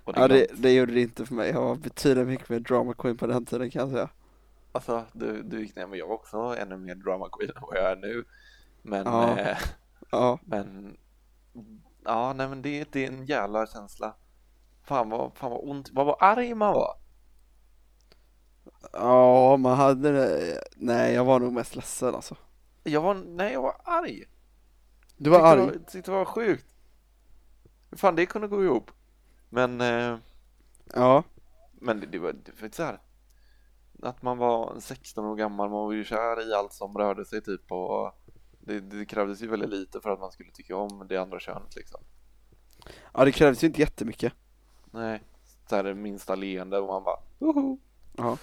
var 0.03 0.13
ja 0.17 0.27
det, 0.27 0.47
det 0.57 0.73
gjorde 0.73 0.93
det 0.93 1.01
inte 1.01 1.25
för 1.25 1.35
mig, 1.35 1.49
jag 1.49 1.61
var 1.61 1.75
betydligt 1.75 2.27
mycket 2.27 2.49
mer 2.49 2.59
drama 2.59 2.93
queen 2.93 3.17
på 3.17 3.27
den 3.27 3.45
tiden 3.45 3.71
kan 3.71 3.79
jag 3.81 3.91
säga 3.91 4.09
Alltså, 4.71 5.05
du, 5.13 5.43
du 5.43 5.61
gick 5.61 5.75
ner, 5.75 5.87
men 5.87 5.99
jag 5.99 6.07
var 6.07 6.15
också 6.15 6.37
ännu 6.37 6.77
mer 6.77 6.95
drama 6.95 7.29
queen 7.29 7.51
än 7.55 7.61
vad 7.61 7.77
jag 7.77 7.91
är 7.91 7.95
nu. 7.95 8.25
Men, 8.81 9.05
Ja. 9.05 9.37
eh, 9.37 9.57
Ja, 10.11 10.39
men, 10.45 10.97
ja, 12.03 12.33
nej 12.33 12.47
men 12.49 12.61
det, 12.61 12.91
det 12.91 13.05
är 13.05 13.07
en 13.11 13.25
jävla 13.25 13.67
känsla. 13.67 14.15
Fan 14.83 15.09
vad, 15.09 15.37
fan 15.37 15.51
vad 15.51 15.69
ont, 15.69 15.89
vad 15.93 16.05
var 16.05 16.17
arg 16.19 16.53
man 16.55 16.73
var. 16.73 16.95
Ja 18.93 19.57
man 19.57 19.77
hade 19.77 20.11
det, 20.11 20.61
nej 20.75 21.13
jag 21.13 21.25
var 21.25 21.39
nog 21.39 21.53
mest 21.53 21.75
ledsen 21.75 22.15
alltså 22.15 22.35
Jag 22.83 23.01
var, 23.01 23.13
nej 23.13 23.53
jag 23.53 23.61
var 23.61 23.75
arg. 23.83 24.23
Du 25.17 25.29
var 25.29 25.37
tyckte 25.37 25.47
arg? 25.47 25.59
Det 25.59 25.65
var, 25.65 25.85
tyckte 25.85 26.11
det 26.11 26.17
var 26.17 26.25
sjukt. 26.25 26.65
Hur 27.89 27.97
fan 27.97 28.15
det 28.15 28.25
kunde 28.25 28.47
gå 28.47 28.63
ihop. 28.63 28.91
Men, 29.49 29.81
eh, 29.81 30.17
Ja, 30.93 31.23
men 31.71 31.99
det, 31.99 32.05
det 32.05 32.19
var, 32.19 32.33
det 32.33 32.75
så 32.75 32.83
här. 32.83 32.99
Att 34.01 34.21
man 34.21 34.37
var 34.37 34.79
16 34.79 35.25
år 35.25 35.35
gammal, 35.35 35.69
man 35.69 35.85
var 35.85 35.93
ju 35.93 36.03
kär 36.03 36.49
i 36.49 36.53
allt 36.53 36.73
som 36.73 36.97
rörde 36.97 37.25
sig 37.25 37.41
typ 37.41 37.71
och 37.71 38.15
det, 38.59 38.79
det 38.79 39.05
krävdes 39.05 39.41
ju 39.41 39.47
väldigt 39.47 39.69
lite 39.69 40.01
för 40.01 40.09
att 40.09 40.19
man 40.19 40.31
skulle 40.31 40.51
tycka 40.51 40.75
om 40.75 41.07
det 41.09 41.17
andra 41.17 41.39
könet 41.39 41.75
liksom. 41.75 42.01
ja 43.13 43.25
det 43.25 43.31
krävdes 43.31 43.63
ju 43.63 43.67
inte 43.67 43.81
jättemycket 43.81 44.33
Nej, 44.91 45.23
så 45.69 45.75
här 45.75 45.93
minsta 45.93 46.35
leende 46.35 46.79
och 46.79 46.87
man 46.87 47.03
bara 47.03 47.19
Woho! 47.39 47.77
Ja. 48.17 48.37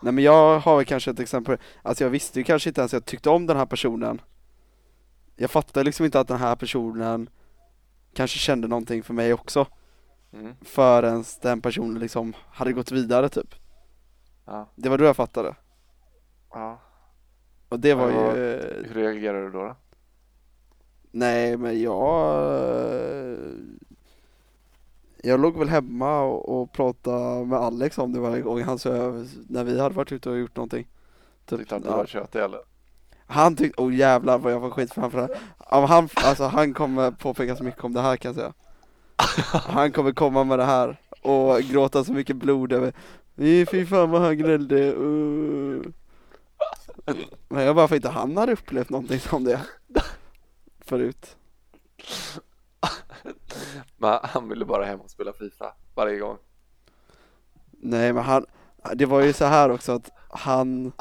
Nej 0.00 0.12
men 0.12 0.24
jag 0.24 0.58
har 0.58 0.76
väl 0.76 0.84
kanske 0.84 1.10
ett 1.10 1.20
exempel, 1.20 1.58
alltså 1.82 2.04
jag 2.04 2.10
visste 2.10 2.40
ju 2.40 2.44
kanske 2.44 2.70
inte 2.70 2.80
ens 2.80 2.94
att 2.94 3.00
jag 3.00 3.04
tyckte 3.04 3.30
om 3.30 3.46
den 3.46 3.56
här 3.56 3.66
personen 3.66 4.20
Jag 5.36 5.50
fattade 5.50 5.84
liksom 5.84 6.04
inte 6.06 6.20
att 6.20 6.28
den 6.28 6.38
här 6.38 6.56
personen 6.56 7.28
kanske 8.14 8.38
kände 8.38 8.68
någonting 8.68 9.02
för 9.02 9.14
mig 9.14 9.32
också 9.32 9.66
mm. 10.32 10.54
förrän 10.62 11.24
den 11.42 11.60
personen 11.60 11.98
liksom 11.98 12.34
hade 12.50 12.72
gått 12.72 12.92
vidare 12.92 13.28
typ 13.28 13.54
Ja, 14.44 14.68
Det 14.74 14.88
var 14.88 14.98
då 14.98 15.04
jag 15.04 15.16
fattade 15.16 15.54
ja. 16.50 16.80
och 17.68 17.80
det 17.80 17.94
var 17.94 18.10
Ja, 18.10 18.36
ju, 18.36 18.54
eh, 18.54 18.84
Hur 18.84 18.94
reagerar 18.94 19.42
du 19.42 19.50
då? 19.50 19.58
då? 19.58 19.76
nej 21.10 21.56
men 21.56 21.82
jag 21.82 23.36
Jag 25.26 25.40
låg 25.40 25.58
väl 25.58 25.68
hemma 25.68 26.20
och, 26.20 26.62
och 26.62 26.72
pratade 26.72 27.46
med 27.46 27.58
Alex 27.58 27.98
om 27.98 28.12
det 28.12 28.20
varje 28.20 28.42
gång 28.42 28.62
han 28.62 28.78
så 28.78 28.90
när 29.48 29.64
vi 29.64 29.80
hade 29.80 29.94
varit 29.94 30.12
ute 30.12 30.30
och 30.30 30.38
gjort 30.38 30.56
någonting 30.56 30.86
typ, 31.46 31.58
Tyckte 31.58 31.74
han 31.74 31.82
att 31.82 31.88
du 31.88 31.96
var 31.96 32.06
tjötig 32.06 32.38
eller? 32.38 32.60
Han 33.26 33.56
tyckte, 33.56 33.82
oh 33.82 33.94
jävlar 33.94 34.38
vad 34.38 34.52
jag 34.52 34.60
får 34.60 34.70
skit 34.70 34.92
framför 34.92 35.18
det 35.18 35.38
här. 35.68 35.86
Han, 35.86 36.08
alltså 36.14 36.44
han 36.44 36.74
kommer 36.74 37.10
påpeka 37.10 37.56
så 37.56 37.64
mycket 37.64 37.84
om 37.84 37.92
det 37.92 38.00
här 38.00 38.16
kan 38.16 38.28
jag 38.28 38.36
säga 38.36 38.52
Han 39.52 39.92
kommer 39.92 40.12
komma 40.12 40.44
med 40.44 40.58
det 40.58 40.64
här 40.64 41.00
och 41.22 41.60
gråta 41.60 42.04
så 42.04 42.12
mycket 42.12 42.36
blod 42.36 42.72
över 42.72 42.92
"Fy, 43.36 43.86
fan 43.86 44.10
vad 44.10 44.22
han 44.22 44.36
gnällde, 44.38 44.92
uh. 44.94 45.82
Men 47.48 47.64
jag 47.64 47.76
bara 47.76 47.88
för 47.88 47.96
inte 47.96 48.08
han 48.08 48.36
hade 48.36 48.52
upplevt 48.52 48.90
någonting 48.90 49.20
som 49.20 49.44
det 49.44 49.60
Förut 50.80 51.36
Men 53.96 54.18
han 54.22 54.48
ville 54.48 54.64
bara 54.64 54.84
hem 54.84 55.00
och 55.00 55.10
spela 55.10 55.32
Fifa 55.32 55.74
varje 55.94 56.18
gång. 56.18 56.36
Nej 57.70 58.12
men 58.12 58.24
han, 58.24 58.46
det 58.94 59.06
var 59.06 59.22
ju 59.22 59.32
så 59.32 59.44
här 59.44 59.70
också 59.70 59.92
att 59.92 60.10
han 60.28 60.92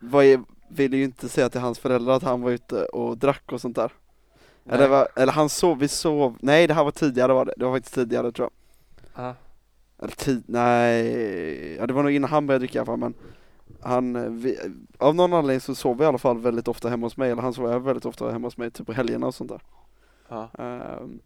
var 0.00 0.22
ju 0.22 0.38
ville 0.68 0.96
ju 0.96 1.04
inte 1.04 1.28
säga 1.28 1.48
till 1.48 1.60
hans 1.60 1.78
föräldrar 1.78 2.14
att 2.14 2.22
han 2.22 2.42
var 2.42 2.50
ute 2.50 2.84
och 2.84 3.18
drack 3.18 3.52
och 3.52 3.60
sånt 3.60 3.76
där. 3.76 3.92
Nej. 4.64 4.76
Eller, 4.76 4.88
var, 4.88 5.08
eller 5.16 5.32
han 5.32 5.48
sov, 5.48 5.78
vi 5.78 5.88
sov, 5.88 6.36
nej 6.40 6.66
det 6.66 6.74
här 6.74 6.84
var 6.84 6.90
tidigare 6.90 7.32
var 7.32 7.44
det, 7.44 7.54
det 7.56 7.64
var 7.64 7.74
faktiskt 7.74 7.94
tidigare 7.94 8.32
tror 8.32 8.50
jag. 8.50 9.24
Ja. 9.24 9.34
Eller 9.98 10.12
tid, 10.12 10.42
nej, 10.46 11.76
ja 11.76 11.86
det 11.86 11.92
var 11.92 12.02
nog 12.02 12.12
innan 12.12 12.30
han 12.30 12.46
började 12.46 12.62
dricka 12.62 12.78
i 12.78 12.80
alla 12.80 12.86
fall 12.86 12.98
men 12.98 13.14
han, 13.80 14.38
vi, 14.38 14.58
av 14.98 15.14
någon 15.14 15.32
anledning 15.32 15.60
så 15.60 15.74
sov 15.74 15.98
vi 15.98 16.04
i 16.04 16.06
alla 16.06 16.18
fall 16.18 16.38
väldigt 16.38 16.68
ofta 16.68 16.88
hemma 16.88 17.06
hos 17.06 17.16
mig, 17.16 17.30
eller 17.30 17.42
han 17.42 17.54
sov 17.54 17.82
väldigt 17.82 18.06
ofta 18.06 18.30
hemma 18.30 18.46
hos 18.46 18.56
mig, 18.56 18.70
typ 18.70 18.86
på 18.86 18.92
helgerna 18.92 19.26
och 19.26 19.34
sånt 19.34 19.50
där. 19.50 19.60
Ja. 20.28 20.50
Ehm, 20.58 21.20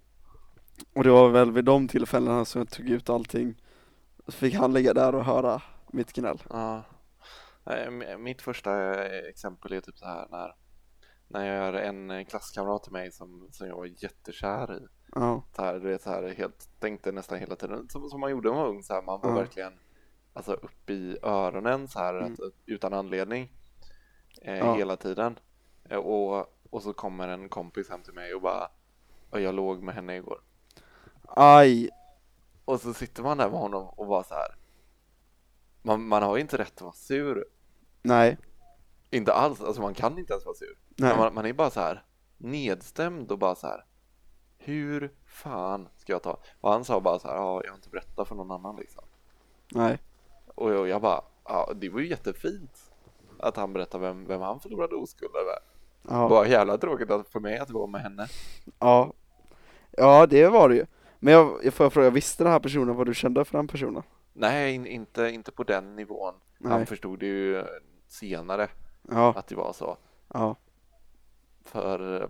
och 0.95 1.05
det 1.05 1.11
var 1.11 1.29
väl 1.29 1.53
vid 1.53 1.65
de 1.65 1.89
tillfällena 1.89 2.45
som 2.45 2.59
jag 2.61 2.71
tog 2.71 2.89
ut 2.89 3.11
allting, 3.11 3.55
så 4.27 4.33
fick 4.33 4.55
han 4.55 4.73
ligga 4.73 4.95
där 4.95 5.15
och 5.15 5.25
höra 5.25 5.63
mitt 5.93 6.13
gnäll. 6.13 6.43
Ja. 6.51 6.83
Mitt 8.19 8.43
första 8.43 9.05
eh, 9.05 9.29
exempel 9.29 9.73
är 9.73 9.81
typ 9.81 9.99
så 9.99 10.07
här 10.07 10.27
när, 10.31 10.55
när 11.29 11.47
jag 11.47 11.67
är 11.69 11.73
en 11.73 12.11
eh, 12.11 12.25
klasskamrat 12.25 12.83
till 12.83 12.93
mig 12.93 13.13
som, 13.13 13.49
som 13.51 13.67
jag 13.69 13.77
var 13.77 13.87
jättekär 13.87 14.77
i. 14.77 14.87
Ja, 15.15 15.43
Så 15.57 15.63
här, 15.63 15.75
du 15.75 15.89
vet, 15.89 16.03
så 16.03 16.11
här, 16.11 16.29
helt, 16.29 16.69
tänkte 16.81 17.13
nästan 17.13 17.39
hela 17.39 17.57
tiden 17.57 17.89
som, 17.89 18.11
som 18.11 18.21
man 18.21 18.31
gjorde 18.31 18.49
när 18.49 18.55
man 18.57 18.65
var 18.65 18.71
ung. 18.71 18.83
Så 18.83 18.95
här, 18.95 19.03
man 19.03 19.21
var 19.21 19.31
Ja. 19.31 19.35
verkligen 19.37 19.73
alltså, 20.33 20.53
upp 20.53 20.91
i 20.91 21.17
öronen 21.23 21.89
så 21.89 21.99
här, 21.99 22.15
Mm. 22.15 22.33
att, 22.33 22.39
utan 22.67 22.93
anledning 22.95 23.53
eh, 24.43 24.59
Ja. 24.59 24.75
hela 24.75 24.97
tiden. 24.97 25.39
Eh, 25.89 25.99
och, 25.99 26.47
och 26.71 26.83
så 26.83 26.93
kommer 26.93 27.29
en 27.29 27.49
kompis 27.49 27.91
hem 27.91 28.03
till 28.03 28.15
mig 28.15 28.35
och 28.35 28.43
bara 28.43 28.69
"Ja, 29.31 29.39
jag 29.41 29.55
låg 29.55 29.83
med 29.83 29.95
henne 29.95 30.17
igår. 30.17 30.41
Aj, 31.37 31.91
Och 32.65 32.81
så 32.81 32.95
sitter 32.95 33.23
man 33.23 33.39
där 33.39 33.51
med 33.51 33.59
honom 33.61 33.87
och 33.89 34.07
bara 34.07 34.23
så 34.25 34.35
här. 34.35 34.57
Man, 35.83 36.09
man 36.09 36.23
har 36.23 36.37
ju 36.37 36.41
inte 36.43 36.59
rätt 36.59 36.73
att 36.75 36.81
vara 36.83 36.93
sur. 36.93 37.45
nej, 38.03 38.39
Inte 39.11 39.33
alls, 39.33 39.61
alltså 39.61 39.83
man 39.83 39.95
kan 39.95 40.19
inte 40.19 40.33
ens 40.33 40.45
vara 40.47 40.55
sur. 40.57 40.79
nej, 40.97 41.17
Man, 41.17 41.35
man 41.35 41.47
är 41.47 41.53
bara 41.53 41.71
så 41.71 41.81
här 41.81 42.05
nedstämd 42.39 43.33
och 43.33 43.39
bara 43.39 43.55
så 43.55 43.67
här. 43.67 43.85
Hur 44.59 45.13
fan 45.27 45.89
ska 45.97 46.13
jag 46.13 46.23
ta? 46.23 46.39
Och 46.61 46.73
han 46.73 46.85
sa 46.85 47.01
bara 47.01 47.19
så 47.19 47.29
här, 47.29 47.35
ja, 47.35 47.61
jag 47.65 47.71
har 47.71 47.77
inte 47.77 47.89
berättat 47.89 48.29
för 48.29 48.35
någon 48.35 48.51
annan 48.51 48.77
liksom. 48.77 49.05
nej, 49.73 49.99
Och 50.55 50.73
jag, 50.73 50.89
jag 50.89 51.03
bara, 51.03 51.23
ja, 51.45 51.73
det 51.77 51.89
var 51.89 52.01
ju 52.01 52.09
jättefint 52.09 52.93
att 53.39 53.57
han 53.57 53.73
berättade 53.73 54.07
vem, 54.07 54.25
vem 54.27 54.41
han 54.41 54.61
förlorade 54.61 54.95
oskuld 54.95 55.37
över. 55.37 55.59
ja. 56.09 56.29
Bara 56.29 56.47
jävla 56.47 56.79
tråkigt 56.79 57.11
att 57.11 57.29
för 57.29 57.41
mig 57.41 57.59
att 57.59 57.71
vara 57.71 57.87
med 57.87 58.01
henne. 58.01 58.27
Ja, 58.79 59.13
ja 59.91 60.27
det 60.27 60.49
var 60.49 60.69
det 60.69 60.75
ju. 60.75 60.87
Men 61.25 61.35
jag, 61.35 61.61
jag 61.65 61.75
får 61.75 61.91
fråga, 61.91 62.11
visste 62.11 62.45
den 62.45 62.53
här 62.53 62.61
personen 62.61 62.97
vad 62.97 63.07
du 63.07 63.15
kände 63.15 63.45
för 63.45 63.59
den 63.59 63.69
personen? 63.69 64.03
Nej, 64.33 64.75
in, 64.75 64.87
inte, 64.87 65.29
inte 65.29 65.53
på 65.53 65.65
den 65.65 65.97
nivån. 65.97 66.35
Han 66.65 66.71
Nej. 66.79 66.87
förstod 66.87 67.19
det 67.19 67.27
ju 67.27 67.65
senare 68.09 68.69
Ja, 69.11 69.35
att 69.37 69.47
det 69.47 69.55
var 69.55 69.73
så. 69.73 69.97
ja, 70.35 70.57
För 71.65 72.29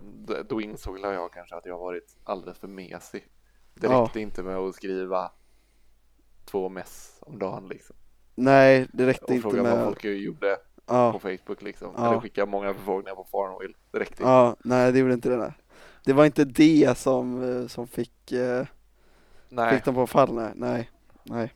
då 0.49 0.61
insåg 0.61 0.99
jag 0.99 1.33
kanske 1.33 1.55
att 1.55 1.65
jag 1.65 1.77
varit 1.77 2.17
alldeles 2.23 2.57
för 2.57 2.67
mesig. 2.67 3.27
Det 3.73 3.87
Ja. 3.87 4.03
räckte 4.03 4.19
inte 4.19 4.43
med 4.43 4.57
att 4.57 4.75
skriva 4.75 5.31
två 6.45 6.69
mess 6.69 7.17
om 7.21 7.39
dagen 7.39 7.67
liksom. 7.67 7.95
nej 8.35 8.87
det 8.93 9.05
räckte 9.07 9.25
Och 9.25 9.31
inte 9.31 9.41
fråga 9.41 9.63
vad 9.63 9.75
med, 9.75 9.83
folk 9.85 10.03
gjorde 10.05 10.55
på 10.85 10.93
ja, 10.93 11.19
Facebook 11.19 11.61
liksom. 11.61 11.93
Ja. 11.97 12.07
Eller 12.09 12.19
skicka 12.19 12.45
många 12.45 12.73
förfrågningar 12.73 13.15
på 13.15 13.23
Farmville. 13.31 13.73
Det 13.91 13.99
räckte 13.99 14.13
inte. 14.13 14.23
ja, 14.23 14.55
nej 14.63 14.91
det 14.91 14.99
gjorde 14.99 15.13
inte 15.13 15.29
det 15.29 15.37
nej. 15.37 15.53
Det 16.05 16.13
var 16.13 16.25
inte 16.25 16.45
det 16.45 16.97
som, 16.97 17.43
eh, 17.61 17.67
som 17.67 17.87
fick, 17.87 18.31
eh, 18.31 18.65
Nej, 19.55 19.75
fick 19.75 19.85
dem 19.85 19.95
på 19.95 20.07
fall, 20.07 20.33
nej, 20.35 20.51
nej, 20.55 20.91
nej. 21.23 21.53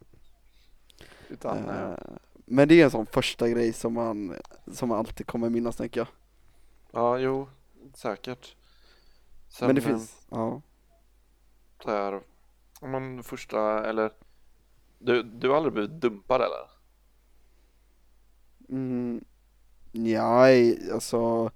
utan 1.29 1.69
eh, 1.69 1.91
Eh, 1.91 1.97
Men 2.45 2.67
det 2.67 2.81
är 2.81 2.85
en 2.85 2.91
sån 2.91 3.05
första 3.05 3.49
grej 3.49 3.73
som 3.73 3.93
man, 3.93 4.35
som 4.71 4.89
man 4.89 4.99
alltid 4.99 5.27
kommer 5.27 5.49
minnas 5.49 5.75
tänker 5.75 5.99
jag. 5.99 6.07
ja, 6.91 7.17
jo, 7.19 7.49
säkert. 7.93 8.55
Sen, 9.49 9.67
Men 9.67 9.75
det 9.75 9.81
eh, 9.81 9.87
finns, 9.87 10.25
ja. 10.29 10.61
Så 11.83 11.91
här, 11.91 12.21
om 12.81 12.91
man 12.91 13.23
första, 13.23 13.85
eller 13.89 14.11
du, 14.99 15.23
du 15.23 15.49
har 15.49 15.57
aldrig 15.57 15.73
blivit 15.73 16.01
dumpad 16.01 16.41
eller? 16.41 16.69
Mm, 18.69 19.23
nej, 19.91 20.79
alltså 20.93 21.51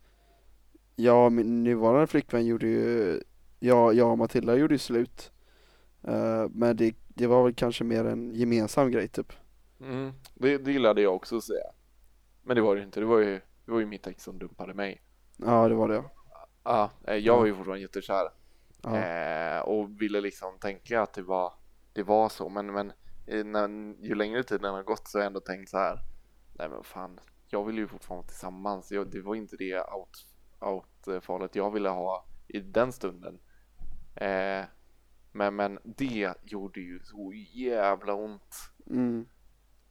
Ja, 0.95 1.30
min 1.30 1.63
nuvarande 1.63 2.08
flickvän 2.08 2.45
gjorde 2.45 2.67
ju 2.67 3.21
Ja, 3.60 3.93
jag 3.93 4.12
och 4.12 4.17
Matilda 4.17 4.56
gjorde 4.56 4.73
ju 4.73 4.80
slut 4.80 5.32
Eh, 6.03 6.49
Men 6.49 6.77
det, 6.77 6.95
det 7.07 7.27
var 7.27 7.43
väl 7.43 7.53
kanske 7.53 7.83
mer 7.83 8.05
en 8.05 8.31
gemensam 8.33 8.91
grej 8.91 9.07
typ 9.07 9.33
Mm, 9.81 10.11
det, 10.35 10.57
det 10.57 10.71
gillade 10.71 11.01
jag 11.01 11.15
också 11.15 11.37
att 11.37 11.43
säga. 11.43 11.65
Men 12.43 12.55
det 12.55 12.61
var 12.61 12.75
det 12.75 12.83
inte, 12.83 12.99
det 12.99 13.05
var 13.05 13.19
ju, 13.19 13.41
det 13.65 13.71
var 13.71 13.79
ju 13.79 13.85
mitt 13.85 14.07
ex 14.07 14.23
som 14.23 14.39
dumpade 14.39 14.73
mig. 14.73 15.01
Ja, 15.37 15.67
det 15.69 15.75
var 15.75 15.87
det 15.87 16.03
Ja, 16.63 16.89
eh, 17.07 17.15
jag 17.15 17.37
var 17.37 17.45
ju 17.45 17.55
fortfarande 17.55 17.81
jättekär. 17.81 18.29
ja. 18.81 18.97
Eh, 18.97 19.59
och 19.61 20.01
ville 20.01 20.21
liksom 20.21 20.59
tänka 20.59 21.01
att 21.01 21.13
det 21.13 21.21
var, 21.21 21.53
det 21.93 22.03
var 22.03 22.29
så, 22.29 22.49
men, 22.49 22.73
men 22.73 22.93
när, 23.25 23.95
ju 24.05 24.15
längre 24.15 24.43
tiden 24.43 24.73
har 24.73 24.83
gått 24.83 25.07
så 25.07 25.17
har 25.17 25.21
jag 25.23 25.27
ändå 25.27 25.39
tänkt 25.39 25.69
så 25.69 25.77
här. 25.77 25.99
Nej 26.53 26.69
men 26.69 26.83
fan, 26.83 27.19
jag 27.47 27.65
vill 27.65 27.77
ju 27.77 27.87
fortfarande 27.87 28.21
vara 28.21 28.27
tillsammans. 28.27 28.91
Jag, 28.91 29.11
det 29.11 29.21
var 29.21 29.35
inte 29.35 29.55
det 29.57 29.81
out, 29.81 30.25
out-fallet 30.59 31.55
jag 31.55 31.71
ville 31.71 31.89
ha 31.89 32.25
i 32.47 32.59
den 32.59 32.91
stunden. 32.91 33.39
Eh, 34.15 34.65
men, 35.32 35.56
men 35.56 35.80
det 35.84 36.34
gjorde 36.44 36.80
ju 36.82 37.00
så 37.00 37.34
jävla 37.54 38.13
ont. 38.13 38.56
Mm, 38.89 39.26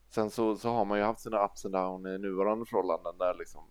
Sen 0.08 0.30
så, 0.30 0.56
så 0.56 0.70
har 0.70 0.84
man 0.84 0.98
ju 0.98 1.04
haft 1.04 1.20
sina 1.20 1.44
ups 1.44 1.64
and 1.64 1.74
downs 1.74 2.06
i 2.06 2.18
nuvarande 2.18 2.66
förhållanden 2.66 3.18
där 3.18 3.34
liksom. 3.38 3.62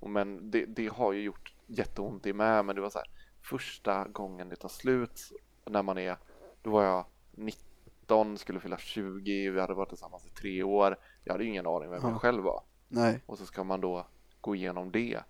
Men 0.00 0.50
det, 0.50 0.66
det 0.66 0.86
har 0.88 1.12
ju 1.12 1.22
gjort 1.22 1.54
jätteont 1.66 2.26
i 2.26 2.32
med, 2.32 2.64
men 2.64 2.76
det 2.76 2.82
var 2.82 2.90
så 2.90 2.98
här 2.98 3.08
första 3.40 4.08
gången 4.08 4.48
det 4.48 4.56
tar 4.56 4.68
slut 4.68 5.20
när 5.64 5.82
man 5.82 5.98
är, 5.98 6.16
då 6.62 6.70
var 6.70 6.84
jag 6.84 7.04
19, 7.32 8.38
skulle 8.38 8.60
fylla 8.60 8.76
20, 8.78 9.50
vi 9.50 9.60
hade 9.60 9.74
varit 9.74 9.88
tillsammans 9.88 10.26
i 10.26 10.30
tre 10.30 10.62
år. 10.62 10.96
Jag 11.24 11.32
hade 11.34 11.44
ju 11.44 11.50
ingen 11.50 11.66
aning 11.66 11.90
vem 11.90 12.00
Ja. 12.02 12.10
jag 12.10 12.20
själv 12.20 12.42
var. 12.44 12.62
nej, 12.88 13.22
Och 13.26 13.38
så 13.38 13.46
ska 13.46 13.64
man 13.64 13.80
då 13.80 14.06
gå 14.40 14.54
igenom 14.54 14.92
det. 14.92 15.22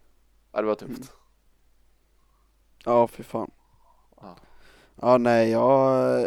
Ja, 0.52 0.60
det 0.60 0.66
var 0.66 0.74
tufft. 0.74 0.98
Mm. 0.98 1.06
ja 2.84 3.06
fy 3.08 3.22
fan 3.22 3.50
Ja. 4.20 4.36
Ja, 5.00 5.18
nej, 5.18 5.50
jag 5.50 6.26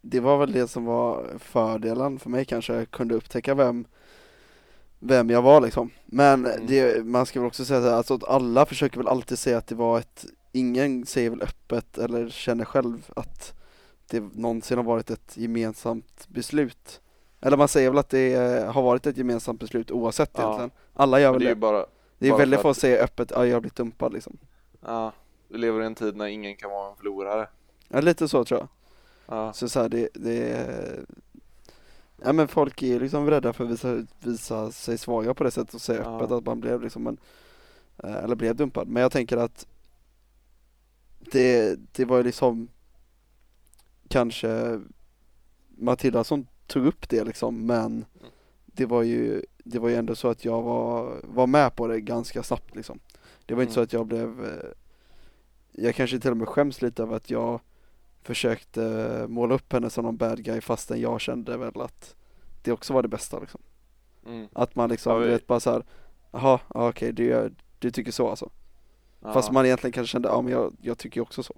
Det 0.00 0.20
var 0.20 0.38
väl 0.38 0.52
det 0.52 0.68
som 0.68 0.84
var 0.84 1.26
fördelen 1.38 2.18
för 2.18 2.30
mig 2.30 2.44
kanske, 2.44 2.74
jag 2.74 2.90
kunde 2.90 3.14
upptäcka 3.14 3.54
vem 3.54 3.84
Vem 4.98 5.30
jag 5.30 5.42
var 5.42 5.60
liksom 5.60 5.90
Men 6.04 6.46
Mm. 6.46 6.66
det, 6.66 7.04
man 7.06 7.26
ska 7.26 7.40
väl 7.40 7.46
också 7.46 7.64
säga 7.64 7.80
så 7.80 7.86
här, 7.88 7.94
alltså 7.96 8.14
att 8.14 8.24
alla 8.28 8.66
försöker 8.66 8.96
väl 8.98 9.08
alltid 9.08 9.38
säga 9.38 9.58
att 9.58 9.66
det 9.66 9.74
var 9.74 9.98
ett 9.98 10.24
Ingen 10.52 11.06
säger 11.06 11.30
väl 11.30 11.42
öppet 11.42 11.98
eller 11.98 12.28
känner 12.28 12.64
själv 12.64 13.10
att 13.16 13.52
det 14.10 14.20
någonsin 14.34 14.76
har 14.76 14.84
varit 14.84 15.10
ett 15.10 15.36
gemensamt 15.36 16.28
beslut 16.28 17.00
Eller 17.40 17.56
man 17.56 17.68
säger 17.68 17.90
väl 17.90 17.98
att 17.98 18.10
det 18.10 18.34
har 18.72 18.82
varit 18.82 19.06
ett 19.06 19.16
gemensamt 19.16 19.60
beslut 19.60 19.90
oavsett 19.90 20.30
Ja. 20.34 20.42
egentligen 20.42 20.70
Alla 20.94 21.20
gör 21.20 21.32
väl 21.32 21.40
det 21.40 21.46
är 21.46 21.48
det, 21.48 21.54
bara, 21.54 21.86
det 22.18 22.28
är 22.28 22.36
väldigt 22.38 22.60
få 22.60 22.68
att- 22.68 22.76
att 22.76 22.80
säga 22.80 23.04
öppet, 23.04 23.30
ja 23.34 23.46
jag 23.46 23.56
har 23.56 23.60
blivit 23.60 23.76
dumpad 23.76 24.12
liksom 24.12 24.36
ja, 24.86 25.12
vi 25.48 25.58
lever 25.58 25.82
i 25.82 25.86
en 25.86 25.94
tid 25.94 26.16
när 26.16 26.26
ingen 26.26 26.56
kan 26.56 26.70
vara 26.70 26.90
en 26.90 26.96
förlorare. 26.96 27.48
Ja 27.92 28.00
lite 28.00 28.28
så 28.28 28.44
tror 28.44 28.60
jag 28.60 28.68
Ja, 29.26 29.52
Så 29.52 29.68
så 29.68 29.80
här, 29.80 29.88
det, 29.88 30.08
det 30.14 30.66
Ja 32.24 32.32
men 32.32 32.48
folk 32.48 32.82
är 32.82 33.00
liksom 33.00 33.30
rädda 33.30 33.52
för 33.52 33.64
att 33.64 33.70
visa, 33.70 34.06
visa 34.20 34.72
sig 34.72 34.98
svaga 34.98 35.34
på 35.34 35.44
det 35.44 35.50
sättet 35.50 35.74
och 35.74 35.80
säga 35.80 36.02
Ja. 36.02 36.16
öppet 36.16 36.30
att 36.30 36.44
man 36.46 36.60
blev 36.60 36.82
liksom 36.82 37.06
en 37.06 37.18
eh, 38.04 38.16
Eller 38.16 38.34
blev 38.34 38.56
dumpad, 38.56 38.88
men 38.88 39.02
jag 39.02 39.12
tänker 39.12 39.36
att 39.36 39.66
Det, 41.32 41.78
det 41.92 42.04
var 42.04 42.16
ju 42.16 42.22
liksom 42.22 42.68
Kanske 44.08 44.80
Matilda 45.68 46.24
som 46.24 46.46
tog 46.66 46.86
upp 46.86 47.08
det 47.08 47.24
liksom 47.24 47.66
men 47.66 48.04
Det 48.66 48.86
var 48.86 49.02
ju 49.02 49.42
Det 49.58 49.78
var 49.78 49.88
ju 49.88 49.94
ändå 49.94 50.14
så 50.14 50.28
att 50.28 50.44
jag 50.44 50.62
var, 50.62 51.20
var 51.24 51.46
med 51.46 51.76
på 51.76 51.86
det 51.86 52.00
ganska 52.00 52.42
snabbt 52.42 52.76
liksom 52.76 52.98
Det 53.46 53.54
var 53.54 53.62
inte 53.62 53.74
så 53.74 53.80
Mm. 53.80 53.84
att 53.84 53.92
jag 53.92 54.06
blev 54.06 54.44
eh, 54.44 54.70
Jag 55.72 55.94
kanske 55.94 56.18
till 56.20 56.30
och 56.30 56.36
med 56.36 56.48
skäms 56.48 56.82
lite 56.82 57.02
över 57.02 57.16
att 57.16 57.30
jag 57.30 57.60
försökte 58.22 59.26
måla 59.28 59.54
upp 59.54 59.72
henne 59.72 59.90
som 59.90 60.04
någon 60.04 60.16
bad 60.16 60.44
guy 60.44 60.60
fastän 60.60 61.00
jag 61.00 61.20
kände 61.20 61.56
väl 61.56 61.80
att 61.80 62.16
det 62.62 62.72
också 62.72 62.92
var 62.94 63.02
det 63.02 63.08
bästa 63.08 63.38
liksom. 63.38 63.60
mm. 64.26 64.48
Att 64.52 64.74
man 64.74 64.90
liksom, 64.90 65.12
Ja, 65.12 65.18
vi- 65.18 65.26
vet 65.28 65.46
bara 65.46 65.60
såhär, 65.60 65.84
jaha, 66.30 66.60
ja, 66.74 66.88
okej 66.88 67.12
du, 67.12 67.54
du 67.78 67.90
tycker 67.90 68.12
så 68.12 68.28
alltså. 68.28 68.50
ja. 69.20 69.32
Fast 69.32 69.52
man 69.52 69.66
egentligen 69.66 69.92
kanske 69.92 70.12
kände, 70.12 70.28
ja 70.28 70.42
men 70.42 70.52
jag, 70.52 70.76
jag 70.80 70.98
tycker 70.98 71.20
också 71.20 71.42
så. 71.42 71.54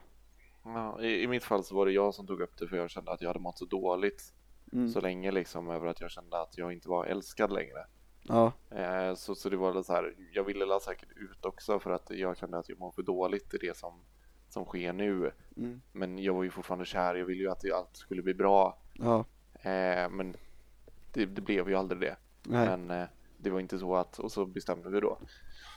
Ja, 0.65 1.01
i, 1.03 1.23
I 1.23 1.27
mitt 1.27 1.45
fall 1.45 1.65
så 1.65 1.75
var 1.75 1.87
det 1.87 1.93
jag 1.93 2.15
som 2.15 2.27
tog 2.27 2.41
upp 2.41 2.57
det 2.59 2.69
för 2.69 2.77
jag 2.77 2.91
kände 2.91 3.11
att 3.13 3.21
jag 3.23 3.29
hade 3.29 3.41
mått 3.41 3.59
så 3.59 3.65
dåligt 3.65 4.33
Mm. 4.73 4.89
så 4.89 5.01
länge 5.01 5.31
liksom 5.31 5.71
över 5.71 5.87
att 5.87 6.01
jag 6.01 6.11
kände 6.11 6.41
att 6.41 6.59
jag 6.59 6.73
inte 6.73 6.89
var 6.89 7.07
älskad 7.07 7.53
längre. 7.53 7.87
Ja, 8.23 8.53
Eh, 8.71 9.15
så, 9.15 9.35
så 9.35 9.49
det 9.49 9.57
var 9.57 9.83
så 9.83 9.93
här, 9.93 10.15
jag 10.33 10.45
ville 10.45 10.65
la 10.67 10.81
säkert 10.81 11.09
ut 11.17 11.45
också 11.45 11.79
för 11.79 11.91
att 11.91 12.11
jag 12.11 12.37
kände 12.37 12.59
att 12.59 12.69
jag 12.69 12.79
mår 12.79 12.91
för 12.91 13.03
dåligt 13.03 13.55
i 13.55 13.59
det 13.59 13.77
som, 13.77 13.93
som 14.55 14.65
sker 14.65 14.93
nu. 14.93 15.33
mm. 15.57 15.81
Men 15.93 16.19
jag 16.19 16.35
var 16.35 16.43
ju 16.43 16.51
fortfarande 16.51 16.85
kär, 16.85 17.15
jag 17.15 17.27
ville 17.27 17.43
ju 17.43 17.51
att 17.51 17.73
allt 17.75 17.97
skulle 17.97 18.23
bli 18.23 18.35
bra. 18.35 18.79
ja, 18.93 19.25
Eh, 19.55 20.09
men 20.11 20.37
det, 21.13 21.27
det 21.27 21.41
blev 21.41 21.69
ju 21.69 21.75
aldrig 21.75 22.01
det. 22.01 22.17
nej, 22.43 22.67
Men 22.69 22.91
eh, 22.91 23.07
det 23.39 23.51
var 23.51 23.61
inte 23.61 23.79
så 23.79 23.97
att, 23.97 24.19
och 24.19 24.33
så 24.33 24.47
bestämde 24.47 24.91
vi 24.91 25.01
då 25.01 25.19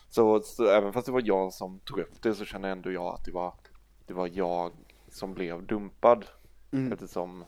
Så, 0.09 0.41
så 0.41 0.65
även 0.67 0.93
fast 0.93 1.05
det 1.05 1.11
var 1.11 1.21
jag 1.25 1.53
som 1.53 1.79
tog 1.79 1.99
upp 1.99 2.21
det 2.21 2.33
så 2.35 2.45
känner 2.45 2.69
ändå 2.69 2.91
jag 2.91 3.13
att 3.13 3.25
det 3.25 3.31
var, 3.31 3.53
det 4.05 4.13
var 4.13 4.29
jag 4.33 4.71
som 5.09 5.33
blev 5.33 5.65
dumpad 5.65 6.25
Mm. 6.71 6.93
eftersom, 6.93 7.43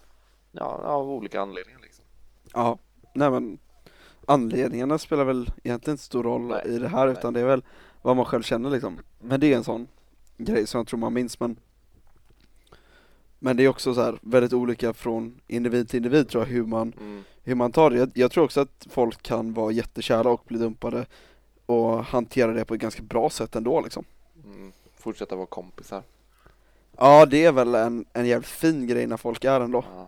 ja, 0.52 0.66
av 0.66 1.10
olika 1.12 1.42
anledningar 1.42 1.80
liksom. 1.82 2.06
Ja, 2.54 2.78
nej 3.16 3.32
men 3.32 3.60
anledningarna 4.28 4.98
spelar 4.98 5.26
väl 5.26 5.52
egentligen 5.64 5.94
inte 5.94 6.04
stor 6.04 6.24
roll 6.24 6.48
Nej, 6.48 6.62
i 6.66 6.80
det 6.80 6.88
här 6.88 7.06
nej. 7.06 7.14
utan 7.14 7.34
det 7.34 7.40
är 7.40 7.46
väl 7.46 7.64
vad 8.02 8.16
man 8.16 8.26
själv 8.26 8.42
känner 8.42 8.70
liksom. 8.70 9.00
Men 9.20 9.40
det 9.40 9.54
är 9.54 9.58
en 9.58 9.64
sån 9.64 9.88
grej 10.46 10.68
som 10.68 10.78
jag 10.80 10.88
tror 10.88 11.00
man 11.00 11.14
minns 11.14 11.40
men 11.40 11.60
Men 13.40 13.58
det 13.58 13.64
är 13.64 13.68
också 13.70 13.94
så 13.94 14.02
här 14.02 14.20
väldigt 14.22 14.54
olika 14.54 14.94
från 14.94 15.42
individ 15.48 15.90
till 15.90 15.98
individ 15.98 16.30
tror 16.30 16.44
jag 16.44 16.50
hur 16.50 16.66
man, 16.66 16.94
Mm. 17.00 17.24
hur 17.44 17.56
man 17.56 17.72
tar 17.72 17.90
det. 17.90 17.98
Jag, 17.98 18.12
jag 18.14 18.32
tror 18.32 18.44
också 18.44 18.62
att 18.62 18.88
folk 18.90 19.22
kan 19.22 19.54
vara 19.54 19.72
jättekära 19.72 20.30
och 20.30 20.42
bli 20.48 20.58
dumpade 20.58 21.06
och 21.66 22.04
hantera 22.06 22.52
det 22.54 22.66
på 22.66 22.74
ett 22.74 22.82
ganska 22.82 23.04
bra 23.04 23.30
sätt 23.30 23.56
ändå 23.56 23.82
liksom. 23.82 24.06
Mm. 24.46 24.72
Fortsätta 24.98 25.36
vara 25.36 25.46
kompisar. 25.46 26.04
Ja 26.98 27.26
det 27.26 27.46
är 27.46 27.52
väl 27.52 27.76
en, 27.76 28.06
en 28.14 28.26
jävligt 28.26 28.50
fin 28.50 28.88
grej 28.88 29.08
när 29.08 29.18
folk 29.18 29.44
är 29.46 29.62
ändå. 29.62 29.84
Ja. 29.96 30.08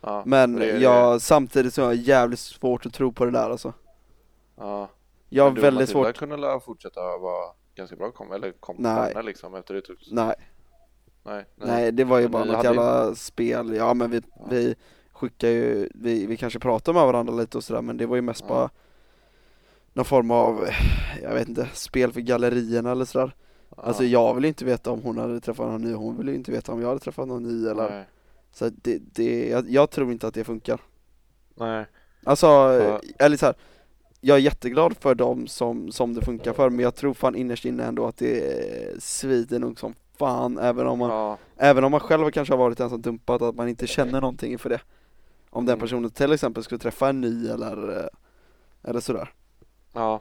Ja, 0.00 0.22
Men 0.26 0.52
det 0.56 0.72
det. 0.72 0.78
jag, 0.78 1.22
samtidigt 1.22 1.74
så 1.74 1.82
har 1.82 1.88
jag 1.88 2.02
jävligt 2.02 2.38
svårt 2.38 2.86
att 2.86 2.94
tro 2.94 3.12
på 3.12 3.24
det 3.24 3.30
där 3.30 3.50
alltså. 3.50 3.72
Ja. 4.56 4.88
Jag 5.28 5.44
har 5.44 5.50
väldigt 5.50 5.88
svårt, 5.88 6.16
kunde 6.16 6.36
la 6.36 6.60
fortsätta 6.60 7.00
vara 7.00 7.52
ganska 7.76 7.96
bra 7.96 8.10
kom 8.10 8.32
eller 8.32 8.52
kom 8.52 8.76
Nej. 8.78 9.14
liksom 9.24 9.54
efter 9.54 9.74
det 9.74 9.80
tog 9.80 9.96
nej. 10.10 10.34
Nej, 11.24 11.44
Nej 11.56 11.92
det 11.92 12.04
var 12.04 12.18
ju 12.18 12.22
Men 12.24 12.32
bara 12.32 12.44
något 12.44 12.56
hade 12.56 12.68
ju- 12.68 12.74
jävla 12.74 13.14
spel, 13.14 13.74
ja 13.74 13.94
men 13.94 14.10
vi, 14.10 14.20
Ja. 14.36 14.46
vi 14.50 14.74
skickar 15.12 15.48
ju, 15.48 15.88
vi, 15.94 16.26
vi 16.26 16.36
kanske 16.36 16.58
pratar 16.58 16.92
med 16.92 17.02
varandra 17.06 17.34
lite 17.34 17.58
och 17.58 17.64
sådär 17.64 17.82
men 17.82 17.96
det 17.96 18.06
var 18.06 18.16
ju 18.16 18.22
mest 18.22 18.40
Ja. 18.40 18.48
bara 18.48 18.70
någon 19.92 20.04
form 20.04 20.30
av, 20.30 20.68
jag 21.22 21.34
vet 21.34 21.48
inte, 21.48 21.68
spel 21.72 22.12
för 22.12 22.20
gallerierna 22.20 22.90
eller 22.92 23.04
sådär. 23.04 23.34
Ja. 23.76 23.82
Alltså 23.82 24.04
jag 24.04 24.34
vill 24.34 24.44
inte 24.44 24.64
veta 24.64 24.90
om 24.90 25.02
hon 25.02 25.18
hade 25.18 25.40
träffat 25.40 25.66
någon 25.66 25.82
ny, 25.82 25.92
hon 25.92 26.16
vill 26.16 26.28
ju 26.28 26.34
inte 26.34 26.52
veta 26.52 26.72
om 26.72 26.80
jag 26.80 26.88
hade 26.88 27.00
träffat 27.00 27.28
någon 27.28 27.42
ny 27.42 27.68
eller 27.68 27.90
Nej. 27.90 28.04
Så 28.52 28.68
det, 28.68 28.98
det 28.98 29.48
jag, 29.48 29.70
jag 29.70 29.90
tror 29.90 30.12
inte 30.12 30.26
att 30.26 30.34
det 30.34 30.44
funkar. 30.44 30.80
Nej. 31.54 31.86
Alltså, 32.24 32.46
Ja. 32.46 33.00
eller 33.18 33.36
så 33.36 33.46
här, 33.46 33.54
jag 34.26 34.36
är 34.36 34.40
jätteglad 34.40 34.96
för 34.96 35.14
dem 35.14 35.46
som, 35.46 35.92
som 35.92 36.14
det 36.14 36.24
funkar 36.24 36.52
för 36.52 36.70
men 36.70 36.80
jag 36.80 36.94
tror 36.94 37.14
fan 37.14 37.34
innerst 37.34 37.64
inne 37.64 37.84
ändå 37.84 38.06
att 38.06 38.16
det 38.16 39.02
svider 39.02 39.58
nog 39.58 39.78
som 39.78 39.94
fan 40.18 40.58
även 40.58 40.86
om 40.86 40.98
man 40.98 41.10
Ja. 41.10 41.38
Även 41.56 41.84
om 41.84 41.90
man 41.90 42.00
själv 42.00 42.30
kanske 42.30 42.52
har 42.54 42.58
varit 42.58 42.78
den 42.78 42.90
som 42.90 43.02
dumpat, 43.02 43.42
att 43.42 43.54
man 43.54 43.68
inte 43.68 43.86
känner 43.86 44.20
någonting 44.20 44.52
inför 44.52 44.68
det. 44.70 44.80
Om 45.50 45.66
den 45.66 45.72
Mm. 45.72 45.80
personen 45.80 46.10
till 46.10 46.32
exempel 46.32 46.64
skulle 46.64 46.78
träffa 46.78 47.08
en 47.08 47.20
ny 47.20 47.48
eller, 47.48 47.98
eh, 48.00 48.08
eller 48.90 49.00
sådär. 49.00 49.32
Ja. 49.92 50.20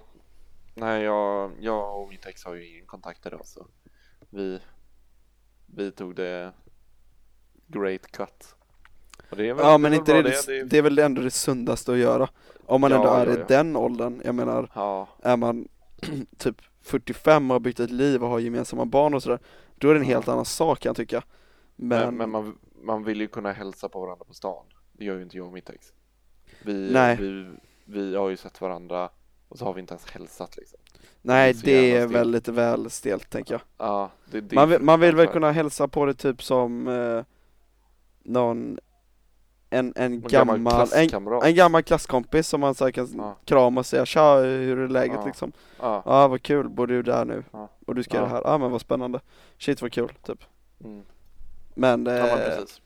Nej, 0.74 1.04
jag, 1.04 1.52
jag 1.60 2.02
och 2.02 2.10
mitt 2.10 2.26
ex 2.26 2.46
har 2.46 2.56
ju 2.56 2.70
ingen 2.70 2.86
kontakt 2.86 3.26
idag 3.26 3.42
så 3.44 3.66
vi, 4.30 4.60
vi 5.66 5.92
tog 5.92 6.16
det 6.16 6.52
great 7.68 8.12
cut. 8.12 8.28
Och 8.28 8.44
det 8.44 8.52
är 8.52 9.14
väl, 9.14 9.15
Ja 9.30 9.78
men 9.78 9.94
är 9.94 9.98
inte 9.98 10.14
det, 10.14 10.22
det, 10.22 10.48
det, 10.48 10.64
det 10.64 10.78
är 10.78 10.82
väl 10.82 11.00
ändå 11.00 11.22
det 11.22 11.32
sundaste 11.32 11.92
att 11.92 11.98
göra. 11.98 12.30
Om 12.66 12.82
man 12.82 12.92
Ja, 12.92 12.98
ändå 12.98 13.10
är 13.10 13.28
ja, 13.28 13.34
i 13.34 13.40
ja. 13.40 13.46
den 13.48 13.76
åldern, 13.76 14.22
jag 14.26 14.36
menar, 14.36 14.70
är 15.22 15.38
man 15.38 15.68
typ 16.38 16.62
45 16.82 17.52
och 17.52 17.56
har 17.56 17.60
byggt 17.60 17.80
ett 17.80 17.92
liv 17.92 18.24
och 18.24 18.30
har 18.30 18.40
gemensamma 18.40 18.86
barn 18.86 19.14
och 19.14 19.24
sådär, 19.24 19.40
då 19.76 19.90
är 19.90 19.94
det 19.94 20.00
en 20.00 20.06
helt 20.06 20.28
annan 20.28 20.46
sak 20.46 20.80
kan 20.80 20.90
jag 20.90 20.96
tycka. 20.96 21.24
Men, 21.76 22.00
men, 22.00 22.18
men 22.18 22.30
man, 22.30 22.58
man 22.84 23.04
vill 23.04 23.22
ju 23.22 23.28
kunna 23.28 23.52
hälsa 23.52 23.90
på 23.90 24.02
varandra 24.02 24.26
på 24.26 24.34
stan. 24.34 24.66
Det 24.94 25.06
gör 25.06 25.16
ju 25.16 25.24
inte 25.24 25.38
jag 25.38 25.48
och 25.48 25.54
mitt 25.54 25.70
ex. 25.70 25.94
Vi, 26.64 26.92
Nej. 26.92 27.18
vi, 27.20 27.52
vi 27.86 28.16
har 28.16 28.30
ju 28.30 28.38
sett 28.38 28.62
varandra 28.62 29.10
och 29.50 29.58
så 29.58 29.66
har 29.66 29.74
vi 29.74 29.82
inte 29.82 29.94
ens 29.94 30.06
hälsat 30.06 30.58
liksom. 30.58 30.80
nej 31.22 31.54
det 31.54 31.92
är 31.92 32.00
stelt. 32.02 32.16
väl 32.16 32.32
lite 32.32 32.52
väl 32.52 32.90
stelt 32.90 33.30
tänker 33.30 33.54
jag. 33.54 33.62
Ja, 33.78 34.12
det, 34.32 34.42
det 34.42 34.54
är 34.54 34.56
Man 34.56 34.70
vill, 34.70 34.82
man 34.82 35.00
vill 35.00 35.16
väl 35.16 35.28
kunna 35.28 35.52
hälsa 35.52 35.88
på 35.88 36.06
det 36.06 36.14
typ 36.14 36.44
som 36.44 36.88
eh, 36.88 37.24
någon, 38.24 38.80
en, 39.76 39.94
en 39.96 40.22
gammal 40.22 40.58
gammal, 40.58 40.88
en. 40.94 41.44
En 41.44 41.56
gammal 41.56 41.84
klasskompis 41.84 42.48
som 42.48 42.62
man 42.62 42.76
så 42.76 42.92
kan 42.92 43.10
Ja. 43.18 43.36
krama 43.46 43.80
och 43.80 43.86
säga 43.86 44.06
tja, 44.06 44.36
hur 44.36 44.80
är 44.80 44.88
läget 44.88 45.18
Ja. 45.20 45.26
liksom? 45.26 45.52
Ja. 45.80 46.02
Ja 46.06 46.28
vad 46.28 46.42
kul, 46.42 46.70
bor 46.70 46.88
du 46.88 47.02
där 47.04 47.26
nu? 47.26 47.44
Ja. 47.52 47.70
Och 47.88 47.96
du 47.96 48.04
ska 48.04 48.18
göra 48.18 48.26
Ja. 48.26 48.30
det 48.30 48.36
här? 48.36 48.52
Ja 48.54 48.58
men 48.58 48.72
vad 48.72 48.82
spännande 48.82 49.20
Shit 49.58 49.82
vad 49.82 49.92
kul, 49.92 50.14
typ 50.26 50.44
Mm. 50.84 51.04
Men, 51.76 52.04
men 52.04 52.18
eh, 52.30 52.36
precis. 52.36 52.82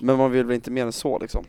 men 0.00 0.16
man 0.16 0.30
vill 0.30 0.46
väl 0.46 0.54
inte 0.54 0.70
mer 0.70 0.82
än 0.86 0.92
så 0.92 1.18
liksom 1.18 1.44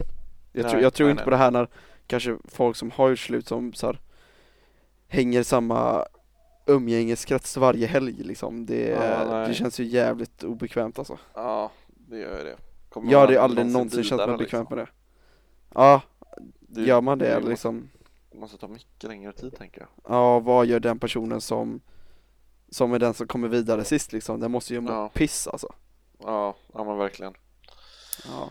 Jag, 0.51 0.62
Nej, 0.64 0.72
tror, 0.72 0.84
jag 0.84 0.93
tror 0.93 1.05
nej, 1.07 1.12
inte 1.12 1.22
nej. 1.22 1.26
på 1.26 1.30
det 1.30 1.38
här 1.38 1.51
när 1.51 1.68
kanske 2.07 2.38
folk 2.45 2.76
som 2.76 2.91
har 2.91 3.10
gjort 3.10 3.20
slut 3.20 3.47
som 3.47 3.74
så 3.74 3.86
här, 3.88 3.99
hänger 5.07 5.43
samma 5.43 6.05
umgängeskrets 6.66 7.57
varje 7.57 7.88
helg 7.88 8.24
liksom 8.24 8.66
det, 8.66 8.95
det 9.47 9.53
känns 9.53 9.80
ju 9.80 9.84
jävligt 9.84 10.43
obekvämt 10.43 10.99
alltså 10.99 11.18
Ja, 11.34 11.72
det 11.88 12.18
gör 12.18 12.38
ju 12.38 12.43
det. 12.43 12.55
Kommer 12.89 13.11
Jag 13.11 13.19
hade 13.19 13.33
ju 13.33 13.39
aldrig 13.39 13.67
någonsin 13.67 14.03
känt 14.03 14.27
mig 14.27 14.37
bekvämt 14.37 14.69
liksom? 14.69 14.77
med 14.77 14.85
det 14.85 14.91
Ja, 15.75 16.01
Det- 16.59 16.81
gör 16.81 17.01
man 17.01 17.17
det 17.17 17.39
det 17.39 17.49
liksom 17.49 17.89
måste 18.33 18.57
ta 18.57 18.67
mycket 18.67 19.03
längre 19.03 19.33
tid 19.33 19.55
tänker 19.57 19.81
jag. 19.81 19.89
Ja, 20.15 20.39
vad 20.39 20.65
gör 20.65 20.79
den 20.79 20.99
personen 20.99 21.41
som 21.41 21.81
som 22.71 22.93
är 22.93 22.99
den 22.99 23.13
som 23.13 23.27
kommer 23.27 23.47
vidare 23.47 23.83
sist 23.83 24.13
liksom? 24.13 24.39
Den 24.39 24.51
måste 24.51 24.73
ju 24.73 24.81
må 24.81 24.91
Ja. 24.91 25.09
piss 25.13 25.47
alltså 25.47 25.73
Ja, 26.19 26.55
ja 26.73 26.83
men 26.83 26.97
verkligen. 26.97 27.33
Ja 28.27 28.49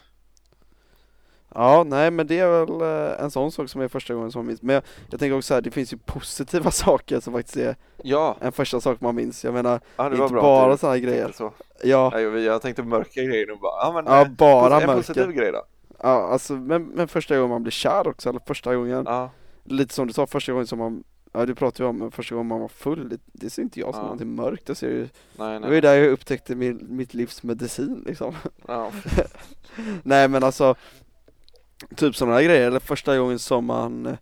Ja, 1.55 1.85
nej 1.87 2.11
men 2.11 2.27
det 2.27 2.39
är 2.39 2.65
väl 2.67 2.81
eh, 2.81 3.25
en 3.25 3.31
sån 3.31 3.53
sak 3.53 3.69
som 3.69 3.81
är 3.81 3.89
första 3.89 4.15
gången 4.15 4.33
som 4.33 4.39
man 4.39 4.47
minns. 4.47 4.63
Men 4.63 4.75
jag, 4.75 4.83
jag 5.11 5.21
tänker 5.21 5.37
också 5.39 5.55
här, 5.55 5.61
det 5.61 5.71
finns 5.71 5.93
ju 5.93 5.97
positiva 5.97 6.71
saker 6.71 7.21
som 7.21 7.33
faktiskt 7.33 7.57
är 7.57 7.77
Ja, 8.03 8.37
en 8.41 8.53
första 8.53 8.81
sak 8.81 9.01
man 9.01 9.15
minns. 9.15 9.45
Jag 9.45 9.55
menar, 9.55 9.81
ja 9.97 10.07
inte 10.07 10.17
bra 10.33 10.43
bara 10.43 10.77
såna 10.77 10.93
här 10.93 10.99
grejer. 11.01 11.33
Så. 11.35 11.53
Ja, 11.85 12.11
Nej, 12.15 12.23
jag- 12.23 12.39
jag 12.41 12.63
tänkte 12.63 12.83
mörka 12.83 13.23
grejer 13.23 13.51
och 13.51 13.59
bara, 13.59 13.87
ja 13.87 13.93
men 13.93 14.05
ja 14.15 14.23
eh, 14.23 14.29
bara 14.29 14.81
en 14.81 14.87
mörker 14.87 14.97
positiv 14.97 15.33
grej 15.33 15.53
då. 15.53 15.63
Ja, 16.03 16.09
alltså 16.29 16.53
men, 16.53 16.85
men 16.85 17.09
första 17.09 17.35
gången 17.37 17.51
man 17.51 17.63
blir 17.63 17.71
kär 17.73 18.09
också, 18.09 18.29
eller 18.29 18.41
första 18.47 18.77
gången. 18.77 19.03
Ja, 19.07 19.31
Lite 19.65 19.95
som 19.95 20.07
du 20.07 20.13
sa, 20.13 20.27
första 20.27 20.53
gången 20.53 20.67
som 20.67 20.79
man 20.79 21.05
Ja 21.33 21.47
du 21.47 21.55
pratade 21.55 21.83
ju 21.85 21.89
om 21.89 22.11
första 22.11 22.35
gången 22.35 22.49
man 22.49 22.61
var 22.61 22.69
full, 22.69 23.09
det, 23.09 23.19
det 23.33 23.51
ser 23.51 23.63
inte 23.63 23.81
jag 23.81 23.91
som 23.95 23.99
Ja. 24.01 24.03
någonting 24.03 24.35
mörkt, 24.35 24.67
det 24.67 24.75
ser 24.75 24.89
ju 24.89 24.99
nej 24.99 25.09
Det 25.37 25.45
var 25.45 25.53
ju 25.55 25.61
nej. 25.71 25.81
där 25.81 25.95
jag 25.95 26.09
upptäckte 26.11 26.55
min, 26.55 26.87
mitt 26.89 27.15
livs 27.15 27.43
medicin 27.43 28.05
liksom. 28.07 28.35
Ja, 28.69 28.91
Nej 30.03 30.29
men 30.29 30.45
alltså 30.45 30.75
Typ 31.97 32.17
sådana 32.17 32.37
här 32.37 32.43
grejer, 32.43 32.67
eller 32.67 32.81
första 32.81 33.19
gången 33.19 33.39
som 33.39 33.65
man 33.65 34.17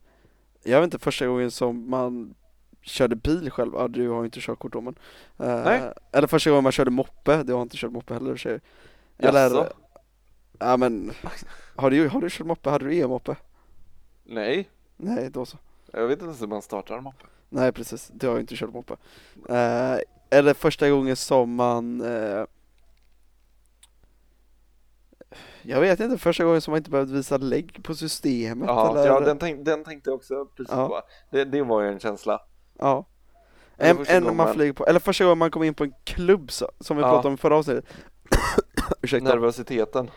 Jag 0.65 0.81
vet 0.81 0.85
inte, 0.87 0.99
första 0.99 1.27
gången 1.27 1.51
som 1.51 1.91
man 1.91 2.35
Körde 2.83 3.17
bil 3.17 3.51
själv, 3.51 3.73
ja 3.75 3.89
du 3.89 4.09
har 4.09 4.19
ju 4.19 4.25
inte 4.25 4.41
körkort 4.41 4.73
då 4.73 4.81
men 4.81 4.95
eh, 5.39 5.65
Nej. 5.65 5.93
Eller 6.13 6.27
första 6.27 6.51
gången 6.51 6.63
man 6.63 6.73
körde 6.73 6.91
moppe, 6.91 7.43
du 7.43 7.53
har 7.53 7.63
inte 7.63 7.77
kört 7.77 7.93
moppe 7.93 8.15
heller 8.15 8.37
sig 8.37 8.61
Eller 9.19 9.43
Jaså? 9.43 9.67
Ja 10.59 10.77
men 10.77 11.13
Har 11.77 11.91
du, 11.91 12.09
har 12.09 12.21
du 12.21 12.31
kört 12.31 12.47
moppe, 12.47 12.71
hade 12.71 12.85
du 12.85 12.97
e-moppe? 12.97 13.37
nej. 14.25 14.69
Nej 14.97 15.31
då 15.31 15.47
så 15.47 15.57
Jag 15.93 16.07
vet 16.07 16.13
inte 16.13 16.25
ens 16.25 16.43
hur 16.43 16.47
man 16.47 16.63
startar 16.63 16.97
en 16.97 17.05
moppe. 17.05 17.25
Nej 17.49 17.73
precis, 17.73 18.11
du 18.15 18.27
har 18.29 18.35
ju 18.35 18.41
inte 18.41 18.57
kört 18.57 18.73
moppe 18.73 18.97
eh, 19.49 19.97
Eller 20.31 20.55
första 20.55 20.91
gången 20.91 21.17
som 21.17 21.55
man 21.55 22.01
eh, 22.01 22.45
Jag 25.69 25.81
vet 25.81 26.01
inte, 26.01 26.19
första 26.19 26.45
gången 26.45 26.61
som 26.61 26.73
man 26.73 26.79
inte 26.79 26.91
behövde 26.91 27.15
visa 27.15 27.37
lägg 27.37 27.83
på 27.85 27.95
systemet 27.95 28.69
Ja, 28.69 28.91
eller 28.91 29.07
ja 29.07 29.21
den, 29.21 29.39
tänk, 29.39 29.65
den 29.65 29.85
tänkte 29.85 30.11
jag 30.11 30.15
också 30.17 30.47
precis 30.57 30.73
Ja. 30.77 30.89
på. 30.89 31.01
Det, 31.31 31.45
det 31.45 31.63
var 31.63 31.83
ju 31.83 31.89
en 31.89 31.99
känsla. 32.01 32.43
Ja 32.79 33.05
första 33.79 34.15
en 34.15 34.23
gången 34.23 34.37
man 34.37 34.55
flyger 34.55 34.73
på, 34.73 34.87
eller 34.87 35.01
första 35.01 35.25
gången 35.25 35.39
man 35.39 35.51
kom 35.51 35.63
in 35.63 35.75
på 35.75 35.85
en 35.85 35.93
klubb 36.05 36.51
så, 36.51 36.71
som 36.81 36.97
vi 36.97 37.03
Ja. 37.03 37.09
pratade 37.11 37.29
om 37.29 37.35
i 37.35 37.37
förra 37.37 37.57
avsnittet 37.57 37.85
Ursäkta 39.03 39.29
Nervositeten. 39.29 40.11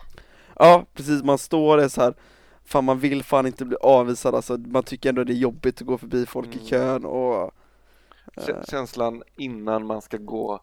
Ja 0.56 0.84
precis, 0.94 1.22
man 1.22 1.38
står 1.38 1.76
där 1.76 1.88
så 1.88 2.00
här. 2.02 2.14
Fan 2.64 2.84
man 2.84 2.98
vill 2.98 3.22
fan 3.24 3.46
inte 3.46 3.64
bli 3.64 3.76
avvisad 3.80 4.34
alltså, 4.34 4.56
man 4.58 4.82
tycker 4.82 5.08
ändå 5.08 5.24
det 5.24 5.32
är 5.32 5.36
jobbigt 5.36 5.80
att 5.80 5.86
gå 5.86 5.98
förbi 5.98 6.26
folk 6.26 6.48
i 6.48 6.58
Mm. 6.58 6.66
kön 6.66 7.04
och 7.04 7.52
eh, 8.36 8.64
Känslan 8.70 9.22
innan 9.36 9.86
man 9.86 10.02
ska 10.02 10.16
gå 10.16 10.60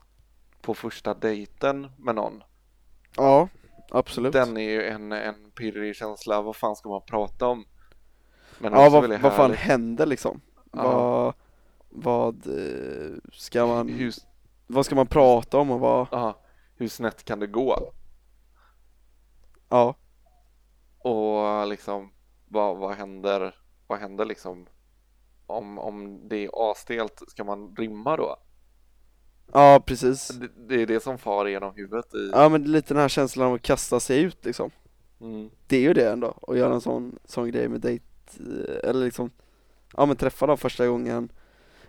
på 0.62 0.74
första 0.74 1.14
dejten 1.14 1.88
med 1.98 2.16
någon. 2.16 2.44
Ja, 3.16 3.48
absolut 3.92 4.34
Den 4.34 4.58
är 4.58 4.70
ju 4.70 4.88
en, 4.88 5.12
en 5.12 5.52
pirrig 5.52 5.96
känsla. 5.96 6.42
Vad 6.42 6.56
fan 6.56 6.76
ska 6.76 6.90
man 6.90 7.02
prata 7.02 7.48
om? 7.48 7.66
Men 8.60 8.74
Ja 8.74 8.90
vad, 8.90 9.22
vad 9.22 9.34
fan 9.34 9.54
händer 9.54 10.06
liksom? 10.06 10.42
Ja. 10.72 10.84
Vad, 10.84 11.34
vad 11.90 12.48
eh, 12.48 13.16
ska 13.34 13.68
man, 13.68 13.90
Hur, 13.90 14.14
vad 14.68 14.86
ska 14.86 14.96
man 14.96 15.08
prata 15.08 15.58
om 15.58 15.72
och 15.72 15.80
vad, 15.80 16.08
ja, 16.12 16.40
hur 16.76 16.88
snett 16.88 17.26
kan 17.26 17.40
det 17.40 17.48
gå? 17.48 17.92
ja 19.70 19.96
Och 21.00 21.68
liksom 21.68 22.12
vad, 22.48 22.78
vad 22.78 22.96
händer? 22.96 23.56
Vad 23.88 24.00
händer 24.00 24.26
liksom? 24.26 24.68
Om, 25.48 25.80
om 25.80 26.30
det 26.30 26.46
är 26.46 26.72
astelt, 26.72 27.24
ska 27.28 27.44
man 27.44 27.76
rimma 27.76 28.18
då? 28.18 28.36
Ja 29.54 29.84
precis. 29.86 30.28
Det, 30.28 30.50
det 30.68 30.82
är 30.82 30.86
det 30.86 31.04
som 31.04 31.18
far 31.18 31.46
genom 31.46 31.74
huvudet 31.76 32.14
i... 32.16 32.30
Ja 32.34 32.50
men 32.50 32.64
lite 32.64 32.94
den 32.94 33.02
här 33.02 33.10
känslan 33.10 33.48
av 33.48 33.54
att 33.54 33.62
kasta 33.62 34.00
sig 34.00 34.22
ut 34.22 34.46
liksom. 34.46 34.72
Mm. 35.22 35.50
Det 35.68 35.78
är 35.78 35.82
ju 35.82 35.94
det 35.94 36.10
ändå, 36.12 36.34
att 36.48 36.58
göra 36.58 36.74
en 36.74 36.82
sån, 36.82 37.20
sån 37.26 37.52
grej 37.52 37.68
med 37.68 37.82
dejt, 37.82 38.06
eh, 38.40 38.90
eller 38.90 39.06
liksom 39.06 39.32
Ja 39.98 40.06
men 40.06 40.16
träffa 40.16 40.48
dem 40.48 40.58
första 40.58 40.88
gången. 40.88 41.30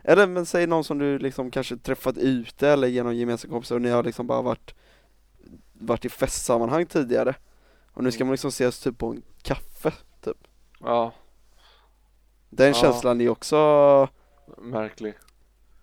Eller 0.02 0.26
men 0.26 0.46
säg 0.46 0.66
någon 0.66 0.84
som 0.84 0.98
du 0.98 1.18
liksom 1.18 1.50
kanske 1.50 1.76
träffat 1.76 2.18
ute 2.18 2.68
eller 2.68 2.88
genom 2.88 3.16
gemensamma 3.16 3.52
kompisar 3.52 3.74
och 3.76 3.82
ni 3.82 3.90
har 3.90 4.02
liksom 4.02 4.26
bara 4.26 4.42
varit 4.42 4.74
varit 5.72 6.04
i 6.04 6.08
festsammanhang 6.08 6.86
tidigare. 6.86 7.34
Och 7.92 8.04
nu 8.04 8.10
ska 8.12 8.24
man 8.24 8.32
liksom 8.32 8.48
ses 8.48 8.80
typ 8.80 8.98
på 8.98 9.06
en 9.06 9.22
kaffe 9.42 9.92
typ. 10.24 10.36
Ja, 10.80 11.12
Den 12.50 12.68
Ja. 12.68 12.74
känslan 12.74 13.20
är 13.20 13.28
också, 13.28 14.08
märklig. 14.58 15.14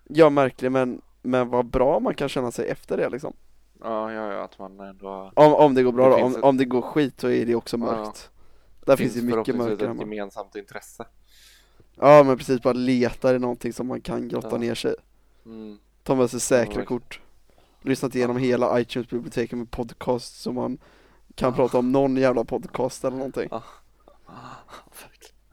ja 0.08 0.30
märklig 0.30 0.72
men, 0.72 1.00
men 1.26 1.48
vad 1.48 1.66
bra 1.66 2.00
man 2.00 2.14
kan 2.14 2.28
känna 2.28 2.50
sig 2.50 2.68
efter 2.68 2.96
det 2.96 3.08
liksom 3.08 3.32
Ja, 3.80 4.12
ja, 4.12 4.32
ja, 4.32 4.44
att 4.44 4.58
man 4.58 4.80
ändå 4.80 5.32
Om, 5.34 5.54
om 5.54 5.74
det 5.74 5.82
går 5.82 5.92
bra 5.92 6.04
Det 6.04 6.10
då, 6.10 6.16
finns 6.16 6.34
om, 6.34 6.38
ett- 6.40 6.44
om 6.44 6.56
det 6.56 6.64
går 6.64 6.82
skit 6.82 7.20
så 7.20 7.28
är 7.28 7.46
det 7.46 7.54
också 7.54 7.76
mörkt 7.76 8.30
Där 8.86 8.96
finns, 8.96 9.14
det 9.14 9.22
mycket 9.22 9.32
förhoppningsvis 9.34 9.68
mörker 9.80 9.94
ett 9.94 10.00
gemensamt 10.00 10.56
intresse. 10.56 11.04
Ja 11.94 12.22
men 12.22 12.38
precis, 12.38 12.62
bara 12.62 12.72
letar 12.72 13.34
i 13.34 13.38
någonting 13.38 13.72
som 13.72 13.86
man 13.86 14.00
kan 14.00 14.28
grotta 14.28 14.48
Ja. 14.52 14.56
ner 14.58 14.74
sig 14.74 14.92
i. 14.92 15.48
Mm. 15.48 15.78
Ta 16.02 16.14
med 16.14 16.30
sig 16.30 16.40
säkra 16.40 16.64
verkligen. 16.64 16.86
kort 16.86 17.20
Lyssnat 17.82 18.14
igenom 18.14 18.36
hela 18.36 18.80
iTunes-biblioteket 18.80 19.58
med 19.58 19.70
podcast 19.70 20.40
så 20.40 20.52
man 20.52 20.78
kan 21.34 21.50
Ja. 21.50 21.56
prata 21.56 21.78
om 21.78 21.92
någon 21.92 22.16
jävla 22.16 22.44
podcast 22.44 23.04
eller 23.04 23.16
någonting 23.16 23.48
Ja. 23.50 23.62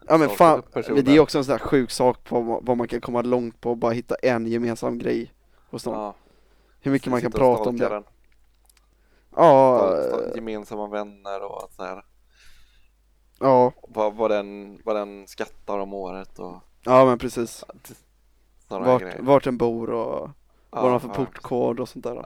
Ja 0.08 0.18
men 0.18 0.30
fan, 0.30 0.62
det 0.74 1.08
är 1.16 1.20
också 1.20 1.38
en 1.38 1.46
sån 1.46 1.52
här 1.52 1.60
sjuk 1.60 1.92
sak 1.92 2.24
på 2.24 2.60
vad 2.64 2.78
man 2.78 2.88
kan 2.88 3.02
komma 3.02 3.22
långt 3.22 3.62
på 3.62 3.70
och 3.72 3.78
bara 3.78 3.92
hitta 3.92 4.16
en 4.16 4.48
gemensam 4.48 4.98
grej 4.98 5.34
hos 5.74 5.86
någon 5.86 5.96
Ja, 5.96 6.16
Hur 6.80 6.92
mycket 6.92 7.12
man 7.12 7.22
kan 7.22 7.28
och 7.32 7.40
prata 7.40 7.70
om 7.70 7.78
det 7.78 7.90
den. 7.90 8.04
Ja, 9.36 9.80
sta- 10.12 10.36
Gemensamma 10.36 10.88
vänner 10.88 11.44
och 11.44 11.70
så 11.72 11.84
här. 11.84 12.06
ja, 13.40 13.72
Vad, 13.88 14.16
vad, 14.16 14.32
den, 14.32 14.80
vad 14.86 14.96
den 14.96 15.28
skattar 15.28 15.78
om 15.80 15.94
året 15.94 16.40
och 16.40 16.56
ja 16.84 17.06
men 17.06 17.18
precis 17.18 17.64
vart, 18.68 19.02
grejer. 19.02 19.22
vart 19.22 19.44
den 19.44 19.58
bor 19.58 19.90
och 19.90 20.30
vad 20.70 20.84
den 20.84 20.92
har 20.92 21.00
för 21.00 21.08
ja. 21.08 21.14
portkod 21.14 21.80
och 21.80 21.90
sånt 21.90 22.04
där 22.06 22.26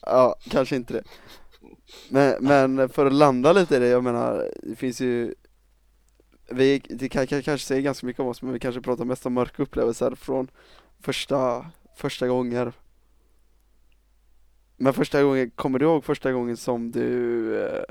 Ja, 0.00 0.34
kanske 0.50 0.76
inte 0.76 0.92
det 0.92 1.02
men, 2.10 2.34
men 2.44 2.88
för 2.88 3.06
att 3.06 3.12
landa 3.12 3.52
lite 3.52 3.76
i 3.76 3.78
det, 3.78 3.88
jag 3.88 4.04
menar, 4.04 4.50
det 4.62 4.76
finns 4.76 5.00
ju 5.00 5.34
Vi, 6.50 6.78
det 6.90 7.08
kan, 7.08 7.26
kan 7.26 7.42
kanske 7.42 7.66
säga 7.66 7.80
ganska 7.80 8.06
mycket 8.06 8.20
om 8.20 8.26
oss 8.28 8.42
men 8.42 8.52
vi 8.52 8.58
kanske 8.58 8.80
pratar 8.80 9.04
mest 9.04 9.26
om 9.26 9.32
mörka 9.32 9.62
upplevelser 9.62 10.14
från 10.14 10.50
första, 11.00 11.66
första 11.96 12.28
gånger 12.28 12.72
Men 14.76 14.92
första 14.92 15.22
gången, 15.22 15.50
kommer 15.50 15.78
du 15.78 15.84
ihåg 15.84 16.04
första 16.04 16.32
gången 16.32 16.56
som 16.56 16.90
du 16.90 17.60
eh, 17.62 17.82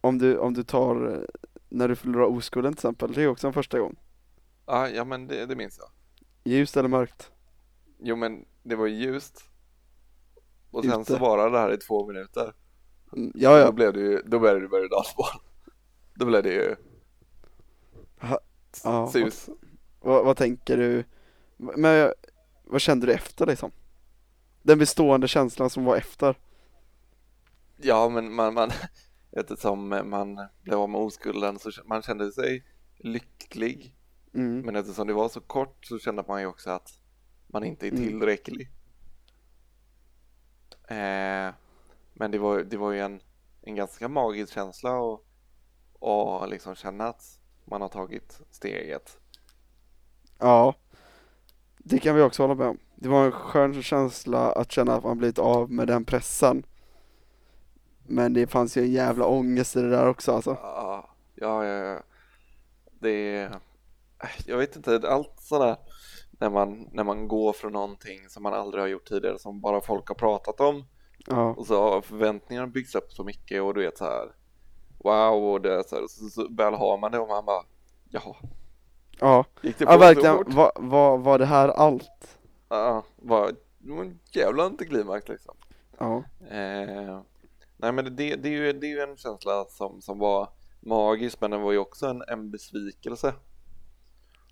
Om 0.00 0.18
du, 0.18 0.38
om 0.38 0.54
du 0.54 0.62
tar, 0.64 1.26
när 1.68 1.88
du 1.88 1.96
förlorar 1.96 2.26
oskulden 2.26 2.72
till 2.72 2.78
exempel, 2.78 3.12
det 3.12 3.22
är 3.22 3.28
också 3.28 3.46
en 3.46 3.52
första 3.52 3.78
gång 3.78 3.96
Ja, 4.66 4.88
ja 4.88 5.04
men 5.04 5.26
det, 5.26 5.46
det 5.46 5.56
minns 5.56 5.78
jag. 5.78 5.88
Ljust 6.52 6.76
eller 6.76 6.88
mörkt? 6.88 7.32
Jo 7.98 8.16
men 8.16 8.44
det 8.62 8.76
var 8.76 8.86
ju 8.86 8.94
ljust. 8.94 9.44
Och 10.70 10.84
sen 10.84 11.00
Ute. 11.00 11.12
så 11.12 11.18
varade 11.18 11.50
det 11.50 11.58
här 11.58 11.72
i 11.72 11.76
två 11.76 12.06
minuter. 12.06 12.54
Mm, 13.12 13.32
Ja, 13.34 13.50
Då 13.52 13.58
ja, 13.58 13.72
blev 13.72 13.92
det 13.92 14.00
ju, 14.00 14.22
då 14.26 14.38
började 14.38 14.60
det 14.60 14.68
berg 14.68 14.82
och 14.84 14.90
dalbana. 14.90 15.40
Då 16.18 16.24
blev 16.26 16.42
det 16.42 16.52
ju 16.52 16.76
Ha- 18.20 18.40
ja. 18.84 19.10
sus. 19.12 19.48
vad, 20.00 20.24
vad 20.24 20.36
tänker 20.36 20.76
du? 20.76 21.04
Men 21.56 22.12
vad 22.64 22.80
kände 22.80 23.06
du 23.06 23.12
efter 23.12 23.46
liksom? 23.46 23.70
Den 24.62 24.78
bestående 24.78 25.28
känslan 25.28 25.70
som 25.70 25.84
var 25.84 25.96
efter? 25.96 26.38
Ja 27.76 28.08
men 28.08 28.32
man, 28.34 28.54
man 28.54 28.70
eftersom 29.30 29.88
man 29.88 30.40
blev 30.62 30.78
av 30.78 30.90
med 30.90 31.00
oskulden 31.00 31.58
så 31.58 31.70
man 31.84 32.02
kände 32.02 32.32
sig 32.32 32.64
lycklig. 32.96 33.94
Mm. 34.34 34.60
Men 34.60 34.76
eftersom 34.76 35.06
det 35.06 35.12
var 35.12 35.28
så 35.28 35.40
kort 35.40 35.86
så 35.86 35.98
kände 35.98 36.24
man 36.28 36.40
ju 36.40 36.46
också 36.46 36.70
att 36.70 37.00
man 37.46 37.64
inte 37.64 37.86
är 37.86 37.90
Mm. 37.92 38.02
tillräcklig. 38.02 38.68
Eh, 40.88 41.54
men 42.14 42.30
det 42.30 42.38
var, 42.38 42.58
det 42.62 42.76
var 42.76 42.92
ju 42.92 43.00
en, 43.00 43.20
en 43.62 43.74
ganska 43.76 44.08
magisk 44.08 44.52
känsla 44.52 44.92
och, 44.98 45.24
och 45.98 46.48
liksom 46.48 46.74
känna 46.74 47.08
att 47.08 47.40
man 47.64 47.80
har 47.80 47.88
tagit 47.88 48.40
steget. 48.50 49.18
Ja, 50.38 50.74
det 51.78 51.98
kan 51.98 52.16
vi 52.16 52.22
också 52.22 52.42
hålla 52.42 52.54
med 52.54 52.66
om. 52.66 52.78
Det 52.94 53.08
var 53.08 53.24
en 53.24 53.32
skön 53.32 53.82
känsla 53.82 54.52
att 54.52 54.72
känna 54.72 54.94
att 54.94 55.04
man 55.04 55.18
blivit 55.18 55.38
av 55.38 55.70
med 55.70 55.86
den 55.86 56.04
pressen. 56.04 56.66
Men 58.06 58.32
det 58.32 58.46
fanns 58.46 58.76
ju 58.76 58.82
en 58.82 58.92
jävla 58.92 59.26
ångest 59.26 59.76
i 59.76 59.82
det 59.82 59.90
där 59.90 60.08
också 60.08 60.32
alltså. 60.32 60.56
Ja, 60.62 61.08
ja, 61.34 61.64
ja. 61.64 62.02
Det 63.00 63.36
är, 63.36 63.60
jag 64.46 64.58
vet 64.58 64.76
inte, 64.76 65.00
allt 65.08 65.40
sådär 65.40 65.76
när 66.30 66.50
man, 66.50 66.88
när 66.92 67.04
man 67.04 67.28
går 67.28 67.52
från 67.52 67.72
någonting 67.72 68.28
som 68.28 68.42
man 68.42 68.54
aldrig 68.54 68.82
har 68.82 68.88
gjort 68.88 69.08
tidigare 69.08 69.38
som 69.38 69.60
bara 69.60 69.80
folk 69.80 70.08
har 70.08 70.14
pratat 70.14 70.60
om 70.60 70.84
Ja, 71.26 71.54
och 71.54 71.66
så 71.66 71.82
har 71.82 72.00
förväntningarna 72.00 72.66
byggts 72.66 72.94
upp 72.94 73.12
så 73.12 73.24
mycket 73.24 73.62
och 73.62 73.74
du 73.74 73.80
vet 73.80 73.98
så 73.98 74.04
här 74.04 74.32
wow 75.08 75.52
och 75.52 75.60
det 75.60 75.88
så, 75.88 75.96
här, 75.96 76.06
så, 76.08 76.30
så 76.30 76.48
väl 76.50 76.74
har 76.74 76.98
man 76.98 77.12
det 77.12 77.18
och 77.18 77.28
man 77.28 77.44
bara 77.44 77.62
jaha, 78.10 78.36
ja, 79.20 79.44
gick 79.62 79.78
det 79.78 79.84
ja 79.84 79.98
verkligen. 79.98 80.44
Var, 80.46 80.72
var, 80.76 81.18
var 81.18 81.38
det 81.38 81.46
här 81.46 81.68
allt? 81.68 82.38
Ja, 82.68 83.04
var, 83.16 83.52
en 83.88 84.20
jävla 84.32 84.64
antiklimax 84.64 85.28
liksom. 85.28 85.54
Ja, 85.98 86.22
Eh, 86.50 87.20
nej 87.76 87.92
men 87.92 88.04
det, 88.04 88.36
det, 88.36 88.48
är 88.48 88.52
ju, 88.52 88.72
det 88.72 88.86
är 88.86 88.90
ju 88.90 89.00
en 89.00 89.16
känsla 89.16 89.64
som, 89.64 90.00
som 90.00 90.18
var 90.18 90.48
magisk 90.80 91.40
men 91.40 91.50
den 91.50 91.62
var 91.62 91.72
ju 91.72 91.78
också 91.78 92.06
en, 92.06 92.22
en 92.28 92.50
besvikelse 92.50 93.34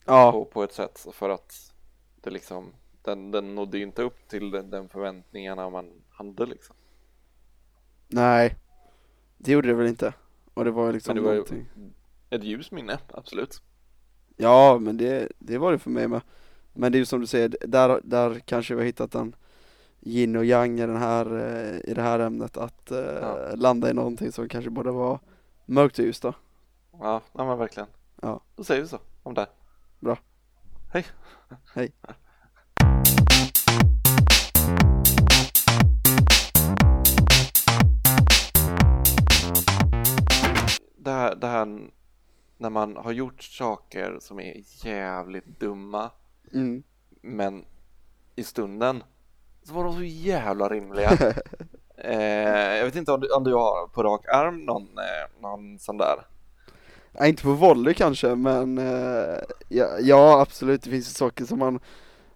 ja, 0.04 0.32
på, 0.32 0.44
på 0.44 0.62
ett 0.62 0.72
sätt 0.72 1.06
för 1.12 1.30
att 1.30 1.72
det 2.20 2.30
liksom 2.30 2.72
den, 3.02 3.30
den 3.30 3.54
nådde 3.54 3.78
inte 3.78 4.02
upp 4.02 4.28
till 4.28 4.50
den, 4.50 4.70
den 4.70 4.88
förväntningarna 4.88 5.70
man 5.70 5.90
hade 6.10 6.46
liksom. 6.46 6.76
nej. 8.08 8.56
Det 9.38 9.52
gjorde 9.52 9.68
det 9.68 9.74
väl 9.74 9.86
inte. 9.86 10.14
Och 10.56 10.64
det 10.64 10.70
var 10.70 10.92
liksom 10.92 11.14
Men 11.14 11.22
det 11.22 11.28
var 11.28 11.34
någonting. 11.34 11.66
ett 12.30 12.44
ljus 12.44 12.70
minne, 12.70 12.98
absolut. 13.14 13.62
Ja, 14.36 14.78
men 14.80 14.96
det, 14.96 15.32
det 15.38 15.58
var 15.58 15.72
det 15.72 15.78
för 15.78 15.90
mig 15.90 16.08
med. 16.08 16.20
Men 16.72 16.92
det 16.92 16.96
är 16.98 17.00
ju 17.00 17.06
som 17.06 17.20
du 17.20 17.26
säger, 17.26 17.56
där, 17.66 18.00
där 18.04 18.38
kanske 18.38 18.74
vi 18.74 18.80
har 18.80 18.86
hittat 18.86 19.14
en 19.14 19.34
yin 20.00 20.36
och 20.36 20.44
yang 20.44 20.78
i, 20.80 20.86
den 20.86 20.96
här, 20.96 21.26
eh, 21.36 21.90
i 21.90 21.94
det 21.94 22.02
här 22.02 22.18
ämnet, 22.18 22.56
att 22.56 22.90
eh, 22.90 22.98
Ja. 22.98 23.38
landa 23.54 23.90
i 23.90 23.94
någonting 23.94 24.32
som 24.32 24.48
kanske 24.48 24.70
både 24.70 24.90
var 24.90 25.18
mörkt 25.66 25.98
och 25.98 26.04
ljust 26.04 26.22
då. 26.22 26.32
Ja, 26.92 27.22
ja 27.32 27.44
men 27.46 27.58
verkligen. 27.58 27.88
Ja. 28.22 28.40
Då 28.56 28.64
säger 28.64 28.82
vi 28.82 28.88
så 28.88 28.98
om 29.22 29.34
det. 29.34 29.46
Bra. 30.00 30.18
Hej. 30.92 31.06
Hej. 31.74 31.92
här, 41.26 41.34
det 41.34 41.46
här 41.46 41.90
när 42.58 42.70
man 42.70 42.96
har 42.96 43.12
gjort 43.12 43.42
saker 43.42 44.18
som 44.20 44.40
är 44.40 44.62
jävligt 44.86 45.60
dumma 45.60 46.10
Mm. 46.52 46.82
men 47.22 47.64
i 48.36 48.44
stunden 48.44 49.02
så 49.62 49.74
var 49.74 49.84
de 49.84 49.94
så 49.94 50.02
jävla 50.02 50.68
rimliga. 50.68 51.10
eh, 51.96 52.76
jag 52.76 52.84
vet 52.84 52.96
inte 52.96 53.12
om 53.12 53.20
du, 53.20 53.28
om 53.28 53.44
du 53.44 53.54
har 53.54 53.86
på 53.86 54.02
rak 54.02 54.28
arm 54.28 54.64
någon, 54.64 54.82
eh, 54.82 55.42
någon 55.42 55.78
sån 55.78 55.98
där. 55.98 56.26
Ja, 57.12 57.26
inte 57.26 57.42
på 57.42 57.52
volley 57.52 57.94
kanske, 57.94 58.34
men 58.34 58.78
eh, 58.78 59.38
ja, 59.68 59.86
ja 60.00 60.40
absolut, 60.40 60.82
det 60.82 60.90
finns 60.90 61.08
ju 61.08 61.12
saker 61.14 61.44
som 61.44 61.58
man 61.58 61.80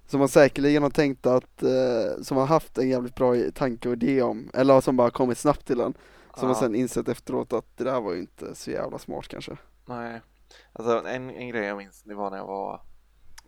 som 0.07 0.19
man 0.19 0.29
säkerligen 0.29 0.83
har 0.83 0.91
tänkt 0.91 1.27
att, 1.27 1.63
eh, 1.63 2.23
som 2.23 2.37
man 2.37 2.49
haft 2.49 2.79
en 2.79 2.89
jävligt 2.89 3.15
bra 3.15 3.35
tanke 3.55 3.89
och 3.89 3.95
idé 3.95 4.23
om, 4.23 4.51
eller 4.55 4.81
som 4.81 4.97
bara 4.97 5.11
kommit 5.11 5.39
snabbt 5.39 5.67
till 5.67 5.81
en, 5.81 5.95
som 6.37 6.49
man 6.49 6.57
Ja. 6.57 6.61
sen 6.61 6.75
insett 6.75 7.09
efteråt 7.09 7.53
att 7.53 7.77
det 7.77 7.85
där 7.85 8.01
var 8.01 8.13
ju 8.13 8.21
inte 8.21 8.55
så 8.55 8.71
jävla 8.71 8.99
smart 8.99 9.29
kanske. 9.29 9.57
Nej, 9.87 10.21
alltså 10.73 11.07
en, 11.09 11.31
en 11.31 11.49
grej 11.49 11.65
jag 11.65 11.77
minns 11.77 12.03
det 12.03 12.15
var 12.15 12.31
när 12.31 12.37
jag 12.39 12.47
var 12.47 12.83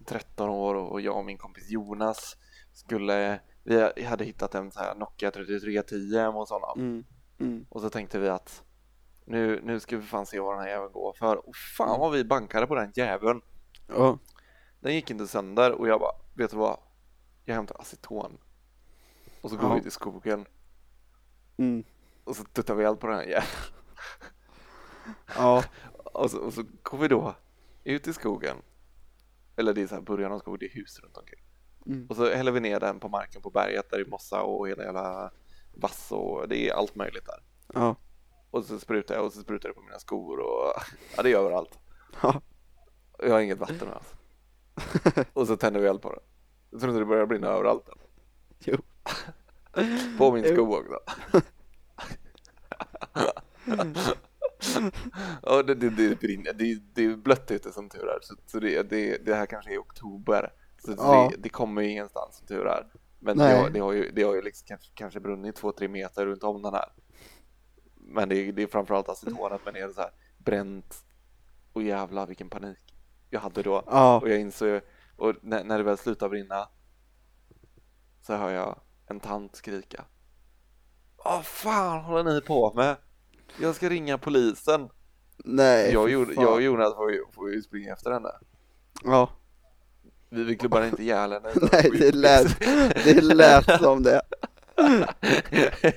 13 0.07 0.49
år 0.51 0.75
och 0.75 1.01
jag 1.01 1.17
och 1.17 1.25
min 1.25 1.39
kompis 1.39 1.71
Jonas 1.71 2.37
skulle, 2.73 3.41
vi 3.65 4.05
hade 4.05 4.25
hittat 4.25 4.55
en 4.55 4.71
så 4.71 4.81
här 4.81 4.95
Nokia 4.95 5.31
3310 5.31 6.19
hemma 6.19 6.39
hos 6.39 6.51
honom 6.51 6.81
Mm. 6.81 7.05
Mm. 7.41 7.67
och 7.69 7.81
så 7.81 7.91
tänkte 7.91 8.19
vi 8.19 8.29
att 8.29 8.63
nu, 9.25 9.61
nu 9.65 9.81
ska 9.81 9.97
vi 9.97 10.03
fan 10.03 10.27
se 10.27 10.41
vad 10.41 10.55
den 10.57 10.63
här 10.63 10.69
jäveln 10.71 10.93
går 10.93 11.13
för 11.13 11.49
och 11.49 11.57
fan 11.77 12.01
vad 12.01 12.13
vi 12.13 12.25
bankade 12.25 12.67
på 12.67 12.75
den 12.75 12.93
jäveln. 12.95 13.41
Ja, 13.89 14.19
Den 14.81 14.95
gick 14.95 15.11
inte 15.11 15.27
sönder 15.27 15.73
och 15.73 15.89
jag 15.89 16.01
bara, 16.01 16.13
vet 16.35 16.51
du 16.51 16.57
vad? 16.57 16.79
Jag 17.45 17.55
hämtar 17.55 17.77
aceton 17.81 18.39
och 19.41 19.51
så 19.51 19.57
går 19.57 19.69
Ja. 19.71 19.75
vi 19.75 19.83
till 19.83 19.91
skogen 19.91 20.47
mm. 21.57 21.85
Och 22.25 22.37
så 22.37 22.45
tuttar 22.45 22.75
vi 22.75 22.85
eld 22.85 23.01
på 23.01 23.07
den 23.07 23.17
här 23.17 23.25
jäveln 23.25 23.49
ja, 25.37 25.65
och 25.95 26.31
så, 26.31 26.39
och 26.39 26.53
så 26.53 26.65
går 26.83 26.99
vi 26.99 27.09
då 27.09 27.35
ut 27.85 28.09
i 28.09 28.13
skogen 28.13 28.57
eller 29.57 29.75
det 29.75 29.83
är 29.83 29.87
så 29.87 29.95
här 29.95 30.03
början 30.03 30.33
av 30.33 30.39
skogen, 30.39 30.59
det 30.61 30.67
är 30.67 30.75
hus 30.75 31.01
runt 31.01 31.17
omkring 31.17 31.41
mm. 31.87 32.07
Och 32.07 32.17
så 32.17 32.35
häller 32.35 32.53
vi 32.53 32.61
ner 32.61 32.81
den 32.81 33.01
på 33.01 33.09
marken 33.09 33.43
på 33.43 33.51
berget 33.51 33.91
där 33.91 33.99
det 33.99 34.05
är 34.05 34.11
mossa 34.11 34.43
och 34.43 34.69
hela 34.69 34.85
jävla 34.85 35.31
vass 35.75 36.13
och 36.13 36.49
det 36.49 36.69
är 36.69 36.75
allt 36.75 36.95
möjligt 36.95 37.27
där. 37.27 37.43
ja, 37.75 37.97
och 38.51 38.65
så 38.65 38.79
sprutar 38.79 39.15
jag 39.15 39.25
och 39.25 39.33
så 39.33 39.41
sprutar 39.41 39.69
det 39.69 39.75
på 39.75 39.83
mina 39.83 39.99
skor 39.99 40.39
och 40.39 40.73
ja, 41.17 41.23
det 41.23 41.33
är 41.33 41.37
överallt. 41.37 41.79
Ja. 42.23 42.41
Jag 43.19 43.31
har 43.33 43.41
inget 43.41 43.59
vatten 43.59 43.89
alltså. 43.89 44.17
Och 45.33 45.47
så 45.47 45.57
tänder 45.57 45.81
vi 45.81 45.87
eld 45.87 46.03
på 46.03 46.13
det. 46.13 46.21
Jag 46.71 46.81
tror 46.81 46.91
inte 46.91 47.01
det 47.01 47.07
börjar 47.07 47.27
brinna 47.27 47.47
överallt. 47.47 47.89
än. 47.89 47.99
Jo. 48.59 48.77
På 50.19 50.33
min 50.33 50.45
Jo. 50.47 50.53
sko 50.53 50.77
också. 50.77 51.01
Ja, 55.43 55.63
det, 55.63 55.75
det, 55.75 55.91
det 55.91 56.21
brinner. 56.21 56.53
Det, 56.53 56.75
det 56.95 57.05
är 57.05 57.17
blött 57.17 57.51
ute 57.51 57.73
som 57.73 57.89
tur 57.89 58.09
är. 58.09 58.19
Så, 58.23 58.35
så 58.47 58.61
det, 58.61 58.83
det, 58.83 59.27
det 59.27 59.35
här 59.35 59.47
kanske 59.47 59.71
är 59.71 59.75
i 59.75 59.79
oktober. 59.79 60.53
Så 60.85 60.95
Ja. 60.99 61.29
det, 61.33 61.37
det 61.43 61.49
kommer 61.49 61.83
ju 61.83 61.89
ingenstans 61.91 62.37
som 62.37 62.47
tur 62.47 62.67
är. 62.67 62.87
Men 63.19 63.37
Nej. 63.37 63.55
det 63.55 63.61
har, 63.61 63.71
det 63.71 63.81
har 63.81 63.93
ju, 63.93 64.11
det 64.11 64.23
har 64.23 64.35
ju 64.35 64.43
liksom 64.43 64.67
kanske, 64.69 64.91
kanske 64.95 65.21
brunnit 65.21 65.57
två, 65.57 65.73
tre 65.73 65.89
meter 65.89 66.27
runt 66.27 66.43
om 66.45 66.63
den 66.63 66.75
här. 66.75 66.93
Men 67.95 68.29
det, 68.29 68.37
är- 68.37 68.53
det 68.53 68.63
är 68.63 68.67
framförallt 68.67 69.09
acetonet, 69.09 69.61
men 69.65 69.75
det 69.75 69.81
är 69.81 69.89
så 69.89 70.01
här 70.01 70.11
bränt. 70.39 71.05
Och 71.73 71.83
jävlar 71.83 72.27
vilken 72.27 72.49
panik 72.51 72.95
jag 73.31 73.41
hade 73.41 73.63
då. 73.63 73.83
Ja, 73.87 74.21
Och 74.21 74.29
jag 74.31 74.41
insåg, 74.41 74.81
och 75.17 75.35
när, 75.43 75.65
när 75.65 75.79
det 75.79 75.85
väl 75.85 75.97
slutar 75.99 76.29
brinna 76.29 76.69
så 78.23 78.35
hör 78.35 78.51
jag 78.51 78.81
en 79.07 79.21
tant 79.21 79.57
skrika. 79.57 80.05
Vad 81.25 81.47
fan 81.47 82.01
håller 82.01 82.35
ni 82.35 82.41
på 82.41 82.73
med? 82.75 82.97
Jag 83.61 83.75
ska 83.75 83.89
ringa 83.89 84.19
polisen. 84.19 84.89
nej. 85.45 85.93
Jag, 85.93 86.11
gjorde, 86.11 86.35
jag 86.35 86.53
och 86.53 86.63
Jonas 86.63 86.95
får 86.95 87.13
ju, 87.13 87.25
får 87.33 87.51
ju 87.53 87.63
springa 87.63 87.93
efter 87.93 88.11
henne. 88.11 88.31
Ja, 89.05 89.29
Vi, 90.31 90.45
vi 90.45 90.57
klubbar 90.57 90.83
inte 90.85 91.03
ihjäl 91.03 91.33
henne. 91.33 91.49
nej 91.73 91.91
det 91.99 92.15
lät, 92.15 92.61
det 93.05 93.21
lät 93.23 93.81
som 93.81 94.03
det. 94.03 94.23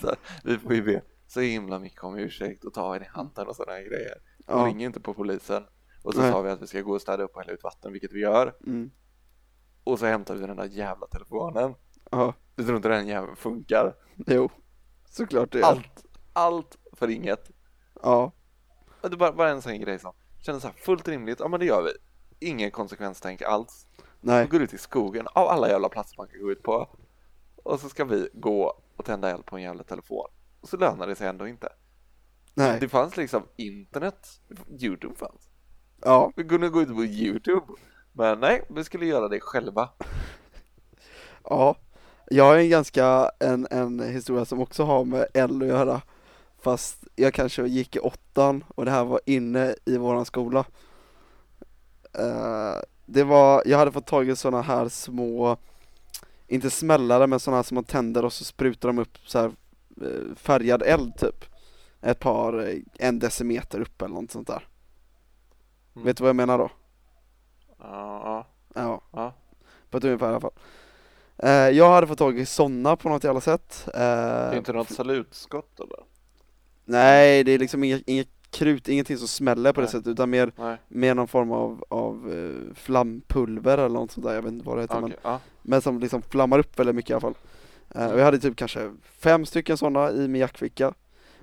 så, 0.00 0.14
vi 0.44 0.58
får 0.58 0.74
ju 0.74 0.82
be 0.82 1.02
så 1.26 1.40
himla 1.40 1.78
mycket 1.78 2.04
om 2.04 2.18
ursäkt 2.18 2.64
och 2.64 2.74
ta 2.74 2.92
henne 2.92 3.04
i 3.04 3.08
handen 3.08 3.46
och 3.48 3.56
sådana 3.56 3.72
här 3.72 3.82
grejer. 3.84 4.14
Ja. 4.46 4.54
ringer 4.66 4.86
inte 4.86 5.00
på 5.00 5.14
polisen. 5.14 5.62
Och 6.02 6.14
så 6.14 6.20
Nej. 6.20 6.32
sa 6.32 6.40
vi 6.40 6.50
att 6.50 6.62
vi 6.62 6.66
ska 6.66 6.80
gå 6.80 6.92
och 6.92 7.00
städa 7.00 7.22
upp 7.22 7.34
och 7.34 7.40
hälla 7.40 7.52
ut 7.52 7.62
vatten, 7.64 7.92
vilket 7.92 8.12
vi 8.12 8.20
gör. 8.20 8.54
Mm. 8.66 8.90
Och 9.84 9.98
så 9.98 10.06
hämtar 10.06 10.34
vi 10.34 10.46
den 10.46 10.56
där 10.56 10.64
jävla 10.64 11.06
telefonen. 11.06 11.74
Ja, 12.10 12.34
Du 12.60 12.66
tror 12.66 12.76
inte 12.76 12.88
den 12.88 13.06
jäveln 13.06 13.36
funkar? 13.36 13.94
jo. 14.26 14.50
Såklart 15.04 15.52
det. 15.52 15.62
Allt, 15.62 16.04
allt 16.32 16.76
för 16.92 17.10
inget. 17.10 17.50
Ja, 18.02 18.32
Det 19.02 19.16
var 19.16 19.32
bara 19.32 19.50
en 19.50 19.62
sån 19.62 19.80
grej 19.80 19.98
som 19.98 20.12
kändes 20.40 20.62
så 20.62 20.68
här 20.68 20.76
fullt 20.76 21.08
rimligt. 21.08 21.40
Ja, 21.40 21.48
men 21.48 21.60
det 21.60 21.66
gör 21.66 21.82
vi. 21.82 21.90
Ingen 22.48 22.70
konsekvenstänk 22.70 23.42
alls. 23.42 23.86
nej. 24.20 24.42
Vi 24.44 24.48
går 24.50 24.62
ut 24.62 24.74
i 24.74 24.78
skogen 24.78 25.26
av 25.26 25.48
alla 25.48 25.68
jävla 25.68 25.88
platser 25.88 26.14
man 26.18 26.28
kan 26.28 26.40
gå 26.40 26.52
ut 26.52 26.62
på. 26.62 26.88
Och 27.56 27.80
så 27.80 27.88
ska 27.88 28.04
vi 28.04 28.28
gå 28.32 28.82
och 28.96 29.04
tända 29.04 29.30
eld 29.30 29.46
på 29.46 29.56
en 29.56 29.62
jävla 29.62 29.84
telefon. 29.84 30.28
Och 30.60 30.68
så 30.68 30.76
lönar 30.76 31.06
det 31.06 31.14
sig 31.14 31.28
ändå 31.28 31.48
inte. 31.48 31.68
Nej. 32.54 32.80
Det 32.80 32.88
fanns 32.88 33.16
liksom 33.16 33.42
internet. 33.56 34.28
Youtube 34.82 35.14
fanns. 35.14 35.48
Ja, 36.00 36.32
Vi 36.36 36.44
kunde 36.44 36.68
gå 36.68 36.82
ut 36.82 36.88
på 36.94 37.04
Youtube. 37.04 37.66
Men 38.12 38.40
nej, 38.40 38.64
vi 38.68 38.84
skulle 38.84 39.06
göra 39.06 39.28
det 39.28 39.40
själva. 39.40 39.90
ja. 41.44 41.76
Jag 42.32 42.44
har 42.44 42.56
en 42.56 42.68
ganska, 42.68 43.30
en, 43.38 43.66
en 43.70 44.00
historia 44.00 44.44
som 44.44 44.60
också 44.60 44.84
har 44.84 45.04
med 45.04 45.26
eld 45.34 45.62
att 45.62 45.68
göra. 45.68 46.02
Fast 46.60 47.06
jag 47.16 47.34
kanske 47.34 47.66
gick 47.66 47.96
i 47.96 47.98
åttan 47.98 48.64
och 48.68 48.84
det 48.84 48.90
här 48.90 49.04
var 49.04 49.20
inne 49.26 49.74
i 49.84 49.96
våran 49.96 50.24
skola. 50.24 50.64
Eh, 52.12 52.74
det 53.06 53.24
var, 53.24 53.62
jag 53.66 53.78
hade 53.78 53.92
fått 53.92 54.06
tag 54.06 54.28
i 54.28 54.36
sådana 54.36 54.62
här 54.62 54.88
små, 54.88 55.56
inte 56.46 56.70
smällare 56.70 57.26
men 57.26 57.40
sådana 57.40 57.58
här 57.58 57.62
som 57.62 57.74
man 57.74 57.84
tänder 57.84 58.24
och 58.24 58.32
så 58.32 58.44
sprutar 58.44 58.88
de 58.88 58.98
upp 58.98 59.18
så 59.26 59.38
här 59.38 59.52
eh, 60.02 60.34
färgad 60.36 60.82
eld 60.82 61.16
typ. 61.18 61.44
Ett 62.00 62.18
par, 62.20 62.68
eh, 62.68 62.78
en 62.98 63.18
decimeter 63.18 63.80
upp 63.80 64.02
eller 64.02 64.14
något 64.14 64.30
sånt 64.30 64.48
där. 64.48 64.68
Mm. 65.94 66.06
Vet 66.06 66.16
du 66.16 66.22
vad 66.22 66.28
jag 66.28 66.36
menar 66.36 66.58
då? 66.58 66.70
Ja, 67.78 68.46
Ja, 68.74 69.00
ja. 69.12 69.34
på 69.90 69.98
ett 69.98 70.04
ungefär 70.04 70.26
i 70.26 70.30
alla 70.30 70.40
fall. 70.40 70.52
Eh, 71.42 71.50
jag 71.50 71.90
hade 71.90 72.06
fått 72.06 72.18
tag 72.18 72.38
i 72.38 72.46
sådana 72.46 72.96
på 72.96 73.08
något 73.08 73.24
jävla 73.24 73.40
sätt. 73.40 73.84
Eh, 73.86 74.00
Det 74.00 74.06
är 74.52 74.56
inte 74.56 74.72
något 74.72 74.90
salutskott 74.92 75.80
eller? 75.80 75.98
Nej, 76.84 77.44
det 77.44 77.52
är 77.52 77.58
liksom 77.58 77.84
inget, 77.84 78.02
inget 78.06 78.28
krut, 78.50 78.88
ingenting 78.88 79.16
som 79.18 79.28
smäller 79.28 79.72
på 79.72 79.80
det 79.80 79.84
Nej. 79.84 79.92
sättet 79.92 80.06
utan 80.06 80.30
mer, 80.30 80.52
Nej, 80.56 80.76
mer 80.88 81.14
någon 81.14 81.28
form 81.28 81.52
av, 81.52 81.84
av 81.88 82.32
eh, 82.32 82.74
flampulver 82.74 83.78
eller 83.78 83.88
något 83.94 84.10
sånt 84.12 84.26
där, 84.26 84.34
jag 84.34 84.42
vet 84.42 84.52
inte 84.52 84.66
vad 84.66 84.76
det 84.78 84.82
heter 84.82 84.94
okej. 84.98 85.08
men, 85.08 85.32
Ja. 85.32 85.40
men 85.62 85.82
som 85.82 86.00
liksom 86.00 86.22
flammar 86.22 86.58
upp 86.58 86.78
väldigt 86.78 86.94
mycket 86.96 87.10
i 87.10 87.12
alla 87.14 87.20
fall. 87.20 87.34
Och 88.12 88.18
jag 88.20 88.24
hade 88.24 88.38
typ 88.38 88.56
kanske 88.56 88.92
fem 89.02 89.46
stycken 89.46 89.76
sådana 89.76 90.10
i 90.10 90.28
min 90.28 90.40
jackficka. 90.40 90.94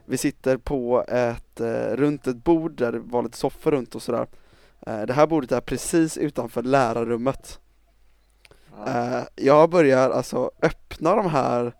Vi 0.06 0.18
sitter 0.18 0.58
på 0.58 1.04
ett, 1.08 1.62
runt 1.94 2.28
ett 2.28 2.44
bord 2.44 2.72
där 2.72 2.92
det 2.92 3.00
var 3.00 3.24
lite 3.24 3.38
soffor 3.38 3.72
runt 3.72 3.96
och 3.96 4.02
sådär. 4.02 4.28
Det 5.06 5.14
här 5.14 5.28
bordet 5.28 5.52
är 5.52 5.62
precis 5.62 6.18
utanför 6.18 6.64
lärarrummet. 6.64 7.60
Eh, 8.86 9.24
jag 9.36 9.70
börjar 9.70 10.10
alltså 10.10 10.52
öppna 10.62 11.16
de 11.16 11.30
här 11.30 11.74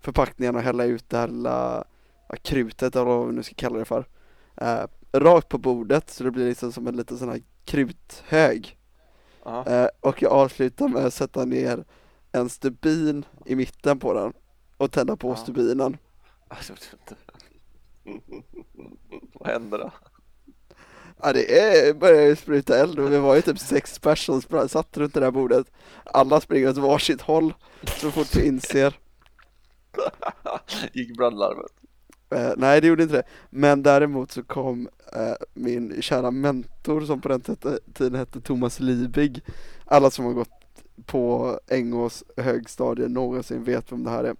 förpackningarna 0.00 0.58
och 0.58 0.64
hälla 0.64 0.84
ut 0.84 1.08
det 1.08 1.16
här 1.16 1.28
lilla 1.28 1.84
krutet 2.42 2.96
eller 2.96 3.04
vad 3.04 3.26
vi 3.26 3.32
nu 3.34 3.42
ska 3.42 3.54
kalla 3.54 3.78
det 3.78 3.84
för. 3.84 4.06
Eh, 4.56 4.84
rakt 5.12 5.48
på 5.48 5.58
bordet 5.58 6.10
så 6.10 6.24
det 6.24 6.30
blir 6.30 6.48
liksom 6.48 6.72
som 6.72 6.86
en 6.86 6.96
liten 6.96 7.18
sån 7.18 7.28
här 7.28 7.42
kruthög. 7.64 8.78
Eh, 9.66 9.88
och 10.00 10.22
jag 10.22 10.32
avslutar 10.32 10.88
med 10.88 11.04
att 11.04 11.14
sätta 11.14 11.44
ner 11.44 11.84
en 12.32 12.48
stubin 12.48 13.24
i 13.46 13.54
mitten 13.56 13.98
på 13.98 14.12
den 14.12 14.32
och 14.76 14.92
tända 14.92 15.16
på 15.16 15.34
stubinen. 15.36 15.96
Alltså, 16.48 16.72
Vad 19.34 19.48
händer 19.48 19.78
då? 19.78 19.90
Ja 21.22 21.32
det 21.32 21.58
är, 21.60 21.94
börjar 21.94 22.22
ju 22.22 22.36
spruta 22.36 22.78
eld 22.78 22.98
och 22.98 23.12
vi 23.12 23.18
var 23.18 23.34
ju 23.34 23.42
typ 23.42 23.58
sex 23.58 23.98
personer 23.98 24.40
som 24.40 24.68
satt 24.68 24.96
runt 24.96 25.14
det 25.14 25.20
där 25.20 25.30
bordet. 25.30 25.66
Alla 26.04 26.40
springer 26.40 26.68
åt 26.68 26.76
varsitt 26.76 27.20
håll 27.20 27.54
så 28.00 28.10
fort 28.10 28.36
vi 28.36 28.46
inser. 28.46 28.98
Gick 30.92 31.16
brandlarmet? 31.16 31.72
Eh, 32.30 32.52
nej 32.56 32.80
det 32.80 32.86
gjorde 32.86 33.02
inte 33.02 33.16
det, 33.16 33.22
men 33.50 33.82
däremot 33.82 34.30
så 34.30 34.42
kom 34.42 34.88
eh, 35.12 35.34
min 35.54 36.02
kära 36.02 36.30
mentor 36.30 37.00
som 37.00 37.20
på 37.20 37.28
den 37.28 37.40
tiden 37.94 38.14
hette 38.14 38.40
Thomas 38.40 38.80
Liebig 38.80 39.42
Alla 39.84 40.10
som 40.10 40.24
har 40.24 40.32
gått 40.32 40.48
på 41.06 41.58
Ängås 41.68 42.24
högstadie 42.36 43.08
någonsin 43.08 43.64
vet 43.64 43.92
vem 43.92 44.04
det 44.04 44.10
här 44.10 44.24
är. 44.24 44.36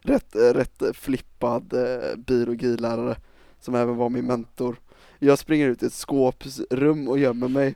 Rätt, 0.00 0.36
eh, 0.36 0.54
rätt 0.54 0.82
flippad 0.96 1.72
eh, 1.72 2.16
biologilärare 2.16 3.16
som 3.60 3.74
även 3.74 3.96
var 3.96 4.08
min 4.08 4.26
mentor 4.26 4.76
Jag 5.18 5.38
springer 5.38 5.68
ut 5.68 5.82
i 5.82 5.86
ett 5.86 5.92
skåpsrum 5.92 7.08
och 7.08 7.18
gömmer 7.18 7.48
mig 7.48 7.74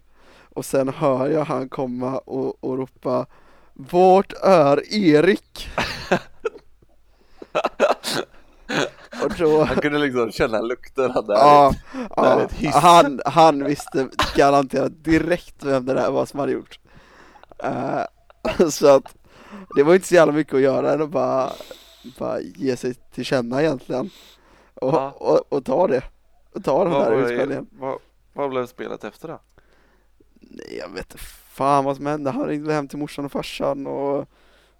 och 0.54 0.64
sen 0.64 0.88
hör 0.88 1.28
jag 1.30 1.44
han 1.44 1.68
komma 1.68 2.18
och, 2.18 2.64
och 2.64 2.78
ropa 2.78 3.26
Vart 3.72 4.32
är 4.42 4.94
Erik? 4.94 5.68
och 9.24 9.32
då 9.38 9.64
Han 9.64 9.76
kunde 9.76 9.98
liksom 9.98 10.32
känna 10.32 10.60
lukten 10.60 11.10
av 11.10 11.26
det 11.26 11.32
Ja, 11.34 11.74
ja 12.16 12.48
han, 12.72 13.20
han 13.24 13.64
visste 13.64 14.08
garanterat 14.36 15.04
direkt 15.04 15.64
vem 15.64 15.86
det 15.86 15.94
där 15.94 16.10
var 16.10 16.26
som 16.26 16.40
hade 16.40 16.52
gjort. 16.52 16.78
Eh, 17.58 18.02
så 18.70 18.88
att 18.88 19.14
det 19.76 19.82
var 19.82 19.94
inte 19.94 20.06
så 20.08 20.14
jävla 20.14 20.32
mycket 20.32 20.54
att 20.54 20.60
göra 20.60 20.92
än 20.92 21.02
att 21.02 21.10
bara, 21.10 21.50
bara 22.18 22.40
ge 22.40 22.76
sig 22.76 22.94
till 22.94 23.24
känna 23.24 23.62
egentligen. 23.62 24.10
Och, 24.74 24.94
Ja. 24.94 25.10
och, 25.10 25.52
och 25.52 25.64
ta 25.64 25.86
det. 25.86 26.02
Och 26.52 26.64
ta 26.64 26.84
den 26.84 26.92
där 26.92 27.12
utspelningen. 27.22 27.66
vad, 27.70 27.98
vad 28.32 28.50
blev 28.50 28.66
spelet 28.66 29.04
efter 29.04 29.28
då? 29.28 29.40
Nej, 30.40 30.76
jag 30.78 30.88
vet 30.94 31.20
fan 31.50 31.84
vad 31.84 31.96
som 31.96 32.06
hände. 32.06 32.30
Han 32.30 32.46
ringde 32.46 32.72
hem 32.72 32.88
till 32.88 32.98
morsan 32.98 33.24
och 33.24 33.32
farsan 33.32 33.86
och, 33.86 34.18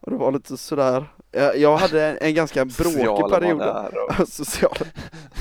och 0.00 0.10
det 0.10 0.16
var 0.16 0.32
lite 0.32 0.56
sådär. 0.56 1.06
Jag, 1.32 1.58
jag 1.58 1.76
hade 1.76 2.06
en, 2.06 2.18
en 2.20 2.34
ganska 2.34 2.64
bråkig 2.64 3.30
period. 3.30 3.62
och- 4.18 4.28
Social. 4.28 4.76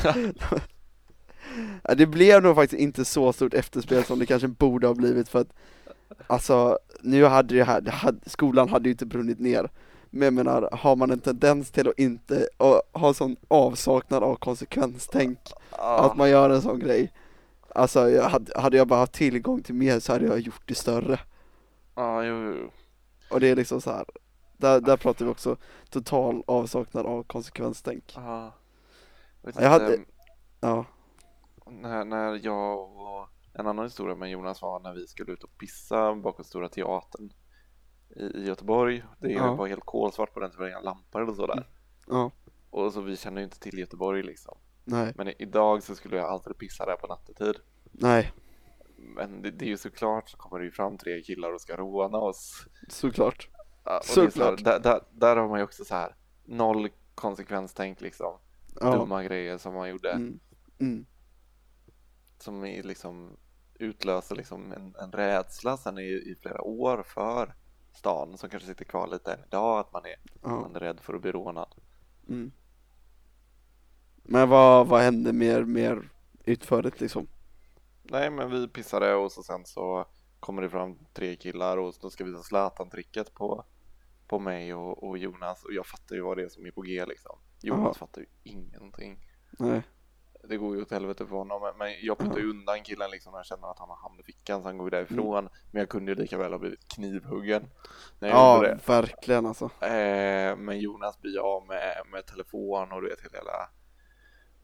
det 1.98 2.06
blev 2.06 2.44
nog 2.44 2.56
faktiskt 2.56 2.82
inte 2.82 3.06
så 3.06 3.34
stort 3.34 3.54
efterspel 3.54 4.04
som 4.04 4.20
det 4.20 4.26
kanske 4.26 4.48
borde 4.48 4.88
ha 4.88 4.94
blivit 4.94 5.30
för 5.30 5.40
att 5.40 5.54
Alltså, 6.28 6.78
nu 7.02 7.26
hade 7.26 7.56
det 7.56 7.64
här, 7.64 7.82
det 7.82 7.92
hade, 7.92 8.30
skolan 8.30 8.70
hade 8.70 8.90
ju 8.90 8.92
inte 8.92 9.06
brunnit 9.06 9.40
ner 9.40 9.70
Men 10.10 10.22
jag 10.26 10.34
menar, 10.34 10.70
har 10.72 10.96
man 10.96 11.12
en 11.12 11.20
tendens 11.20 11.72
till 11.72 11.88
att 11.88 12.00
inte, 12.00 12.48
och 12.58 12.82
ha 12.94 13.14
sån 13.14 13.36
avsaknad 13.48 14.24
av 14.24 14.36
konsekvenstänk 14.36 15.40
Ja. 15.78 16.00
Att 16.06 16.18
man 16.18 16.30
gör 16.30 16.50
en 16.50 16.62
sån 16.62 16.80
grej 16.80 17.14
Alltså, 17.76 18.10
jag 18.10 18.30
hade, 18.30 18.60
hade 18.60 18.78
jag 18.78 18.88
bara 18.88 19.00
haft 19.00 19.14
tillgång 19.14 19.62
till 19.64 19.76
mer 19.76 20.00
så 20.00 20.12
hade 20.14 20.26
jag 20.26 20.40
gjort 20.40 20.62
det 20.68 20.76
större 20.76 21.20
Ja, 21.96 22.24
jo, 22.24 22.36
jo. 22.36 22.70
Och 23.32 23.40
det 23.40 23.48
är 23.48 23.56
liksom 23.56 23.82
så 23.82 23.92
här. 23.92 24.06
Där, 24.58 24.82
där 24.82 24.98
pratar 24.98 25.26
vi 25.26 25.32
också 25.32 25.58
total 25.90 26.44
avsaknad 26.48 27.06
av 27.06 27.24
konsekvenstänk 27.24 28.14
Ja. 28.16 28.52
Vet 29.42 29.62
Jag 29.62 29.70
hade- 29.70 29.96
inte, 29.96 30.12
Ja, 30.62 30.86
när, 31.66 32.06
när 32.06 32.40
jag 32.46 32.80
och 32.80 33.28
en 33.54 33.68
annan 33.68 33.86
historia 33.86 34.16
med 34.16 34.30
Jonas 34.32 34.62
var 34.62 34.80
när 34.80 34.94
vi 34.94 35.08
skulle 35.08 35.32
ut 35.32 35.44
och 35.44 35.58
pissa 35.58 36.16
bakom 36.16 36.46
Stora 36.46 36.70
Teatern 36.70 37.34
i, 38.16 38.46
Göteborg. 38.48 39.04
Det 39.20 39.32
Ja. 39.32 39.54
var 39.56 39.68
helt 39.68 39.86
kolsvart 39.86 40.34
på 40.34 40.40
den, 40.40 40.52
så 40.52 40.58
det 40.58 40.64
var 40.64 40.70
inga 40.70 40.80
lampor 40.82 41.22
eller 41.22 41.34
sådär. 41.34 41.68
ja, 42.08 42.32
och 42.70 42.94
så 42.94 43.02
vi 43.02 43.18
känner 43.18 43.42
ju 43.42 43.44
inte 43.46 43.60
till 43.60 43.80
Göteborg 43.80 44.24
liksom. 44.24 44.58
Nej, 44.84 45.14
Men 45.16 45.42
idag 45.42 45.84
så 45.84 45.96
skulle 45.96 46.16
jag 46.18 46.26
aldrig 46.30 46.58
pissa 46.58 46.86
där 46.86 46.96
på 46.96 47.08
nattetid. 47.08 47.56
nej, 47.92 48.32
Men 48.96 49.42
det, 49.42 49.52
det 49.52 49.66
är 49.66 49.70
ju 49.70 49.78
såklart 49.78 50.30
så 50.30 50.38
kommer 50.38 50.60
det 50.60 50.66
ju 50.66 50.72
fram 50.72 50.98
tre 50.98 51.22
killar 51.22 51.54
och 51.54 51.62
ska 51.62 51.76
råna 51.78 52.18
oss. 52.18 52.66
såklart. 52.90 53.50
Ja, 53.84 53.98
är 53.98 54.04
så 54.04 54.22
här, 54.22 54.30
Såklart. 54.30 54.64
där, 54.64 54.80
där, 54.80 55.02
där 55.12 55.36
har 55.38 55.48
man 55.48 55.60
ju 55.60 55.64
också 55.64 55.86
så 55.86 55.96
här 55.96 56.16
noll 56.46 56.90
konsekvenstänk 57.16 58.02
liksom. 58.02 58.38
Ja. 58.82 58.92
Dumma 58.98 59.24
grejer 59.24 59.58
som 59.58 59.74
man 59.74 59.90
gjorde. 59.90 60.12
Mm. 60.12 60.40
Mm. 60.80 61.06
Som 62.38 62.66
är 62.66 62.84
liksom 62.84 63.38
utlöser 63.74 64.36
liksom 64.36 64.72
en, 64.72 64.96
en 65.02 65.12
rädsla 65.12 65.78
sen 65.78 65.98
i, 65.98 66.02
i 66.02 66.36
flera 66.42 66.62
år 66.62 67.04
för 67.08 67.56
stan 67.94 68.38
som 68.38 68.50
kanske 68.50 68.68
sitter 68.70 68.86
kvar 68.86 69.08
lite 69.08 69.34
än 69.34 69.40
idag 69.48 69.80
att 69.80 69.94
man 69.94 70.06
är, 70.06 70.16
Ja. 70.42 70.50
man 70.50 70.76
är 70.76 70.80
rädd 70.80 71.00
för 71.00 71.14
att 71.14 71.22
bli 71.22 71.32
rånad. 71.32 71.76
Mm. 72.30 72.52
Men 74.24 74.50
vad, 74.50 74.88
vad 74.88 75.02
hände 75.02 75.34
mer, 75.34 75.64
mer 75.64 76.10
utförligt 76.46 77.02
liksom? 77.02 77.28
Nej 78.04 78.30
men 78.30 78.52
vi 78.52 78.68
pissade 78.68 79.16
och 79.16 79.32
så 79.32 79.44
sen 79.44 79.66
så 79.66 80.06
kommer 80.40 80.62
det 80.62 80.70
fram 80.70 80.98
tre 81.14 81.36
killar 81.36 81.78
och 81.78 81.94
då 82.02 82.10
ska 82.10 82.24
vi 82.24 82.32
visa 82.32 82.44
Zlatan-tricket 82.44 83.34
på, 83.34 83.64
på 84.28 84.40
mig 84.40 84.74
och, 84.74 85.04
och 85.04 85.18
Jonas 85.18 85.64
och 85.64 85.74
jag 85.74 85.86
fattar 85.86 86.16
ju 86.16 86.22
vad 86.22 86.38
det 86.38 86.44
är 86.44 86.50
som 86.50 86.66
är 86.66 86.72
på 86.72 86.82
G 86.82 87.06
liksom. 87.06 87.40
Jonas 87.62 87.84
Jaha. 87.86 87.94
fattar 87.94 88.22
ju 88.22 88.28
ingenting. 88.44 89.26
Nej. 89.60 89.82
Det 90.44 90.58
går 90.58 90.76
ju 90.76 90.82
åt 90.82 90.92
helvete 90.92 91.26
för 91.26 91.36
honom 91.36 91.72
men- 91.80 91.94
jag 92.02 92.18
puttar 92.18 92.38
ju 92.38 92.50
undan 92.50 92.84
killen 92.84 93.12
liksom 93.12 93.32
när 93.32 93.40
jag 93.40 93.46
känner 93.46 93.72
att 93.72 93.80
han 93.80 93.90
har 93.90 93.96
hamnat 93.98 94.20
i 94.20 94.24
fickan 94.24 94.62
så 94.62 94.68
han 94.68 94.78
går 94.78 94.90
därifrån. 94.90 95.50
Men 95.72 95.80
jag 95.80 95.90
kunde 95.90 96.12
ju 96.12 96.16
lika 96.16 96.38
väl 96.38 96.52
ha 96.52 96.60
blivit 96.60 96.88
knivhuggen 96.88 97.68
jag 98.20 98.30
Ja, 98.30 98.76
verkligen 98.86 99.46
alltså. 99.46 99.66
Eh, 99.66 100.56
men 100.56 100.80
Jonas 100.80 101.22
blir 101.22 101.40
av 101.40 101.68
med, 101.68 102.02
med 102.12 102.26
telefon 102.26 102.92
och 102.92 103.02
du 103.02 103.10
vet 103.10 103.22
hela 103.22 103.70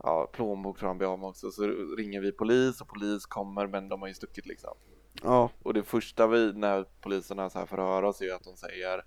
ja, 0.03 0.29
plånbok 0.33 0.79
tror 0.79 0.87
han 0.87 0.97
blir 0.97 1.13
av 1.13 1.19
med 1.19 1.29
också. 1.29 1.51
Så 1.51 1.63
ringer 1.97 2.21
vi 2.21 2.31
polis 2.31 2.81
och 2.81 2.87
polis 2.87 3.25
kommer 3.25 3.67
men 3.67 3.89
de 3.89 4.01
har 4.01 4.07
ju 4.07 4.13
stuckit 4.13 4.45
liksom. 4.45 4.77
Ja, 5.23 5.49
Och 5.63 5.73
det 5.73 5.83
första 5.83 6.27
vi 6.27 6.53
när 6.53 6.83
poliserna 7.01 7.49
så 7.49 7.59
här 7.59 7.65
förhör 7.65 8.03
oss 8.03 8.21
är 8.21 8.25
ju 8.25 8.31
att 8.31 8.43
de 8.43 8.55
säger 8.57 9.03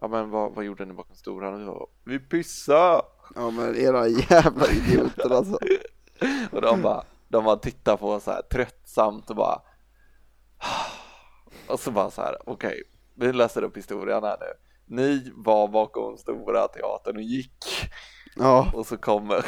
Ja 0.00 0.08
men 0.08 0.30
vad, 0.30 0.54
vad 0.54 0.64
gjorde 0.64 0.84
ni 0.84 0.92
bakom? 0.92 1.16
Och 1.36 1.60
vi 1.60 1.66
bara, 1.66 1.86
vi 2.04 2.18
pissade! 2.18 3.02
ja 3.34 3.50
men 3.50 3.76
era 3.76 4.08
jävla 4.08 4.66
idioter 4.70 5.30
alltså. 5.30 5.58
Och 6.52 6.60
de 6.60 6.82
bara, 6.82 7.04
de 7.28 7.44
bara 7.44 7.56
tittar 7.56 7.96
på 7.96 8.20
så 8.20 8.30
här 8.30 8.42
tröttsamt 8.42 9.30
och 9.30 9.36
bara 9.36 9.62
Och 11.68 11.80
så 11.80 11.90
bara 11.90 12.10
så 12.10 12.22
här, 12.22 12.36
okej, 12.50 12.82
vi 13.14 13.32
läser 13.32 13.62
upp 13.62 13.76
historien 13.76 14.24
här 14.24 14.36
nu. 14.40 14.46
Ni 14.96 15.32
var 15.36 15.68
bakom 15.68 16.16
stora 16.18 16.68
teatern 16.68 17.16
och 17.16 17.22
gick 17.22 17.64
Ja, 18.36 18.70
och 18.74 18.86
så 18.86 18.96
kommer, 18.96 19.40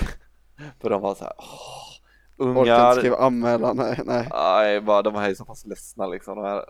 för 0.80 0.90
de 0.90 1.02
var 1.02 1.14
så 1.14 1.24
här, 1.24 1.32
åh, 1.38 2.48
orkar 2.48 2.60
inte 2.60 2.70
ungar, 2.72 2.94
skriva 2.94 3.16
anmälan, 3.16 3.76
nej, 3.76 4.00
nej. 4.04 4.28
nej, 4.32 4.80
bara 4.80 5.02
de 5.02 5.14
här 5.14 5.30
är 5.30 5.34
så 5.34 5.44
pass 5.44 5.66
ledsna 5.66 6.06
liksom. 6.06 6.36
De, 6.36 6.44
här, 6.44 6.64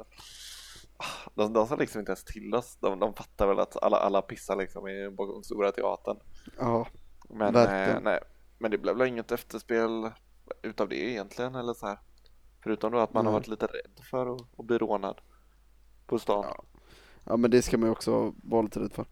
de, 1.34 1.52
de 1.52 1.66
sa 1.66 1.76
liksom 1.76 1.98
inte 2.00 2.10
ens 2.12 2.24
till 2.24 2.54
oss, 2.54 2.76
de, 2.80 2.98
de 2.98 3.14
fattar 3.14 3.46
väl 3.46 3.58
att 3.60 3.82
alla, 3.82 3.96
alla 3.96 4.22
pissar 4.22 4.56
liksom 4.56 4.88
i 4.88 5.10
bakom 5.10 5.42
stora 5.44 5.72
teatern. 5.72 6.16
Ja, 6.58 6.86
Men, 7.28 7.52
Verkligen. 7.52 7.96
eh, 7.96 8.02
nej, 8.02 8.20
men 8.58 8.70
det 8.70 8.78
blev 8.78 8.96
väl 8.96 9.08
inget 9.08 9.32
efterspel 9.32 10.10
utav 10.62 10.88
det 10.88 10.96
egentligen 11.10 11.54
eller 11.54 11.74
så 11.74 11.86
här. 11.86 11.98
Förutom 12.62 12.92
då 12.92 12.98
att 12.98 13.14
man 13.14 13.26
har 13.26 13.32
Nej. 13.32 13.38
varit 13.40 13.48
lite 13.48 13.66
rädd 13.66 14.04
för 14.10 14.34
att, 14.34 14.42
att 14.58 14.64
bli 14.64 14.78
rånad 14.78 15.20
på 16.06 16.18
stan. 16.18 16.44
Ja. 16.48 16.64
ja 17.24 17.36
men 17.36 17.50
det 17.50 17.62
ska 17.62 17.78
man 17.78 17.88
ju 17.88 17.92
också 17.92 18.34
vara 18.42 18.62
lite 18.62 18.80
rädd 18.80 18.92
för. 18.92 19.06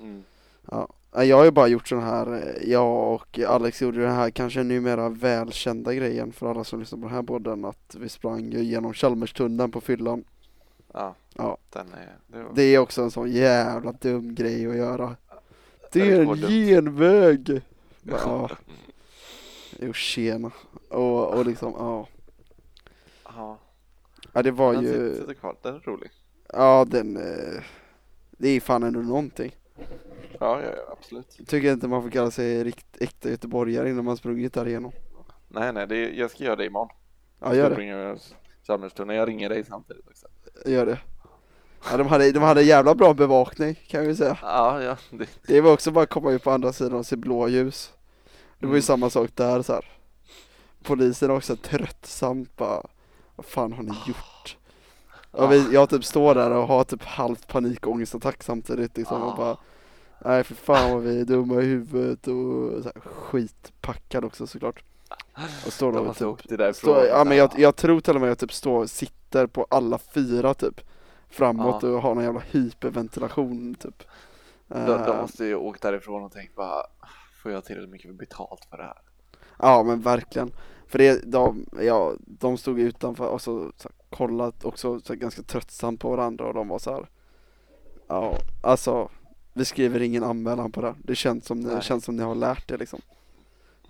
Mm. 0.00 0.24
Ja. 0.70 0.88
Ja, 1.12 1.24
Jag 1.24 1.36
har 1.36 1.44
ju 1.44 1.50
bara 1.50 1.68
gjort 1.68 1.88
sån 1.88 2.02
här, 2.02 2.58
jag 2.66 3.14
och 3.14 3.38
Alex 3.38 3.82
gjorde 3.82 4.00
den 4.00 4.14
här 4.14 4.30
kanske 4.30 4.62
numera 4.62 5.08
välkända 5.08 5.94
grejen 5.94 6.32
för 6.32 6.50
alla 6.50 6.64
som 6.64 6.80
lyssnar 6.80 6.98
på 6.98 7.04
den 7.06 7.14
här 7.14 7.22
podden 7.22 7.64
att 7.64 7.96
vi 7.98 8.08
sprang 8.08 8.52
genom 8.52 8.94
Chalmerstunneln 8.94 9.70
på 9.70 9.80
fyllan. 9.80 10.24
Ja, 10.92 11.14
Ja. 11.34 11.58
den 11.70 11.86
är, 11.92 12.16
det 12.26 12.42
var, 12.42 12.52
Det 12.54 12.62
är 12.62 12.78
också 12.78 13.02
en 13.02 13.10
sån 13.10 13.30
jävla 13.30 13.92
dum 13.92 14.34
grej 14.34 14.66
att 14.66 14.76
göra. 14.76 15.16
Det 15.92 16.00
är 16.00 16.20
en 16.20 16.36
genväg! 16.36 17.62
Ja, 18.08 18.50
jo 19.80 19.92
tjena. 19.92 20.50
Och, 20.88 21.34
och 21.34 21.46
liksom, 21.46 21.74
ja. 21.78 22.08
ja, 23.24 23.58
Ja 24.32 24.42
det 24.42 24.50
var 24.50 24.72
den 24.72 24.82
ju, 24.82 24.88
sitter, 24.92 25.14
sitter 25.20 25.34
kvar, 25.34 25.56
den 25.62 25.74
är 25.74 25.80
rolig. 25.80 26.10
ja 26.52 26.86
den, 26.88 27.16
eh, 27.16 27.62
det 28.30 28.48
är 28.48 28.60
fan 28.60 28.82
ändå 28.82 29.00
någonting. 29.00 29.56
Ja, 30.40 30.62
ja, 30.62 30.70
ja 30.76 30.92
absolut. 30.92 31.38
Tycker 31.46 31.72
inte 31.72 31.88
man 31.88 32.02
får 32.02 32.10
kalla 32.10 32.30
sig 32.30 32.64
rikt, 32.64 32.86
äkta 33.00 33.30
göteborgare 33.30 33.90
innan 33.90 34.04
man 34.04 34.16
sprungit 34.16 34.52
där 34.54 34.68
igenom. 34.68 34.92
Nej, 35.48 35.72
nej, 35.72 35.86
det, 35.86 36.10
jag 36.10 36.30
ska 36.30 36.44
göra 36.44 36.56
det 36.56 36.66
imorgon. 36.66 36.88
Ja 37.40 37.54
gör 37.54 37.70
det. 37.70 38.18
Chalmerstunneln, 38.66 39.18
jag 39.18 39.28
ringer 39.28 39.48
dig 39.48 39.64
samtidigt 39.64 40.08
också. 40.08 40.26
gör 40.66 40.86
det. 40.86 40.98
Ja 41.90 41.96
de 41.96 42.06
hade, 42.06 42.32
de 42.32 42.42
hade 42.42 42.62
jävla 42.62 42.94
bra 42.94 43.14
bevakning 43.14 43.74
kan 43.86 44.06
vi 44.06 44.16
säga. 44.16 44.38
Ja, 44.42 44.82
ja, 44.82 44.96
det, 45.10 45.28
Det 45.46 45.60
var 45.60 45.72
också 45.72 45.90
bara 45.90 46.04
att 46.04 46.10
komma 46.10 46.30
ut 46.32 46.42
på 46.42 46.50
andra 46.50 46.72
sidan 46.72 46.98
och 46.98 47.06
se 47.06 47.16
blåljus. 47.16 47.92
Det 48.58 48.66
var 48.66 48.72
ju 48.72 48.78
Mm. 48.78 48.82
samma 48.82 49.10
sak 49.10 49.30
där 49.34 49.62
så 49.62 49.72
här. 49.72 49.84
Polisen 50.82 51.30
också 51.30 51.56
tröttsamt 51.56 52.56
bara, 52.56 52.82
vad 53.36 53.46
fan 53.46 53.72
har 53.72 53.82
ni 53.82 53.94
gjort? 54.06 54.56
Och 55.30 55.52
vi, 55.52 55.72
jag 55.74 55.90
typ 55.90 56.04
står 56.04 56.34
där 56.34 56.50
och 56.50 56.66
har 56.68 56.84
typ 56.84 57.02
halvt 57.04 57.46
panikångestattack 57.48 58.42
samtidigt 58.42 58.96
liksom 58.96 59.22
och 59.22 59.32
Ah. 59.32 59.36
bara 59.36 59.56
Nej 60.24 60.44
för 60.44 60.54
fan 60.54 60.92
vad 60.92 61.02
vi 61.02 61.20
är 61.20 61.24
dumma 61.24 61.54
i 61.54 61.64
huvudet 61.64 62.26
och 62.28 62.82
så 62.82 62.90
här, 62.94 63.00
skitpackad 63.00 64.24
också 64.24 64.46
såklart. 64.46 64.82
Och 65.66 65.72
står 65.72 65.92
då 65.92 65.98
och 65.98 66.38
typ 66.48 66.76
står, 66.76 67.04
ja 67.04 67.24
men 67.24 67.36
jag, 67.36 67.50
jag 67.56 67.76
tror 67.76 68.00
till 68.00 68.14
och 68.14 68.20
med 68.20 68.32
att 68.32 68.42
jag 68.42 68.48
typ 68.48 68.52
står, 68.56 68.86
sitter 68.86 69.46
på 69.46 69.66
alla 69.70 69.98
fyra 69.98 70.54
typ 70.54 70.80
Framåt 71.28 71.82
och 71.84 72.02
har 72.02 72.14
någon 72.14 72.24
jävla 72.24 72.40
hyperventilation 72.50 73.74
typ 73.74 74.02
de, 74.68 74.86
de 74.86 74.92
Eh, 74.92 75.20
måste 75.20 75.44
ju 75.44 75.54
åkt 75.54 75.82
därifrån 75.82 76.24
och 76.24 76.32
tänkt 76.32 76.54
bara, 76.54 76.82
får 77.46 77.52
jag 77.52 77.64
tillräckligt 77.64 77.90
mycket 77.90 78.14
betalt 78.14 78.64
för 78.70 78.76
det 78.76 78.82
här? 78.82 78.98
Ja 79.58 79.82
men 79.82 80.00
verkligen. 80.00 80.52
För 80.86 80.98
det, 80.98 81.32
de, 81.32 81.66
ja, 81.80 82.14
de 82.18 82.58
stod 82.58 82.80
utanför 82.80 83.28
och 83.28 83.42
så, 83.42 83.72
så 83.76 83.88
kollat 84.10 84.64
också 84.64 85.00
så 85.00 85.14
ganska 85.14 85.42
tröttsamt 85.42 86.00
på 86.00 86.10
varandra 86.10 86.44
och 86.46 86.54
de 86.54 86.68
var 86.68 86.78
så 86.78 86.92
här. 86.92 87.08
Ja, 88.06 88.38
alltså 88.62 89.10
vi 89.52 89.64
skriver 89.64 90.00
ingen 90.02 90.24
anmälan 90.24 90.72
på 90.72 90.80
det 90.80 90.86
här. 90.86 90.96
Det 91.04 91.14
känns 91.14 91.46
som, 91.46 91.64
det 91.64 91.72
Nej. 91.72 91.82
känns 91.82 92.04
som 92.04 92.16
ni 92.16 92.22
har 92.22 92.34
lärt 92.34 92.70
er 92.70 92.78
liksom. 92.78 93.00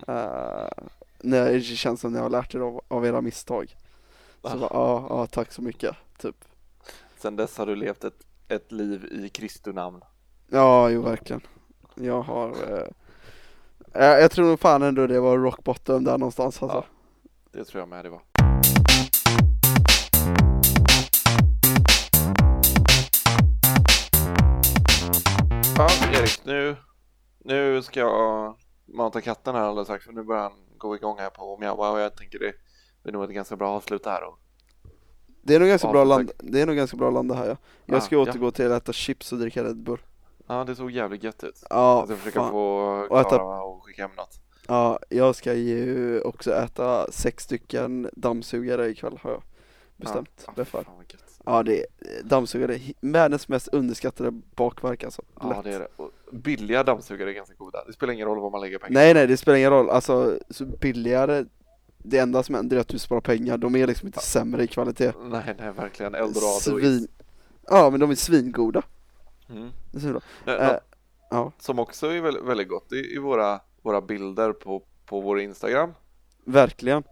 Uh, 0.09 0.69
nej, 1.21 1.53
det 1.53 1.61
känns 1.61 2.01
som 2.01 2.13
ni 2.13 2.19
har 2.19 2.29
lärt 2.29 2.55
er 2.55 2.59
av, 2.59 2.81
av 2.87 3.05
era 3.05 3.21
misstag. 3.21 3.75
Så 4.41 4.47
Ah. 4.47 4.57
bara, 4.57 4.69
ja, 4.73 5.07
ja 5.09 5.27
tack 5.27 5.51
så 5.51 5.61
mycket, 5.61 5.95
typ. 6.17 6.45
Sen 7.17 7.35
dess 7.35 7.57
har 7.57 7.65
du 7.65 7.75
levt 7.75 8.03
ett, 8.03 8.23
ett 8.47 8.71
liv 8.71 9.05
i 9.05 9.29
Kristi 9.29 9.73
namn. 9.73 10.01
Ja, 10.47 10.89
jo 10.89 11.01
verkligen. 11.01 11.41
Jag 11.95 12.21
har, 12.21 12.49
eh, 12.49 12.87
jag, 13.99 14.21
jag 14.21 14.31
tror 14.31 14.45
nog 14.45 14.59
fan 14.59 14.81
ändå 14.83 15.07
det 15.07 15.19
var 15.19 15.37
rock 15.37 15.63
bottom 15.63 16.03
där 16.03 16.17
någonstans 16.17 16.63
alltså. 16.63 16.77
Ja. 16.77 16.85
Det 17.59 17.63
tror 17.65 17.79
jag 17.81 17.89
med 17.89 18.05
det 18.05 18.09
var. 18.09 18.21
Ja, 25.77 25.87
Erik, 26.13 26.39
nu, 26.45 26.75
nu 27.45 27.81
ska 27.81 27.99
jag 27.99 28.55
mata 28.85 29.21
katten 29.21 29.55
här 29.55 29.61
alldeles 29.61 29.87
strax 29.87 30.05
för 30.05 30.13
nu 30.13 30.23
börjar 30.23 30.41
han 30.41 30.51
gå 30.77 30.95
igång 30.95 31.17
här 31.19 31.29
på 31.29 31.57
mjaua 31.57 31.91
och 31.91 31.99
jag 31.99 32.15
tänker 32.15 32.39
det 32.39 33.09
är 33.09 33.11
nog 33.13 33.23
ett 33.23 33.29
ganska 33.29 33.55
bra 33.55 33.69
avslut 33.69 34.05
här. 34.05 34.23
Och, 34.23 34.39
Det 35.41 35.55
är 35.55 35.59
nog 35.59 35.67
ganska 35.69 35.87
Ja, 35.87 35.91
bra 35.91 36.03
land, 36.03 36.31
det 36.39 36.61
är 36.61 36.65
nog 36.65 36.75
ganska 36.75 36.97
bra 36.97 37.09
landa 37.11 37.35
här 37.35 37.47
ja. 37.47 37.57
Jag 37.85 37.97
Ah, 37.97 38.01
ska 38.01 38.15
ja. 38.15 38.21
återgå 38.21 38.51
till 38.51 38.71
att 38.71 38.83
äta 38.83 38.93
chips 38.93 39.31
och 39.31 39.39
dricka 39.39 39.63
Red 39.63 39.77
Bull. 39.77 39.99
Ja, 40.47 40.63
det 40.63 40.75
såg 40.75 40.91
jävligt 40.91 41.23
gött 41.23 41.43
ut. 41.43 41.63
Ja, 41.69 41.99
jag 41.99 42.07
ska 42.07 42.17
försöka 42.17 42.39
fan. 42.39 42.51
få 42.51 43.07
Och 43.09 43.19
äta- 43.19 43.29
Klara 43.37 43.61
och 43.63 43.83
skicka 43.85 44.01
hem 44.01 44.11
något. 44.17 44.39
ja, 44.67 44.99
jag 45.09 45.35
ska 45.35 45.53
ju 45.53 46.21
också 46.21 46.51
äta 46.53 47.11
sex 47.11 47.43
stycken 47.43 48.09
dammsugare 48.13 48.89
ikväll 48.89 49.19
har 49.21 49.31
jag 49.31 49.41
bestämt 49.97 50.43
Ja, 50.47 50.53
det 50.55 50.65
för. 50.65 50.83
fan 50.83 50.93
vad 50.97 51.05
gött. 51.13 51.23
Ja, 51.45 51.63
det 51.63 51.79
är 51.79 51.85
dammsugare, 52.23 52.75
är 52.75 52.81
världens 53.01 53.47
mest 53.47 53.67
underskattade 53.67 54.31
bakverk 54.55 55.03
alltså. 55.03 55.21
Ja, 55.41 55.49
Lätt. 55.49 55.63
det 55.63 55.73
är 55.73 55.79
det. 55.79 55.87
Och 55.95 56.11
billiga 56.31 56.83
dammsugare 56.83 57.29
är 57.29 57.33
ganska 57.33 57.55
goda. 57.55 57.83
Det 57.87 57.93
spelar 57.93 58.13
ingen 58.13 58.27
roll 58.27 58.39
vad 58.39 58.51
man 58.51 58.61
lägger 58.61 58.77
pengar 58.79 58.93
Nej 58.93 59.13
nej, 59.13 59.27
det 59.27 59.37
spelar 59.37 59.57
ingen 59.57 59.71
roll. 59.71 59.89
Alltså, 59.89 60.39
så 60.49 60.65
billigare, 60.65 61.45
det 61.97 62.17
enda 62.17 62.43
som 62.43 62.55
händer 62.55 62.77
är 62.77 62.81
att 62.81 62.87
du 62.87 62.99
sparar 62.99 63.21
pengar. 63.21 63.57
De 63.57 63.75
är 63.75 63.87
liksom 63.87 64.07
inte 64.07 64.19
sämre 64.19 64.63
i 64.63 64.67
kvalitet. 64.67 65.11
Nej, 65.23 65.55
nej, 65.59 65.71
verkligen. 65.71 66.15
Eldorado. 66.15 66.59
Svin... 66.59 67.07
Ja, 67.67 67.89
men 67.89 67.99
de 67.99 68.11
är 68.11 68.15
svingoda. 68.15 68.81
Mm. 69.49 69.69
Det 69.91 69.97
är 69.97 70.01
så 70.01 70.07
bra. 70.11 70.21
Eh, 70.45 70.69
Eh, 70.69 70.77
ja, 71.29 71.51
Som 71.59 71.79
också 71.79 72.07
är 72.07 72.21
väldigt, 72.21 72.43
väldigt 72.43 72.67
gott 72.69 72.93
i, 72.93 73.13
i 73.15 73.17
våra, 73.17 73.59
våra 73.81 74.01
bilder 74.01 74.53
på, 74.53 74.83
på 75.05 75.21
vår 75.21 75.39
Instagram 75.39 75.93
verkligen. 76.45 77.03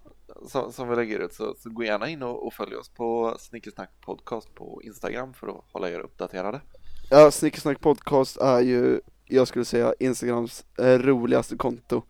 som, 0.48 0.72
som 0.74 0.90
vi 0.90 0.96
lägger 0.96 1.20
ut. 1.20 1.34
Så, 1.34 1.56
så 1.60 1.70
gå 1.70 1.84
gärna 1.84 2.10
in 2.10 2.24
och, 2.24 2.48
och 2.48 2.54
följ 2.54 2.76
oss 2.76 2.90
på 2.90 3.36
Snickersnack 3.40 3.90
podcast 4.02 4.56
på 4.56 4.82
Instagram 4.84 5.34
för 5.34 5.48
att 5.48 5.64
hålla 5.72 5.90
er 5.90 6.00
uppdaterade. 6.00 6.62
Ja, 7.10 7.32
Snickersnack 7.32 7.80
podcast 7.82 8.38
är 8.38 8.60
ju 8.60 9.02
jag 9.26 9.48
skulle 9.48 9.66
säga 9.66 9.94
Instagrams 10.00 10.66
eh, 10.80 11.00
roligaste 11.00 11.56
konto 11.58 12.02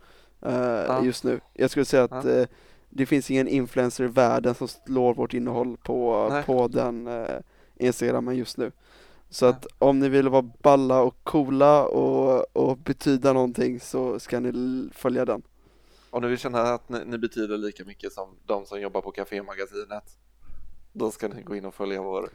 eh, 0.42 0.56
Ja. 0.88 1.04
just 1.04 1.24
nu. 1.24 1.40
Jag 1.54 1.70
skulle 1.70 1.86
säga 1.86 2.04
att 2.04 2.26
Ja. 2.26 2.32
eh, 2.32 2.48
det 2.90 3.06
finns 3.06 3.32
ingen 3.32 3.48
influencer 3.48 4.04
i 4.04 4.08
världen 4.08 4.56
som 4.56 4.68
slår 4.68 5.14
vårt 5.14 5.34
innehåll 5.34 5.78
på, 5.78 6.28
Nej. 6.32 6.44
på 6.44 6.68
den 6.68 7.10
Instagramen 7.76 8.36
just 8.36 8.58
nu. 8.58 8.72
Så 9.30 9.46
att 9.46 9.68
om 9.80 10.00
ni 10.00 10.10
vill 10.10 10.30
vara 10.30 10.42
balla 10.42 11.02
och 11.02 11.16
coola 11.24 11.86
och, 11.86 12.46
och 12.58 12.78
betyda 12.78 13.34
någonting 13.34 13.80
så 13.80 14.20
ska 14.20 14.40
ni 14.40 14.90
följa 14.94 15.26
den. 15.26 15.42
Om 16.10 16.22
ni 16.22 16.28
vill 16.28 16.38
känna 16.38 16.62
att 16.62 16.90
ni, 16.90 17.06
ni 17.06 17.18
betyder 17.18 17.58
lika 17.58 17.86
mycket 17.86 18.14
som 18.14 18.30
de 18.46 18.66
som 18.66 18.82
jobbar 18.82 19.02
på 19.02 19.12
Cafémagasinet, 19.12 20.18
då 20.94 21.12
ska 21.12 21.28
ni 21.28 21.42
gå 21.42 21.56
in 21.56 21.66
och 21.66 21.76
följa 21.76 22.02
vår, 22.02 22.30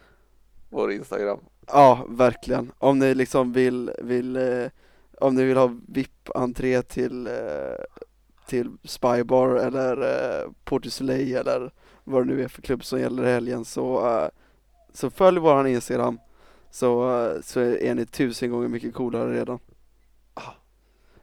vår 0.68 0.92
Instagram. 0.92 1.38
Ja, 1.66 2.06
verkligen. 2.08 2.72
Om 2.78 2.98
ni 2.98 3.14
liksom 3.14 3.52
vill, 3.52 3.90
vill 3.98 4.36
eh, 4.36 4.66
om 5.20 5.34
ni 5.34 5.44
vill 5.44 5.56
ha 5.56 5.76
VIP-entré 5.86 6.82
till, 6.82 7.26
eh, 7.26 7.32
till 8.46 8.70
Spybar 8.84 9.56
eller 9.56 10.02
eh, 10.02 10.50
Port 10.64 10.82
du 10.82 10.90
Soleil 10.90 11.36
eller 11.36 11.72
vad 12.04 12.26
det 12.26 12.34
nu 12.34 12.42
är 12.42 12.48
för 12.48 12.62
klubb 12.62 12.84
som 12.84 13.00
gäller 13.00 13.26
i 13.26 13.32
helgen 13.32 13.64
så, 13.64 14.08
eh, 14.08 14.28
så 14.92 15.10
följ 15.10 15.38
våran 15.38 15.66
Instagram 15.66 16.18
så, 16.70 17.38
så 17.42 17.60
är 17.60 17.94
ni 17.94 18.06
tusen 18.06 18.50
gånger 18.50 18.68
mycket 18.68 18.94
coolare 18.94 19.34
redan. 19.34 19.58
Ah, 20.34 20.52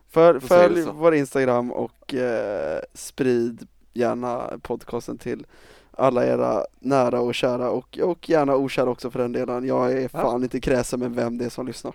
För, 0.09 0.33
vi 0.33 0.39
följ 0.39 0.81
vår 0.81 1.15
Instagram 1.15 1.71
och 1.71 2.13
eh, 2.13 2.81
sprid 2.93 3.67
gärna 3.93 4.59
podcasten 4.61 5.17
till 5.17 5.45
alla 5.91 6.25
era 6.25 6.65
nära 6.79 7.21
och 7.21 7.35
kära 7.35 7.69
och, 7.69 7.99
och 7.99 8.29
gärna 8.29 8.55
okära 8.55 8.89
också 8.89 9.11
för 9.11 9.19
den 9.19 9.31
delen. 9.31 9.67
Jag 9.67 9.91
är 9.91 10.07
fan 10.07 10.43
inte 10.43 10.59
kräsen 10.59 10.99
med 10.99 11.15
vem 11.15 11.37
det 11.37 11.45
är 11.45 11.49
som 11.49 11.67
lyssnar. 11.67 11.93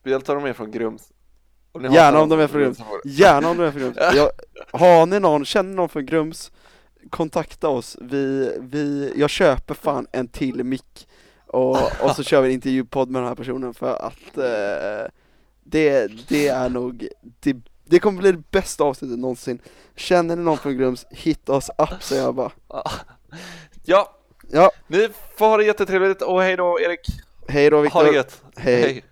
Speciellt 0.00 0.28
om 0.28 0.42
de 0.42 0.48
är 0.48 0.52
från 0.52 0.70
Grums. 0.70 1.12
Gärna 1.90 2.20
om 2.20 2.28
de 2.28 2.40
är 2.40 2.46
från 2.46 2.60
Grums. 2.60 2.78
Gärna 3.04 3.50
om 3.50 3.56
du 3.56 3.66
är 3.66 3.70
från 3.70 3.82
Grums. 3.82 3.96
Jag, 3.96 4.30
har 4.72 5.06
ni 5.06 5.20
någon, 5.20 5.44
känner 5.44 5.74
någon 5.74 5.88
från 5.88 6.06
Grums, 6.06 6.52
kontakta 7.10 7.68
oss. 7.68 7.96
Vi, 8.00 8.56
vi, 8.60 9.12
jag 9.16 9.30
köper 9.30 9.74
fan 9.74 10.06
en 10.12 10.28
till 10.28 10.64
mick 10.64 11.08
och, 11.54 11.78
och 12.02 12.16
så 12.16 12.22
kör 12.22 12.40
vi 12.42 12.48
en 12.48 12.54
intervjupodd 12.54 13.10
med 13.10 13.22
den 13.22 13.28
här 13.28 13.34
personen 13.34 13.74
för 13.74 13.96
att 14.06 14.38
eh, 14.38 15.10
det, 15.64 16.10
det 16.28 16.48
är 16.48 16.68
nog, 16.68 17.08
det, 17.40 17.56
det 17.84 17.98
kommer 17.98 18.20
bli 18.20 18.32
det 18.32 18.50
bästa 18.50 18.84
avsnittet 18.84 19.18
någonsin. 19.18 19.58
Känner 19.96 20.36
ni 20.36 20.42
någon 20.42 20.58
från 20.58 20.76
Grums, 20.78 21.06
hit 21.10 21.48
oss 21.48 21.70
up 21.78 22.02
säger 22.02 22.22
jag 22.22 22.34
bara. 22.34 22.52
Ja, 23.84 24.10
Ja, 24.50 24.70
ni 24.86 25.08
får 25.36 25.46
ha 25.46 25.56
det 25.56 25.64
jättetrevligt 25.64 26.22
och 26.22 26.42
hej 26.42 26.56
då 26.56 26.80
Erik. 26.80 27.00
hej 27.48 27.70
då 27.70 27.76
Ha 27.76 27.82
det 27.82 27.88
Viktor. 28.04 28.14
gött. 28.14 28.42
Hej. 28.56 29.04